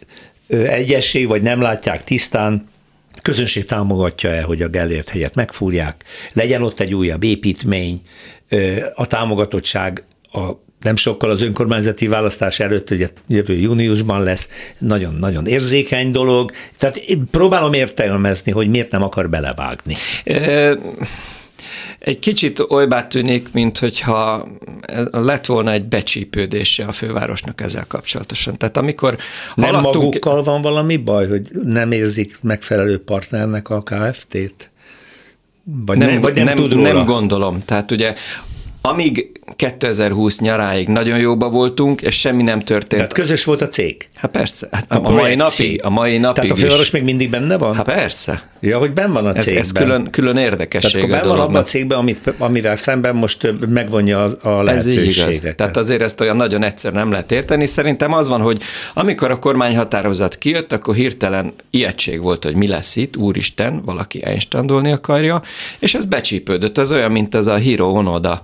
egyesség, 0.48 1.28
vagy 1.28 1.42
nem 1.42 1.62
látják 1.62 2.04
tisztán, 2.04 2.70
közönség 3.22 3.66
támogatja-e, 3.66 4.42
hogy 4.42 4.62
a 4.62 4.68
Gellért 4.68 5.10
helyet 5.10 5.36
megfúrják, 5.36 6.04
legyen 6.34 6.62
ott 6.62 6.80
egy 6.80 6.94
újabb 6.94 7.24
építmény, 7.24 8.02
a 8.96 9.08
támogatottság 9.08 10.04
a 10.32 10.64
nem 10.82 10.96
sokkal 10.96 11.30
az 11.30 11.42
önkormányzati 11.42 12.08
választás 12.08 12.60
előtt, 12.60 12.90
ugye 12.90 13.10
jövő 13.28 13.54
júniusban 13.54 14.24
lesz, 14.24 14.50
nagyon-nagyon 14.80 15.48
érzékeny 15.48 16.12
dolog. 16.12 16.52
Tehát 16.78 17.02
próbálom 17.32 17.74
értelmezni, 17.74 18.52
hogy 18.52 18.68
miért 18.68 18.92
nem 18.92 19.04
akar 19.04 19.30
belevágni. 19.30 19.96
Egy 22.00 22.20
kicsit 22.20 22.60
olybá 22.68 23.08
tűnik, 23.08 23.52
mint 23.52 23.78
hogyha 23.78 24.48
lett 25.12 25.46
volna 25.46 25.72
egy 25.72 25.86
becsípődése 25.86 26.86
a 26.86 26.92
fővárosnak 26.92 27.62
ezzel 27.62 27.86
kapcsolatosan. 27.88 28.58
Tehát 28.58 28.78
amikor 28.78 29.18
Nem 29.56 29.74
haladtunk... 29.74 30.04
magukkal 30.04 30.44
van 30.44 30.62
valami 30.62 30.98
baj, 30.98 31.28
hogy 31.28 31.50
nem 31.64 31.92
érzik 31.92 32.38
megfelelő 32.42 32.98
partnernek 32.98 33.70
a 33.70 33.82
KFT-t? 33.82 34.70
Vagy 35.64 35.98
nem, 35.98 36.10
nem, 36.10 36.22
vagy 36.22 36.36
nem, 36.36 36.46
nem, 36.46 36.56
tud 36.56 36.74
róla? 36.74 36.94
nem 36.94 37.06
gondolom. 37.06 37.64
Tehát 37.66 37.92
ugye 37.92 38.14
amíg 38.82 39.40
2020 39.56 40.40
nyaráig 40.40 40.88
nagyon 40.88 41.20
jóba 41.20 41.50
voltunk, 41.50 42.02
és 42.02 42.20
semmi 42.20 42.44
nem 42.44 42.60
történt. 42.60 42.90
Tehát 42.90 43.14
közös 43.14 43.44
volt 43.44 43.62
a 43.62 43.68
cég? 43.68 44.08
Hát 44.16 44.32
persze. 44.32 44.68
Hát 44.72 44.86
a, 44.92 44.96
a 44.96 45.10
mai 45.12 45.36
napig, 45.36 45.80
a 45.84 45.90
mai 45.90 46.18
napig 46.18 46.44
Tehát 46.44 46.58
a 46.58 46.62
főváros 46.62 46.92
még 46.92 47.04
mindig 47.04 47.30
benne 47.30 47.58
van? 47.58 47.76
Hát 47.76 47.86
persze. 47.86 48.50
Ja, 48.60 48.78
hogy 48.78 48.94
ben 48.94 49.14
van 49.14 49.26
a 49.26 49.32
cégben. 49.32 49.54
Ez, 49.54 49.60
ez 49.60 49.72
külön, 49.72 50.10
külön 50.10 50.38
érdekesség 50.38 50.92
Tehát 50.92 51.06
akkor 51.06 51.20
ben 51.20 51.38
van 51.38 51.48
abban 51.48 51.62
a 51.62 51.64
cégben, 51.64 51.98
amit, 51.98 52.34
amivel 52.38 52.76
szemben 52.76 53.16
most 53.16 53.54
megvonja 53.68 54.24
a, 54.24 54.64
lehetőséget. 54.64 54.98
Ez 54.98 55.34
így 55.34 55.42
igaz. 55.42 55.56
Tehát 55.56 55.78
azért 55.78 56.02
ezt 56.02 56.22
olyan 56.22 56.36
nagyon 56.36 56.64
egyszer 56.64 56.94
nem 56.94 57.12
lehet 57.12 57.32
érteni. 57.32 57.66
Szerintem 57.66 58.14
az 58.14 58.28
van, 58.28 58.42
hogy 58.42 58.62
amikor 58.94 59.32
a 59.32 59.40
kormányhatározat 59.40 60.38
kijött, 60.38 60.74
akkor 60.74 60.96
hirtelen 60.96 61.54
ijegység 61.70 62.22
volt, 62.22 62.44
hogy 62.44 62.56
mi 62.56 62.68
lesz 62.68 62.96
itt, 62.96 63.18
úristen, 63.18 63.82
valaki 63.86 64.24
einstein 64.24 64.70
akarja, 64.70 65.42
és 65.80 65.94
ez 65.94 66.06
becsípődött. 66.06 66.78
Ez 66.78 66.92
olyan, 66.92 67.12
mint 67.12 67.36
az 67.36 67.48
a 67.48 67.56
Hiro 67.56 67.88
Onoda 67.88 68.42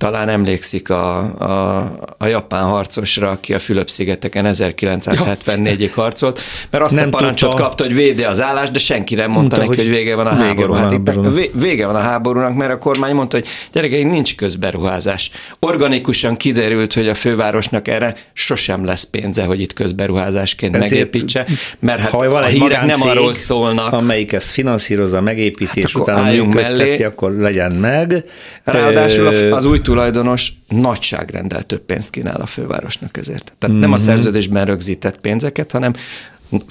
talán 0.00 0.28
emlékszik 0.28 0.90
a, 0.90 1.18
a, 1.18 1.76
a 2.18 2.26
japán 2.26 2.64
harcosra, 2.64 3.30
aki 3.30 3.54
a 3.54 3.58
Fülöp-szigeteken 3.58 4.44
1974-ig 4.48 5.90
harcolt, 5.94 6.40
mert 6.70 6.84
azt 6.84 6.94
nem 6.94 7.06
a 7.06 7.10
parancsot 7.10 7.48
tudta. 7.50 7.64
kapta, 7.64 7.84
hogy 7.84 7.94
véde 7.94 8.28
az 8.28 8.40
állást, 8.40 8.72
de 8.72 8.78
senki 8.78 9.14
nem 9.14 9.30
mondta, 9.30 9.56
mondta 9.56 9.74
neki, 9.74 9.88
hogy 9.88 9.96
vége 9.96 10.14
van 10.14 10.26
a 10.26 10.30
vége 10.30 10.44
háború. 10.44 10.68
Van 10.68 10.78
hát 10.78 10.90
háború. 10.90 11.38
vége 11.52 11.86
van 11.86 11.94
a 11.94 12.00
háborúnak, 12.00 12.54
mert 12.54 12.72
a 12.72 12.78
kormány 12.78 13.14
mondta, 13.14 13.36
hogy 13.36 13.46
gyerekeink, 13.72 14.10
nincs 14.10 14.36
közberuházás. 14.36 15.30
Organikusan 15.58 16.36
kiderült, 16.36 16.92
hogy 16.92 17.08
a 17.08 17.14
fővárosnak 17.14 17.88
erre 17.88 18.16
sosem 18.32 18.84
lesz 18.84 19.04
pénze, 19.04 19.44
hogy 19.44 19.60
itt 19.60 19.72
közberuházásként 19.72 20.76
Ezért, 20.76 20.90
megépítse, 20.90 21.46
mert 21.78 22.00
hát 22.00 22.14
a 22.14 22.44
hírek 22.44 22.84
nem 22.84 23.08
arról 23.08 23.32
szólnak. 23.32 23.92
Amelyik 23.92 24.32
ezt 24.32 24.50
finanszírozza, 24.50 25.20
megépítés 25.20 25.92
hát 25.92 26.02
utána 26.02 26.44
mellé, 26.44 27.02
akkor 27.02 27.32
legyen 27.32 27.72
meg. 27.72 28.24
Ráadásul 28.64 29.26
az 29.52 29.64
új 29.64 29.80
tulajdonos 29.90 30.52
nagyságrendel 30.68 31.62
több 31.62 31.80
pénzt 31.80 32.10
kínál 32.10 32.40
a 32.40 32.46
fővárosnak 32.46 33.16
ezért. 33.16 33.52
Tehát 33.58 33.68
mm-hmm. 33.68 33.80
nem 33.80 33.92
a 33.92 33.94
mhm. 33.94 34.04
szerződésben 34.04 34.64
rögzített 34.64 35.20
pénzeket, 35.20 35.72
hanem 35.72 35.92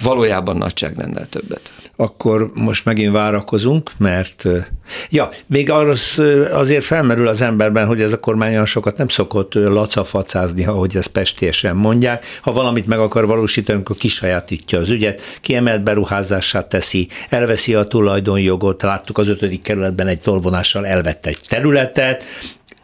valójában 0.02 0.56
nagyságrendel 0.56 1.26
többet. 1.26 1.72
Akkor 1.96 2.50
most 2.54 2.84
megint 2.84 3.12
várakozunk, 3.12 3.90
mert 3.96 4.44
ja, 5.10 5.30
még 5.46 5.70
az, 5.70 6.22
azért 6.52 6.84
felmerül 6.84 7.28
az 7.28 7.40
emberben, 7.40 7.86
hogy 7.86 8.00
ez 8.00 8.12
a 8.12 8.20
kormány 8.20 8.52
olyan 8.52 8.66
sokat 8.66 8.96
nem 8.96 9.08
szokott 9.08 9.54
lacafacázni, 9.54 10.66
ahogy 10.66 10.96
ezt 10.96 11.08
pestésen 11.08 11.76
mondják. 11.76 12.24
Ha 12.42 12.52
valamit 12.52 12.86
meg 12.86 12.98
akar 12.98 13.26
valósítani, 13.26 13.80
akkor 13.80 13.96
kisajátítja 13.96 14.78
az 14.78 14.88
ügyet, 14.88 15.20
kiemelt 15.40 15.82
beruházását 15.82 16.68
teszi, 16.68 17.08
elveszi 17.28 17.74
a 17.74 17.84
tulajdonjogot, 17.84 18.82
láttuk 18.82 19.18
az 19.18 19.28
ötödik 19.28 19.62
kerületben 19.62 20.06
egy 20.06 20.20
tolvonással 20.20 20.86
elvette 20.86 21.28
egy 21.28 21.40
területet, 21.48 22.24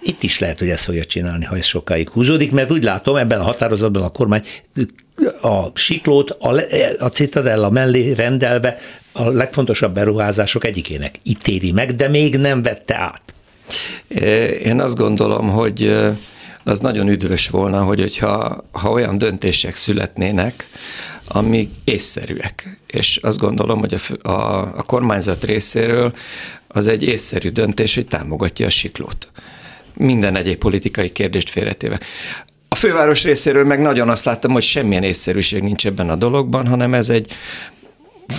itt 0.07 0.23
is 0.23 0.39
lehet, 0.39 0.59
hogy 0.59 0.69
ezt 0.69 0.85
fogja 0.85 1.05
csinálni, 1.05 1.45
ha 1.45 1.57
ez 1.57 1.65
sokáig 1.65 2.09
húzódik, 2.09 2.53
mert 2.53 2.71
úgy 2.71 2.85
látom, 2.85 3.17
ebben 3.17 3.41
a 3.41 3.45
határozatban 3.45 4.03
a 4.03 4.09
kormány 4.09 4.43
a 5.41 5.65
siklót 5.75 6.31
a, 6.31 6.63
a 6.99 7.09
Citadella 7.09 7.71
mellé 7.71 8.13
rendelve 8.13 8.79
a 9.13 9.29
legfontosabb 9.29 9.95
beruházások 9.95 10.65
egyikének 10.65 11.15
ítéli 11.23 11.73
meg, 11.73 11.95
de 11.95 12.09
még 12.09 12.37
nem 12.37 12.63
vette 12.63 12.97
át. 12.99 13.35
Én 14.63 14.81
azt 14.81 14.97
gondolom, 14.97 15.49
hogy 15.49 15.97
az 16.65 16.79
nagyon 16.79 17.09
üdvös 17.09 17.49
volna, 17.49 17.83
hogy 17.83 18.01
hogyha, 18.01 18.65
ha 18.71 18.91
olyan 18.91 19.19
döntések 19.19 19.75
születnének, 19.75 20.69
amik 21.29 21.71
észszerűek. 21.85 22.81
És 22.87 23.17
azt 23.23 23.39
gondolom, 23.39 23.79
hogy 23.79 23.95
a, 23.95 24.29
a, 24.29 24.59
a 24.77 24.83
kormányzat 24.83 25.45
részéről 25.45 26.15
az 26.69 26.87
egy 26.87 27.03
észszerű 27.03 27.49
döntés, 27.49 27.95
hogy 27.95 28.07
támogatja 28.07 28.67
a 28.67 28.71
siklót 28.71 29.31
minden 29.97 30.37
egyéb 30.37 30.59
politikai 30.59 31.13
kérdést 31.13 31.51
félretéve. 31.51 32.01
A 32.69 32.75
főváros 32.75 33.25
részéről 33.25 33.65
meg 33.65 33.81
nagyon 33.81 34.09
azt 34.09 34.25
láttam, 34.25 34.53
hogy 34.53 34.63
semmilyen 34.63 35.03
észszerűség 35.03 35.63
nincs 35.63 35.87
ebben 35.87 36.11
a 36.11 36.17
dologban, 36.17 36.67
hanem 36.67 36.95
ez 36.95 37.09
egy 37.09 37.33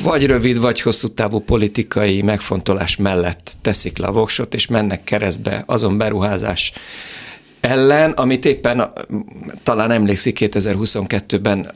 vagy 0.03 0.25
rövid, 0.25 0.59
vagy 0.59 0.81
hosszú 0.81 1.07
távú 1.07 1.39
politikai 1.39 2.21
megfontolás 2.21 2.95
mellett 2.95 3.51
teszik 3.61 3.97
le 3.97 4.07
a 4.07 4.11
voksot, 4.11 4.53
és 4.53 4.67
mennek 4.67 5.03
keresztbe 5.03 5.63
azon 5.65 5.97
beruházás 5.97 6.73
ellen, 7.61 8.11
amit 8.11 8.45
éppen 8.45 8.91
talán 9.63 9.91
emlékszik 9.91 10.37
2022-ben 10.39 11.71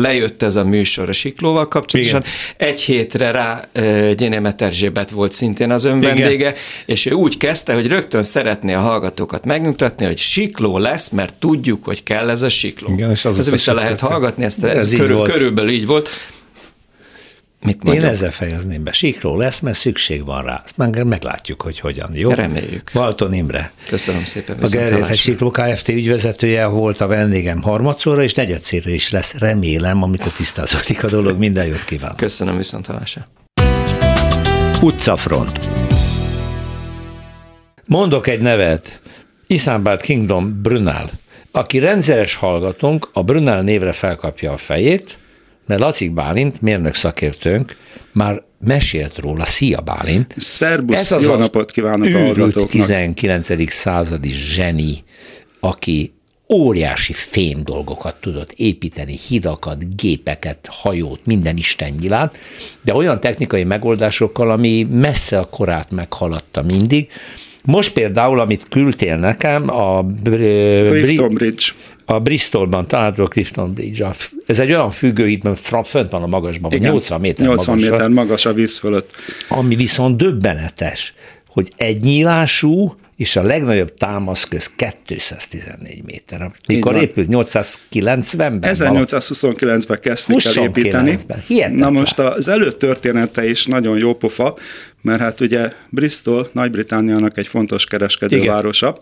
lejött 0.00 0.42
ez 0.42 0.56
a 0.56 0.64
műsor 0.64 1.08
a 1.08 1.12
Siklóval 1.12 1.68
kapcsolatosan. 1.68 2.20
Igen. 2.20 2.70
Egy 2.70 2.80
hétre 2.80 3.30
rá 3.30 3.68
Gyénémet 4.14 4.62
Erzsébet 4.62 5.10
volt 5.10 5.32
szintén 5.32 5.70
az 5.70 5.84
ön 5.84 6.00
vendége, 6.00 6.54
és 6.86 7.06
ő 7.06 7.12
úgy 7.12 7.36
kezdte, 7.36 7.74
hogy 7.74 7.86
rögtön 7.86 8.22
szeretné 8.22 8.72
a 8.72 8.80
hallgatókat 8.80 9.44
megnyugtatni, 9.44 10.06
hogy 10.06 10.18
Sikló 10.18 10.78
lesz, 10.78 11.08
mert 11.08 11.34
tudjuk, 11.34 11.84
hogy 11.84 12.02
kell 12.02 12.30
ez 12.30 12.42
a 12.42 12.48
Sikló. 12.48 12.92
Igen, 12.92 13.10
és 13.10 13.24
ez 13.24 13.50
vissza 13.50 13.74
lehet 13.74 14.00
hallgatni, 14.00 14.44
ezt, 14.44 14.64
ez, 14.64 14.76
ez 14.76 14.98
körül, 14.98 15.22
körülbelül 15.22 15.70
így 15.70 15.86
volt. 15.86 16.08
Mit 17.64 17.82
Én 17.84 18.04
ezzel 18.04 18.30
fejezném 18.30 18.84
be. 18.84 18.92
Sikló 18.92 19.36
lesz, 19.36 19.60
mert 19.60 19.76
szükség 19.76 20.24
van 20.24 20.42
rá. 20.42 20.62
Meg, 20.76 21.06
meglátjuk, 21.06 21.62
hogy 21.62 21.78
hogyan. 21.80 22.10
Jó? 22.14 22.30
Reméljük. 22.30 22.90
Balton 22.92 23.32
Imre. 23.32 23.72
Köszönöm 23.86 24.24
szépen. 24.24 24.56
A 24.60 24.68
Gerét 24.68 25.16
Sikló 25.16 25.50
Kft. 25.50 25.88
ügyvezetője 25.88 26.66
volt 26.66 27.00
a 27.00 27.06
vendégem 27.06 27.62
harmadszorra, 27.62 28.22
és 28.22 28.34
negyedszérre 28.34 28.90
is 28.90 29.10
lesz. 29.10 29.34
Remélem, 29.34 30.02
amikor 30.02 30.32
tisztázódik 30.32 31.04
a 31.04 31.06
dolog. 31.06 31.38
Minden 31.38 31.66
jót 31.66 31.84
kívánok. 31.84 32.16
Köszönöm 32.16 32.56
viszont 32.56 32.86
hallásra. 32.86 33.28
Utcafront. 34.80 35.58
Mondok 37.86 38.26
egy 38.26 38.40
nevet. 38.40 39.00
Iszambát 39.46 40.00
Kingdom 40.00 40.62
Brunel. 40.62 41.10
Aki 41.50 41.78
rendszeres 41.78 42.34
hallgatónk, 42.34 43.08
a 43.12 43.22
Brunel 43.22 43.62
névre 43.62 43.92
felkapja 43.92 44.52
a 44.52 44.56
fejét, 44.56 45.18
mert 45.66 45.80
Lacik 45.80 46.12
Bálint, 46.12 46.60
mérnök 46.60 46.94
szakértőnk, 46.94 47.76
már 48.12 48.42
mesélt 48.64 49.18
róla. 49.18 49.44
Szia 49.44 49.80
Bálint! 49.80 50.34
Szerbusz, 50.36 50.96
Ez 50.96 51.12
az 51.12 51.26
jó 51.26 51.34
napot 51.34 51.70
kívánok 51.70 52.14
a 52.14 52.18
hallgatóknak! 52.18 52.68
19. 52.68 53.70
századi 53.70 54.28
zseni, 54.28 55.04
aki 55.60 56.12
óriási 56.48 57.12
fém 57.12 57.58
dolgokat 57.64 58.14
tudott 58.20 58.52
építeni, 58.52 59.16
hidakat, 59.28 59.96
gépeket, 59.96 60.68
hajót, 60.70 61.26
minden 61.26 61.56
istennyilát, 61.56 62.38
de 62.82 62.94
olyan 62.94 63.20
technikai 63.20 63.64
megoldásokkal, 63.64 64.50
ami 64.50 64.86
messze 64.90 65.38
a 65.38 65.44
korát 65.44 65.90
meghaladta 65.90 66.62
mindig. 66.62 67.08
Most 67.62 67.92
például, 67.92 68.40
amit 68.40 68.68
küldtél 68.68 69.16
nekem, 69.16 69.68
a 69.70 70.04
Clifton 70.24 71.34
Bridge 71.34 71.64
a 72.04 72.20
Bristolban 72.20 72.86
található 72.86 73.24
Clifton 73.24 73.72
Bridge. 73.72 74.10
Ez 74.46 74.58
egy 74.58 74.70
olyan 74.70 74.90
függőhíd, 74.90 75.44
mert 75.44 75.86
fönt 75.86 76.10
van 76.10 76.22
a 76.22 76.26
magasban, 76.26 76.70
vagy 76.70 76.80
80 76.80 77.20
méter 77.20 77.46
80 77.46 77.74
magasra, 77.74 77.96
méter 77.96 78.08
magas 78.08 78.46
a 78.46 78.52
víz 78.52 78.76
fölött. 78.76 79.10
Ami 79.48 79.76
viszont 79.76 80.16
döbbenetes, 80.16 81.14
hogy 81.46 81.72
egy 81.76 82.00
nyílású, 82.00 82.94
és 83.16 83.36
a 83.36 83.42
legnagyobb 83.42 83.94
támaszköz 83.94 84.70
214 85.04 86.04
méter. 86.04 86.52
Mikor 86.68 86.96
épült? 86.96 87.28
890-ben? 87.30 88.60
1829-ben 88.62 90.00
kezdték 90.00 90.44
el 90.44 90.62
építeni. 90.62 91.18
Na 91.70 91.90
most 91.90 92.18
az 92.18 92.48
előtörténete 92.48 93.48
is 93.48 93.66
nagyon 93.66 93.98
jó 93.98 94.14
pofa, 94.14 94.56
mert 95.02 95.20
hát 95.20 95.40
ugye 95.40 95.72
Bristol 95.88 96.48
Nagy-Britanniának 96.52 97.38
egy 97.38 97.46
fontos 97.46 97.84
kereskedővárosa, 97.84 98.96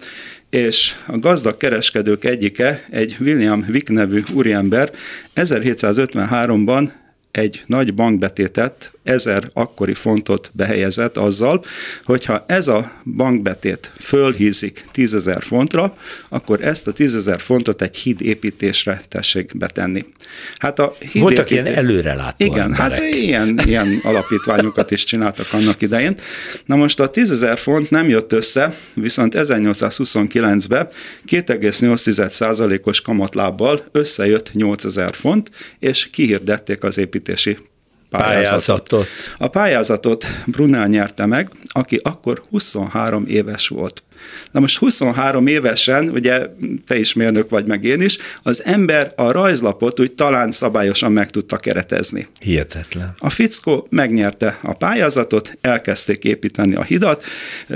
és 0.52 0.94
a 1.06 1.18
gazdag 1.18 1.56
kereskedők 1.56 2.24
egyike, 2.24 2.84
egy 2.90 3.16
William 3.20 3.66
Wick 3.68 3.88
nevű 3.88 4.22
úriember. 4.34 4.90
1753-ban 5.34 6.90
egy 7.30 7.62
nagy 7.66 7.94
bankbetétet, 7.94 8.92
ezer 9.02 9.50
akkori 9.52 9.94
fontot 9.94 10.50
behelyezett 10.52 11.16
azzal, 11.16 11.64
hogyha 12.04 12.44
ez 12.46 12.68
a 12.68 12.92
bankbetét 13.16 13.92
fölhízik 13.98 14.84
tízezer 14.92 15.42
fontra, 15.42 15.96
akkor 16.28 16.64
ezt 16.64 16.86
a 16.86 16.92
tízezer 16.92 17.40
fontot 17.40 17.82
egy 17.82 17.96
híd 17.96 18.20
építésre 18.20 19.00
tessék 19.08 19.56
betenni. 19.56 20.04
Hát 20.56 20.78
a 20.78 20.96
híd 21.12 21.22
Voltak 21.22 21.50
építés... 21.50 21.72
ilyen 21.72 21.84
előrelátó 21.84 22.44
Igen, 22.44 22.72
hát 22.72 22.90
emberek. 22.90 23.12
hát 23.12 23.14
ilyen, 23.14 23.60
ilyen 23.64 24.00
alapítványokat 24.02 24.90
is 24.90 25.04
csináltak 25.04 25.46
annak 25.52 25.82
idején. 25.82 26.16
Na 26.64 26.76
most 26.76 27.00
a 27.00 27.10
tízezer 27.10 27.58
font 27.58 27.90
nem 27.90 28.08
jött 28.08 28.32
össze, 28.32 28.74
viszont 28.94 29.34
1829-ben 29.36 30.88
2,8%-os 31.26 33.00
kamatlábbal 33.00 33.84
összejött 33.92 34.52
8000 34.52 35.14
font, 35.14 35.50
és 35.78 36.08
kihirdették 36.10 36.82
az 36.84 36.98
építési 36.98 37.58
pályázatot. 38.18 39.06
A 39.36 39.48
pályázatot 39.48 40.26
Brunel 40.46 40.86
nyerte 40.86 41.26
meg, 41.26 41.50
aki 41.66 42.00
akkor 42.02 42.42
23 42.50 43.24
éves 43.26 43.68
volt. 43.68 44.02
Na 44.50 44.60
most 44.60 44.78
23 44.78 45.46
évesen, 45.46 46.08
ugye 46.08 46.46
te 46.86 46.98
is 46.98 47.14
mérnök 47.14 47.50
vagy, 47.50 47.66
meg 47.66 47.84
én 47.84 48.00
is, 48.00 48.18
az 48.42 48.64
ember 48.64 49.12
a 49.16 49.30
rajzlapot 49.30 50.00
úgy 50.00 50.12
talán 50.12 50.50
szabályosan 50.50 51.12
meg 51.12 51.30
tudta 51.30 51.56
keretezni. 51.56 52.26
Hihetetlen. 52.40 53.14
A 53.18 53.30
fickó 53.30 53.86
megnyerte 53.90 54.58
a 54.62 54.74
pályázatot, 54.74 55.58
elkezdték 55.60 56.24
építeni 56.24 56.74
a 56.74 56.82
hidat. 56.82 57.24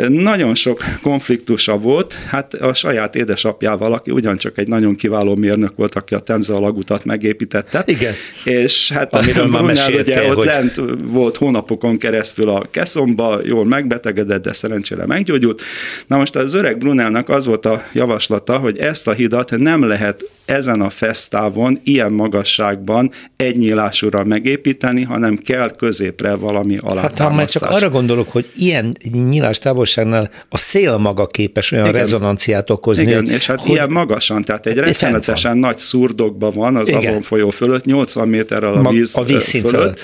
Nagyon 0.08 0.54
sok 0.54 0.84
konfliktusa 1.02 1.78
volt, 1.78 2.18
hát 2.26 2.54
a 2.54 2.74
saját 2.74 3.14
édesapjával, 3.14 3.92
aki 3.92 4.10
ugyancsak 4.10 4.58
egy 4.58 4.68
nagyon 4.68 4.94
kiváló 4.94 5.34
mérnök 5.34 5.76
volt, 5.76 5.94
aki 5.94 6.14
a 6.14 6.18
Temze 6.18 6.54
alagutat 6.54 7.04
megépítette. 7.04 7.82
Igen. 7.86 8.12
És 8.44 8.92
hát 8.92 9.14
Amiről 9.14 9.46
már 9.46 9.62
meséltél, 9.62 10.18
ugye 10.18 10.28
ott 10.28 10.34
hogy... 10.34 10.46
lent 10.46 10.80
volt 11.02 11.36
hónapokon 11.36 11.98
keresztül 11.98 12.48
a 12.48 12.68
keszomba, 12.70 13.40
jól 13.44 13.64
megbetegedett, 13.64 14.42
de 14.42 14.52
szerencsére 14.52 15.06
meggyógyult. 15.06 15.62
Na 16.06 16.16
most 16.16 16.35
most 16.36 16.54
az 16.54 16.60
öreg 16.60 16.78
Brunelnak 16.78 17.28
az 17.28 17.46
volt 17.46 17.66
a 17.66 17.82
javaslata, 17.92 18.58
hogy 18.58 18.78
ezt 18.78 19.08
a 19.08 19.12
hidat 19.12 19.50
nem 19.56 19.88
lehet 19.88 20.24
ezen 20.44 20.80
a 20.80 20.90
fesztávon, 20.90 21.80
ilyen 21.84 22.12
magasságban 22.12 23.10
egy 23.36 23.56
nyílásúra 23.56 24.24
megépíteni, 24.24 25.02
hanem 25.02 25.36
kell 25.36 25.70
középre 25.76 26.34
valami 26.34 26.76
alátámasztás. 26.76 27.18
Hát 27.18 27.28
ha 27.28 27.34
már 27.34 27.46
csak 27.46 27.62
arra 27.62 27.90
gondolok, 27.90 28.30
hogy 28.30 28.50
ilyen 28.54 28.96
nyílás 29.12 29.58
távolságnál 29.58 30.30
a 30.48 30.58
szél 30.58 30.96
maga 30.96 31.26
képes 31.26 31.72
olyan 31.72 31.88
Igen. 31.88 32.00
rezonanciát 32.00 32.70
okozni. 32.70 33.02
Igen, 33.02 33.30
és 33.30 33.46
hát 33.46 33.60
hogy... 33.60 33.70
ilyen 33.70 33.90
magasan, 33.90 34.42
tehát 34.42 34.66
egy 34.66 34.76
rettenetesen 34.76 35.58
nagy 35.58 35.78
szurdokban 35.78 36.52
van 36.54 36.76
az 36.76 36.92
Avon 36.92 37.20
folyó 37.20 37.50
fölött, 37.50 37.84
80 37.84 38.28
méterrel 38.28 38.74
a 38.74 38.90
víz 38.90 39.18
a 39.18 39.24
fölött. 39.24 39.42
fölött. 39.42 40.00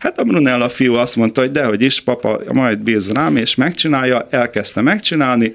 Hát 0.00 0.18
a 0.18 0.24
Brunella 0.24 0.68
fiú 0.68 0.94
azt 0.94 1.16
mondta, 1.16 1.40
hogy 1.40 1.50
dehogy 1.50 1.82
is, 1.82 2.00
papa, 2.00 2.40
majd 2.52 2.78
bíz 2.78 3.12
rám, 3.12 3.36
és 3.36 3.54
megcsinálja, 3.54 4.26
elkezdte 4.30 4.80
megcsinálni, 4.80 5.52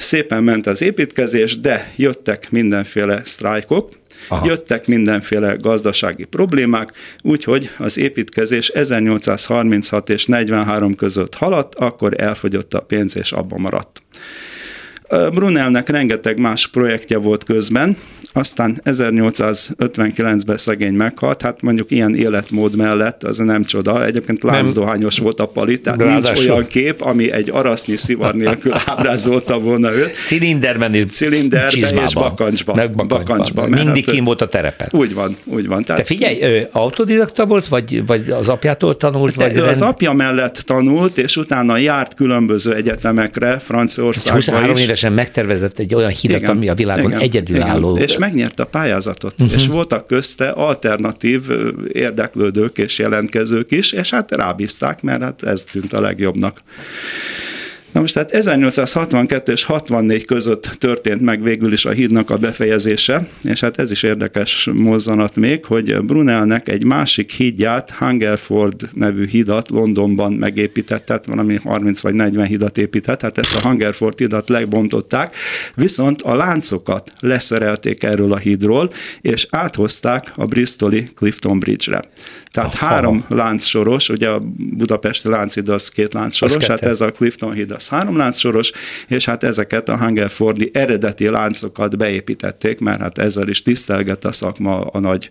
szépen 0.00 0.44
ment 0.44 0.66
az 0.66 0.82
építkezés, 0.82 1.60
de 1.60 1.92
jöttek 1.96 2.50
mindenféle 2.50 3.20
sztrájkok, 3.24 3.88
Aha. 4.28 4.46
jöttek 4.46 4.86
mindenféle 4.86 5.54
gazdasági 5.54 6.24
problémák, 6.24 6.92
úgyhogy 7.22 7.70
az 7.78 7.98
építkezés 7.98 8.68
1836 8.68 10.08
és 10.08 10.26
43 10.26 10.94
között 10.94 11.34
haladt, 11.34 11.74
akkor 11.74 12.20
elfogyott 12.20 12.74
a 12.74 12.80
pénz, 12.80 13.16
és 13.16 13.32
abba 13.32 13.58
maradt. 13.58 14.02
Brunelnek 15.08 15.88
rengeteg 15.88 16.38
más 16.38 16.68
projektje 16.68 17.16
volt 17.16 17.44
közben, 17.44 17.96
aztán 18.36 18.80
1859-ben 18.84 20.56
szegény 20.56 20.94
meghalt, 20.94 21.42
hát 21.42 21.62
mondjuk 21.62 21.90
ilyen 21.90 22.14
életmód 22.14 22.76
mellett 22.76 23.24
az 23.24 23.38
nem 23.38 23.64
csoda. 23.64 24.04
Egyébként 24.04 24.42
láncdohányos 24.42 25.18
volt 25.18 25.40
a 25.40 25.46
pali, 25.46 25.80
tehát 25.80 26.00
Ráadásul. 26.00 26.32
nincs 26.32 26.48
olyan 26.48 26.64
kép, 26.64 27.02
ami 27.02 27.32
egy 27.32 27.50
arasznyi 27.50 27.96
szivar 27.96 28.34
nélkül 28.34 28.72
ábrázolta 28.86 29.58
volna 29.58 29.92
őt. 29.92 30.14
Cilinderben 30.26 30.94
és 30.94 31.04
Cilinderben 31.08 32.04
és 32.04 32.14
bakancsban. 32.14 32.76
Meg 32.76 32.90
bakancsban. 32.90 33.26
bakancsban 33.26 33.70
Mindig 33.70 34.04
hát, 34.04 34.14
kim 34.14 34.24
volt 34.24 34.40
a 34.40 34.48
terepen. 34.48 34.88
Úgy 34.92 35.14
van, 35.14 35.36
úgy 35.44 35.66
van. 35.66 35.84
Tehát, 35.84 36.02
Te 36.02 36.06
figyelj, 36.06 36.42
ő 36.42 36.68
autodidakta 36.72 37.46
volt, 37.46 37.66
vagy, 37.66 38.06
vagy 38.06 38.30
az 38.30 38.48
apjától 38.48 38.96
tanult? 38.96 39.34
Vagy 39.34 39.56
az 39.56 39.78
rend... 39.78 39.92
apja 39.92 40.12
mellett 40.12 40.56
tanult, 40.56 41.18
és 41.18 41.36
utána 41.36 41.76
járt 41.76 42.14
különböző 42.14 42.74
egyetemekre 42.74 43.58
Franciaországba 43.58 44.34
23 44.34 44.74
is. 44.74 44.82
évesen 44.82 45.12
megtervezett 45.12 45.78
egy 45.78 45.94
olyan 45.94 46.10
hidat, 46.10 46.38
igen, 46.38 46.50
ami 46.50 46.68
a 46.68 46.74
világon 46.74 47.10
igen, 47.10 47.20
egyedülálló. 47.20 47.90
Igen. 47.90 48.02
És 48.02 48.16
megnyerte 48.24 48.62
a 48.62 48.66
pályázatot, 48.66 49.32
uh-huh. 49.32 49.56
és 49.56 49.66
voltak 49.66 50.06
közte 50.06 50.48
alternatív 50.48 51.42
érdeklődők 51.92 52.78
és 52.78 52.98
jelentkezők 52.98 53.70
is, 53.70 53.92
és 53.92 54.10
hát 54.10 54.32
rábízták, 54.32 55.02
mert 55.02 55.22
hát 55.22 55.42
ez 55.42 55.64
tűnt 55.64 55.92
a 55.92 56.00
legjobbnak. 56.00 56.62
Na 57.94 58.00
most 58.00 58.14
tehát 58.14 58.30
1862 58.30 59.52
és 59.52 59.64
64 59.64 60.24
között 60.24 60.62
történt 60.62 61.20
meg 61.20 61.42
végül 61.42 61.72
is 61.72 61.84
a 61.84 61.90
hídnak 61.90 62.30
a 62.30 62.36
befejezése, 62.36 63.28
és 63.42 63.60
hát 63.60 63.78
ez 63.78 63.90
is 63.90 64.02
érdekes 64.02 64.68
mozzanat 64.72 65.36
még, 65.36 65.64
hogy 65.64 66.00
Brunelnek 66.00 66.68
egy 66.68 66.84
másik 66.84 67.32
hídját, 67.32 67.90
Hungerford 67.90 68.88
nevű 68.92 69.26
hidat 69.26 69.70
Londonban 69.70 70.32
megépített, 70.32 71.04
tehát 71.04 71.26
valami 71.26 71.56
30 71.56 72.00
vagy 72.00 72.14
40 72.14 72.46
hidat 72.46 72.78
épített, 72.78 73.20
hát 73.20 73.38
ezt 73.38 73.56
a 73.56 73.68
Hungerford 73.68 74.18
hidat 74.18 74.48
lebontották, 74.48 75.34
viszont 75.74 76.22
a 76.22 76.34
láncokat 76.34 77.12
leszerelték 77.20 78.02
erről 78.02 78.32
a 78.32 78.38
hídról, 78.38 78.90
és 79.20 79.46
áthozták 79.50 80.32
a 80.34 80.44
Bristoli 80.44 81.08
Clifton 81.14 81.58
Bridge-re. 81.58 82.02
Tehát 82.50 82.74
Aha. 82.74 82.86
három 82.86 83.24
láncsoros, 83.28 84.08
ugye 84.08 84.28
a 84.28 84.42
budapesti 84.56 85.28
lánchíd 85.28 85.68
az 85.68 85.88
két 85.88 86.14
láncsoros, 86.14 86.66
hát 86.66 86.84
ez 86.84 87.00
a 87.00 87.08
Clifton 87.08 87.52
híd 87.52 87.70
az 87.70 87.83
három 87.88 88.16
láncsoros, 88.16 88.72
és 89.08 89.24
hát 89.24 89.42
ezeket 89.42 89.88
a 89.88 89.98
Hungerfordi 89.98 90.70
eredeti 90.72 91.28
láncokat 91.28 91.96
beépítették, 91.96 92.80
mert 92.80 93.00
hát 93.00 93.18
ezzel 93.18 93.48
is 93.48 93.62
tisztelget 93.62 94.24
a 94.24 94.32
szakma 94.32 94.80
a 94.80 94.98
nagy 94.98 95.28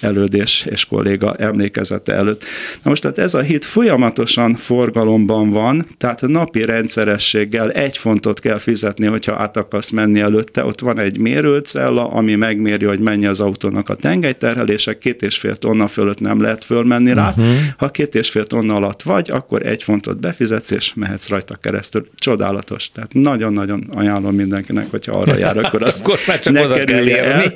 elődés 0.00 0.66
és 0.70 0.84
kolléga 0.84 1.34
emlékezete 1.34 2.12
előtt. 2.12 2.44
Na 2.82 2.90
most 2.90 3.02
tehát 3.02 3.18
ez 3.18 3.34
a 3.34 3.40
híd 3.40 3.64
folyamatosan 3.64 4.54
forgalomban 4.54 5.50
van, 5.50 5.86
tehát 5.96 6.20
napi 6.20 6.64
rendszerességgel 6.64 7.70
egy 7.70 7.98
fontot 7.98 8.40
kell 8.40 8.58
fizetni, 8.58 9.06
hogyha 9.06 9.36
át 9.36 9.56
akarsz 9.56 9.90
menni 9.90 10.20
előtte, 10.20 10.64
ott 10.64 10.80
van 10.80 10.98
egy 10.98 11.18
mérőcella, 11.18 12.08
ami 12.08 12.34
megméri, 12.34 12.84
hogy 12.84 13.00
mennyi 13.00 13.26
az 13.26 13.40
autónak 13.40 13.88
a 13.88 13.94
tengelyterhelése, 13.94 14.98
két 14.98 15.22
és 15.22 15.38
fél 15.38 15.56
tonna 15.56 15.86
fölött 15.86 16.20
nem 16.20 16.40
lehet 16.40 16.64
fölmenni 16.64 17.12
rá. 17.12 17.28
Uh-huh. 17.28 17.54
Ha 17.76 17.88
két 17.88 18.14
és 18.14 18.30
fél 18.30 18.46
tonna 18.46 18.74
alatt 18.74 19.02
vagy, 19.02 19.30
akkor 19.30 19.66
egy 19.66 19.82
fontot 19.82 20.20
befizetsz, 20.20 20.70
és 20.70 20.92
mehetsz 20.94 21.28
rajta 21.28 21.54
keresztül. 21.54 21.95
Csodálatos. 22.14 22.90
Tehát 22.90 23.14
nagyon-nagyon 23.14 23.88
ajánlom 23.92 24.34
mindenkinek, 24.34 24.90
hogyha 24.90 25.18
arra 25.18 25.36
jár, 25.38 25.58
akkor 25.64 25.82
azt 25.82 26.00
akkor 26.00 26.18
már 26.26 26.40
csak 26.40 26.52
ne 26.52 26.66
kerülje 26.66 27.24
el. 27.24 27.52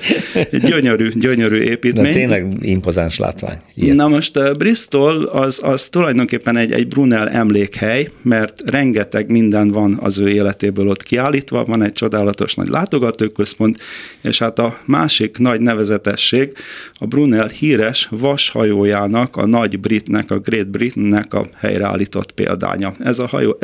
Gyönyörű, 0.51 1.09
gyönyörű 1.09 1.61
építmény. 1.61 2.05
De 2.05 2.13
tényleg 2.13 2.47
impozáns 2.61 3.19
látvány. 3.19 3.57
Ilyet. 3.75 3.97
Na 3.97 4.09
most 4.09 4.37
uh, 4.37 4.57
Bristol 4.57 5.23
az, 5.23 5.61
az 5.65 5.89
tulajdonképpen 5.89 6.57
egy, 6.57 6.73
egy 6.73 6.89
Brunel 6.89 7.29
emlékhely, 7.29 8.09
mert 8.23 8.71
rengeteg 8.71 9.31
minden 9.31 9.71
van 9.71 9.99
az 10.03 10.19
ő 10.19 10.29
életéből 10.29 10.89
ott 10.89 11.03
kiállítva, 11.03 11.65
van 11.65 11.83
egy 11.83 11.93
csodálatos 11.93 12.55
nagy 12.55 12.69
látogatóközpont, 12.69 13.79
és 14.23 14.39
hát 14.39 14.59
a 14.59 14.79
másik 14.85 15.39
nagy 15.39 15.61
nevezetesség 15.61 16.53
a 16.95 17.07
Brunel 17.07 17.49
híres 17.49 18.09
vashajója 18.11 18.69
hajójának, 18.71 19.37
a 19.37 19.47
nagy 19.47 19.81
britnek, 19.81 20.31
a 20.31 20.39
Great 20.39 20.69
Britainnek 20.69 21.35
a 21.35 21.45
helyreállított 21.57 22.33
példánya. 22.33 22.95
Ez 22.99 23.19
a 23.19 23.27
hajó 23.27 23.57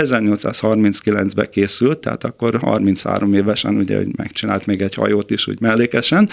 1839-ben 0.74 1.48
készült, 1.50 1.98
tehát 1.98 2.24
akkor 2.24 2.58
33 2.60 3.34
évesen 3.34 3.76
ugye 3.76 3.98
megcsinált 4.16 4.66
még 4.66 4.80
egy 4.80 4.94
hajót 4.94 5.30
is 5.30 5.46
úgy 5.46 5.60
mellékesen. 5.60 6.28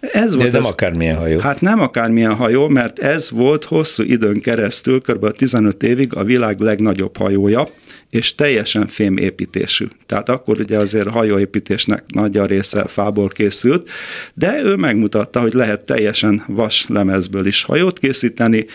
Ez 0.00 0.30
De 0.30 0.36
volt 0.36 0.52
nem 0.52 0.60
ez, 0.60 0.70
akármilyen 0.70 1.16
hajó. 1.16 1.38
Hát 1.38 1.60
nem 1.60 1.80
akármilyen 1.80 2.34
hajó, 2.34 2.68
mert 2.68 2.98
ez 2.98 3.30
volt 3.30 3.64
hosszú 3.64 4.02
időn 4.02 4.40
keresztül, 4.40 5.00
kb. 5.00 5.32
15 5.32 5.82
évig 5.82 6.16
a 6.16 6.24
világ 6.24 6.60
legnagyobb 6.60 7.16
hajója, 7.16 7.64
és 8.10 8.34
teljesen 8.34 8.86
fémépítésű. 8.86 9.86
Tehát 10.06 10.28
akkor 10.28 10.58
ugye 10.58 10.78
azért 10.78 11.06
a 11.06 11.10
hajóépítésnek 11.10 12.04
nagy 12.14 12.36
a 12.36 12.46
része 12.46 12.86
fából 12.86 13.28
készült, 13.28 13.90
de 14.34 14.62
ő 14.62 14.76
megmutatta, 14.76 15.40
hogy 15.40 15.52
lehet 15.52 15.80
teljesen 15.80 16.42
vas 16.46 16.86
lemezből 16.88 17.46
is 17.46 17.62
hajót 17.62 17.98
készíteni, 17.98 18.66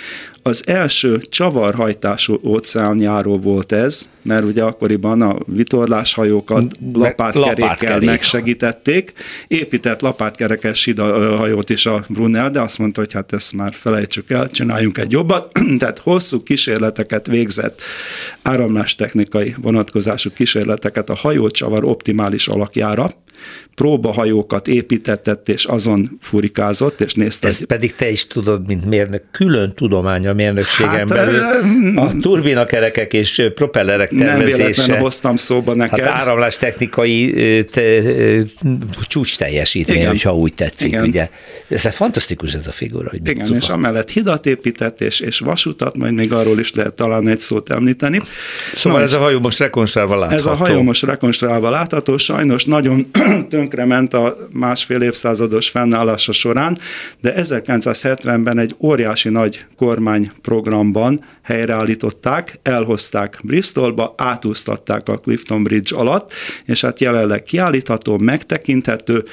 az 0.44 0.64
első 0.68 1.20
csavarhajtású 1.30 2.40
óceánjáró 2.44 3.40
volt 3.40 3.72
ez, 3.72 4.10
mert 4.28 4.44
ugye 4.44 4.64
akkoriban 4.64 5.22
a 5.22 5.38
vitorláshajókat 5.46 6.78
lapátkerékkel 6.94 8.00
megsegítették. 8.00 9.14
Épített 9.48 10.02
lapátkerekes 10.02 10.94
hajót 11.38 11.70
is 11.70 11.86
a 11.86 12.06
Brunel, 12.08 12.52
de 12.52 12.62
azt 12.62 12.78
mondta, 12.78 13.00
hogy 13.00 13.14
hát 13.14 13.34
ezt 13.34 13.54
már 13.54 13.74
felejtsük 13.74 14.30
el, 14.30 14.50
csináljunk 14.50 14.98
egy 14.98 15.12
jobbat. 15.12 15.60
Tehát 15.80 16.00
hosszú 16.00 16.44
kísérleteket 16.44 17.28
végzett, 17.28 17.82
áramlástechnikai 18.42 19.56
vonatkozású 19.62 20.30
kísérleteket 20.34 21.10
a 21.10 21.16
hajócsavar 21.16 21.84
optimális 21.86 22.48
alakjára, 22.48 23.10
próbahajókat 23.78 24.68
építetett, 24.68 25.50
és 25.50 25.66
azon 25.66 26.18
furikázott, 26.22 27.02
és 27.02 27.14
nézte. 27.14 27.48
Ezt 27.48 27.58
hogy... 27.58 27.68
pedig 27.68 27.96
te 27.96 28.10
is 28.10 28.28
tudod, 28.28 28.68
mint 28.68 28.86
mérnök, 28.86 29.24
külön 29.32 29.74
tudomány 29.76 30.28
a 30.28 30.34
mérnökségen 30.34 30.92
hát, 30.92 31.08
belül. 31.08 31.42
A 32.00 32.12
turbinakerekek 32.20 33.14
és 33.14 33.44
propellerek 33.56 34.10
tervezése. 34.10 34.38
Nem 34.38 34.46
véletlenül 34.46 34.98
hoztam 34.98 35.36
szóba 35.36 35.74
neked. 35.74 36.00
Hát 36.00 36.20
áramlás 36.20 36.58
technikai 36.58 37.34
te, 37.64 38.02
csúcs 39.02 39.38
teljesítmény, 39.38 39.98
Igen. 39.98 40.10
hogyha 40.10 40.36
úgy 40.36 40.54
tetszik. 40.54 40.88
Igen. 40.88 41.04
Ugye. 41.04 41.30
Ez 41.70 41.88
fantasztikus 41.88 42.54
ez 42.54 42.68
a 42.68 42.72
figura. 42.72 43.10
Hogy 43.10 43.28
Igen, 43.28 43.56
és 43.56 43.70
amellett 43.70 44.10
hidat 44.10 44.46
épített, 44.46 45.02
és, 45.02 45.20
és 45.20 45.40
vasutat, 45.40 45.98
majd 45.98 46.14
még 46.14 46.34
arról 46.34 46.60
is 46.60 46.74
lehet 46.74 46.94
talán 46.94 47.28
egy 47.28 47.40
szót 47.40 47.70
említeni. 47.70 48.22
Szóval 48.76 49.00
Na, 49.00 49.06
ez 49.06 49.14
a 49.14 49.20
hajó 49.20 49.40
most 49.40 49.60
rekonstruálva 49.60 50.16
látható. 50.16 50.38
Ez 50.38 50.46
a 50.46 50.56
hajó 50.56 50.82
most 50.82 51.04
rekonstruálva 51.04 51.70
látható, 51.70 52.18
sajnos 52.18 52.66
nagyon 52.66 53.08
tönkrement 53.68 54.14
a 54.14 54.48
másfél 54.54 55.02
évszázados 55.02 55.70
fennállása 55.70 56.32
során, 56.32 56.78
de 57.22 57.34
1970-ben 57.38 58.60
egy 58.60 58.76
óriási 58.80 59.30
nagy 59.30 59.66
kormányprogramban 59.76 61.26
helyreállították, 61.42 62.60
elhozták 62.64 63.40
Bristolba, 63.44 64.14
átúztatták 64.18 65.10
a 65.10 65.20
Clifton 65.20 65.64
Bridge 65.64 65.96
alatt, 65.96 66.34
és 66.66 66.82
hát 66.82 67.00
jelenleg 67.00 67.44
kiállítható, 67.44 68.18
megtekinthető, 68.18 69.24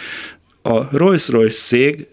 a 0.63 0.97
Rolls-Royce 0.97 1.59
cég 1.59 2.07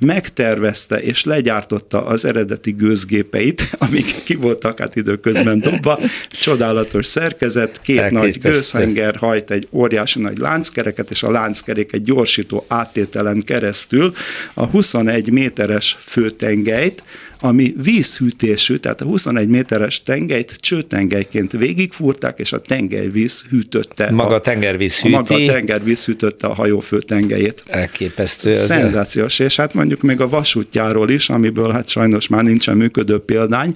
megtervezte 0.00 1.02
és 1.02 1.24
legyártotta 1.24 2.04
az 2.04 2.24
eredeti 2.24 2.70
gőzgépeit, 2.70 3.70
amik 3.88 4.22
ki 4.24 4.34
voltak 4.34 4.78
hát 4.78 4.96
időközben 4.96 5.60
dobva. 5.60 5.98
Csodálatos 6.30 7.06
szerkezet, 7.06 7.80
két 7.82 7.98
Elképesztő. 7.98 8.26
nagy 8.26 8.40
gőzhenger 8.40 9.16
hajt 9.16 9.50
egy 9.50 9.68
óriási 9.70 10.20
nagy 10.20 10.38
lánckereket, 10.38 11.10
és 11.10 11.22
a 11.22 11.30
lánckerék 11.30 11.92
egy 11.92 12.02
gyorsító 12.02 12.64
áttételen 12.68 13.42
keresztül 13.44 14.12
a 14.54 14.64
21 14.64 15.30
méteres 15.30 15.96
főtengelyt 16.00 17.02
ami 17.40 17.74
vízhűtésű, 17.82 18.76
tehát 18.76 19.00
a 19.00 19.04
21 19.04 19.48
méteres 19.48 20.02
tengelyt 20.02 20.56
csőtengelyként 20.60 21.52
végigfúrták, 21.52 22.38
és 22.38 22.52
a 22.52 22.60
tengervíz 22.60 23.44
hűtötte. 23.50 24.10
Maga 24.10 24.34
a 24.34 24.40
tengervíz 24.40 25.00
hűti. 25.00 25.14
Maga 25.14 25.34
a 25.34 25.44
tengervíz 25.46 26.04
hűtötte 26.04 26.46
a 26.46 26.54
hajófő 26.54 26.98
tengelyét. 26.98 27.62
Elképesztő. 27.66 28.52
Szenzációs, 28.52 29.38
és 29.38 29.56
hát 29.56 29.74
mondjuk 29.86 30.10
még 30.10 30.20
a 30.20 30.28
vasútjáról 30.28 31.10
is, 31.10 31.30
amiből 31.30 31.72
hát 31.72 31.88
sajnos 31.88 32.28
már 32.28 32.42
nincsen 32.42 32.76
működő 32.76 33.18
példány, 33.18 33.74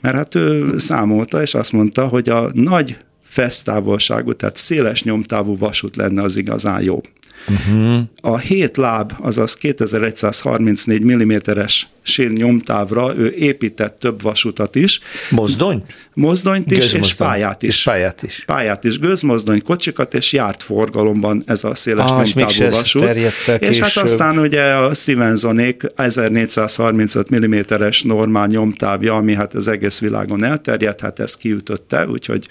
mert 0.00 0.16
hát 0.16 0.34
ő 0.34 0.78
számolta, 0.78 1.42
és 1.42 1.54
azt 1.54 1.72
mondta, 1.72 2.06
hogy 2.06 2.28
a 2.28 2.50
nagy 2.52 2.96
fesztávolságú, 3.22 4.32
tehát 4.32 4.56
széles 4.56 5.02
nyomtávú 5.02 5.58
vasút 5.58 5.96
lenne 5.96 6.22
az 6.22 6.36
igazán 6.36 6.82
jó. 6.82 7.00
Uh-huh. 7.48 8.00
A 8.20 8.38
hét 8.38 8.76
láb, 8.76 9.12
azaz 9.20 9.54
2134 9.54 11.04
mm-es 11.04 11.88
sín 12.06 12.32
nyomtávra 12.34 13.14
ő 13.16 13.34
épített 13.38 13.98
több 13.98 14.22
vasutat 14.22 14.74
is. 14.74 15.00
Mozdony? 15.30 15.84
Mozdonyt 16.14 16.70
is, 16.70 16.92
és 16.92 17.14
pályát 17.14 17.62
is. 17.62 17.68
És 17.68 17.82
pályát 17.82 18.22
is. 18.22 18.42
Pályát 18.46 18.84
is, 18.84 18.98
gőzmozdony, 18.98 19.62
kocsikat, 19.62 20.14
és 20.14 20.32
járt 20.32 20.62
forgalomban 20.62 21.42
ez 21.46 21.64
a 21.64 21.74
széles 21.74 22.10
ah, 22.10 22.16
nyomtávú 22.16 22.70
vasút. 22.70 23.16
És 23.58 23.78
hát 23.78 23.96
aztán 23.96 24.38
ugye 24.38 24.62
a 24.62 24.94
Stevensonék 24.94 25.82
1435 25.96 27.36
mm-es 27.36 28.02
normál 28.02 28.46
nyomtávja, 28.46 29.14
ami 29.14 29.34
hát 29.34 29.54
az 29.54 29.68
egész 29.68 29.98
világon 29.98 30.44
elterjedt, 30.44 31.00
hát 31.00 31.18
ezt 31.18 31.38
kiütötte, 31.38 32.06
úgyhogy 32.06 32.46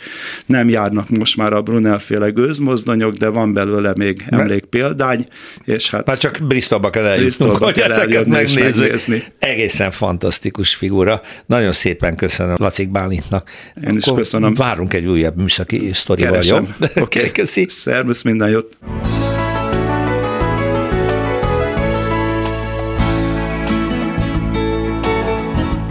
nem 0.46 0.70
járnak 0.70 1.10
most 1.10 1.38
már 1.38 1.54
a 1.54 1.62
Brunel 1.62 2.00
féle 2.00 2.30
gőzmozdonyok, 2.30 3.14
de 3.14 3.28
van 3.28 3.54
belőle 3.54 3.94
még 3.96 4.24
emlék 4.30 4.66
példány, 4.66 5.26
és 5.64 5.90
hát... 5.90 6.06
Már 6.06 6.18
csak 6.18 6.38
Bristolba 6.48 6.90
kell 6.90 7.06
eljutnunk, 7.06 7.56
hogy 7.56 7.80
ezeket 7.80 8.26
megnézni. 8.26 9.24
Egészen 9.46 9.92
fantasztikus 9.92 10.76
figura. 10.76 11.22
Nagyon 11.46 11.72
szépen 11.72 12.16
köszönöm 12.16 12.56
Lacik 12.60 12.90
Bálintnak. 12.90 13.50
Én 13.88 13.96
is 13.96 14.06
Akkor 14.06 14.18
köszönöm. 14.18 14.54
Várunk 14.54 14.94
egy 14.94 15.06
újabb 15.06 15.38
műszaki 15.38 15.90
sztorival, 15.94 16.44
jó? 16.44 16.56
Oké, 16.82 17.02
okay. 17.02 17.32
köszi. 17.32 17.66
Szervusz, 17.70 18.22
minden 18.22 18.50
jót. 18.50 18.78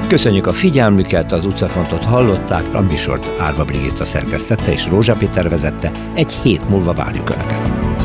Köszönjük 0.09 0.47
a 0.47 0.53
figyelmüket, 0.53 1.33
az 1.33 1.45
utcafrontot 1.45 2.05
hallották, 2.05 2.75
a 2.75 2.81
műsort 2.81 3.41
Árva 3.41 3.65
Brigitta 3.65 4.05
szerkesztette 4.05 4.73
és 4.73 4.87
Rózsa 4.87 5.15
Péter 5.15 5.49
vezette. 5.49 5.91
Egy 6.15 6.33
hét 6.33 6.69
múlva 6.69 6.93
várjuk 6.93 7.31
Önöket. 7.31 8.04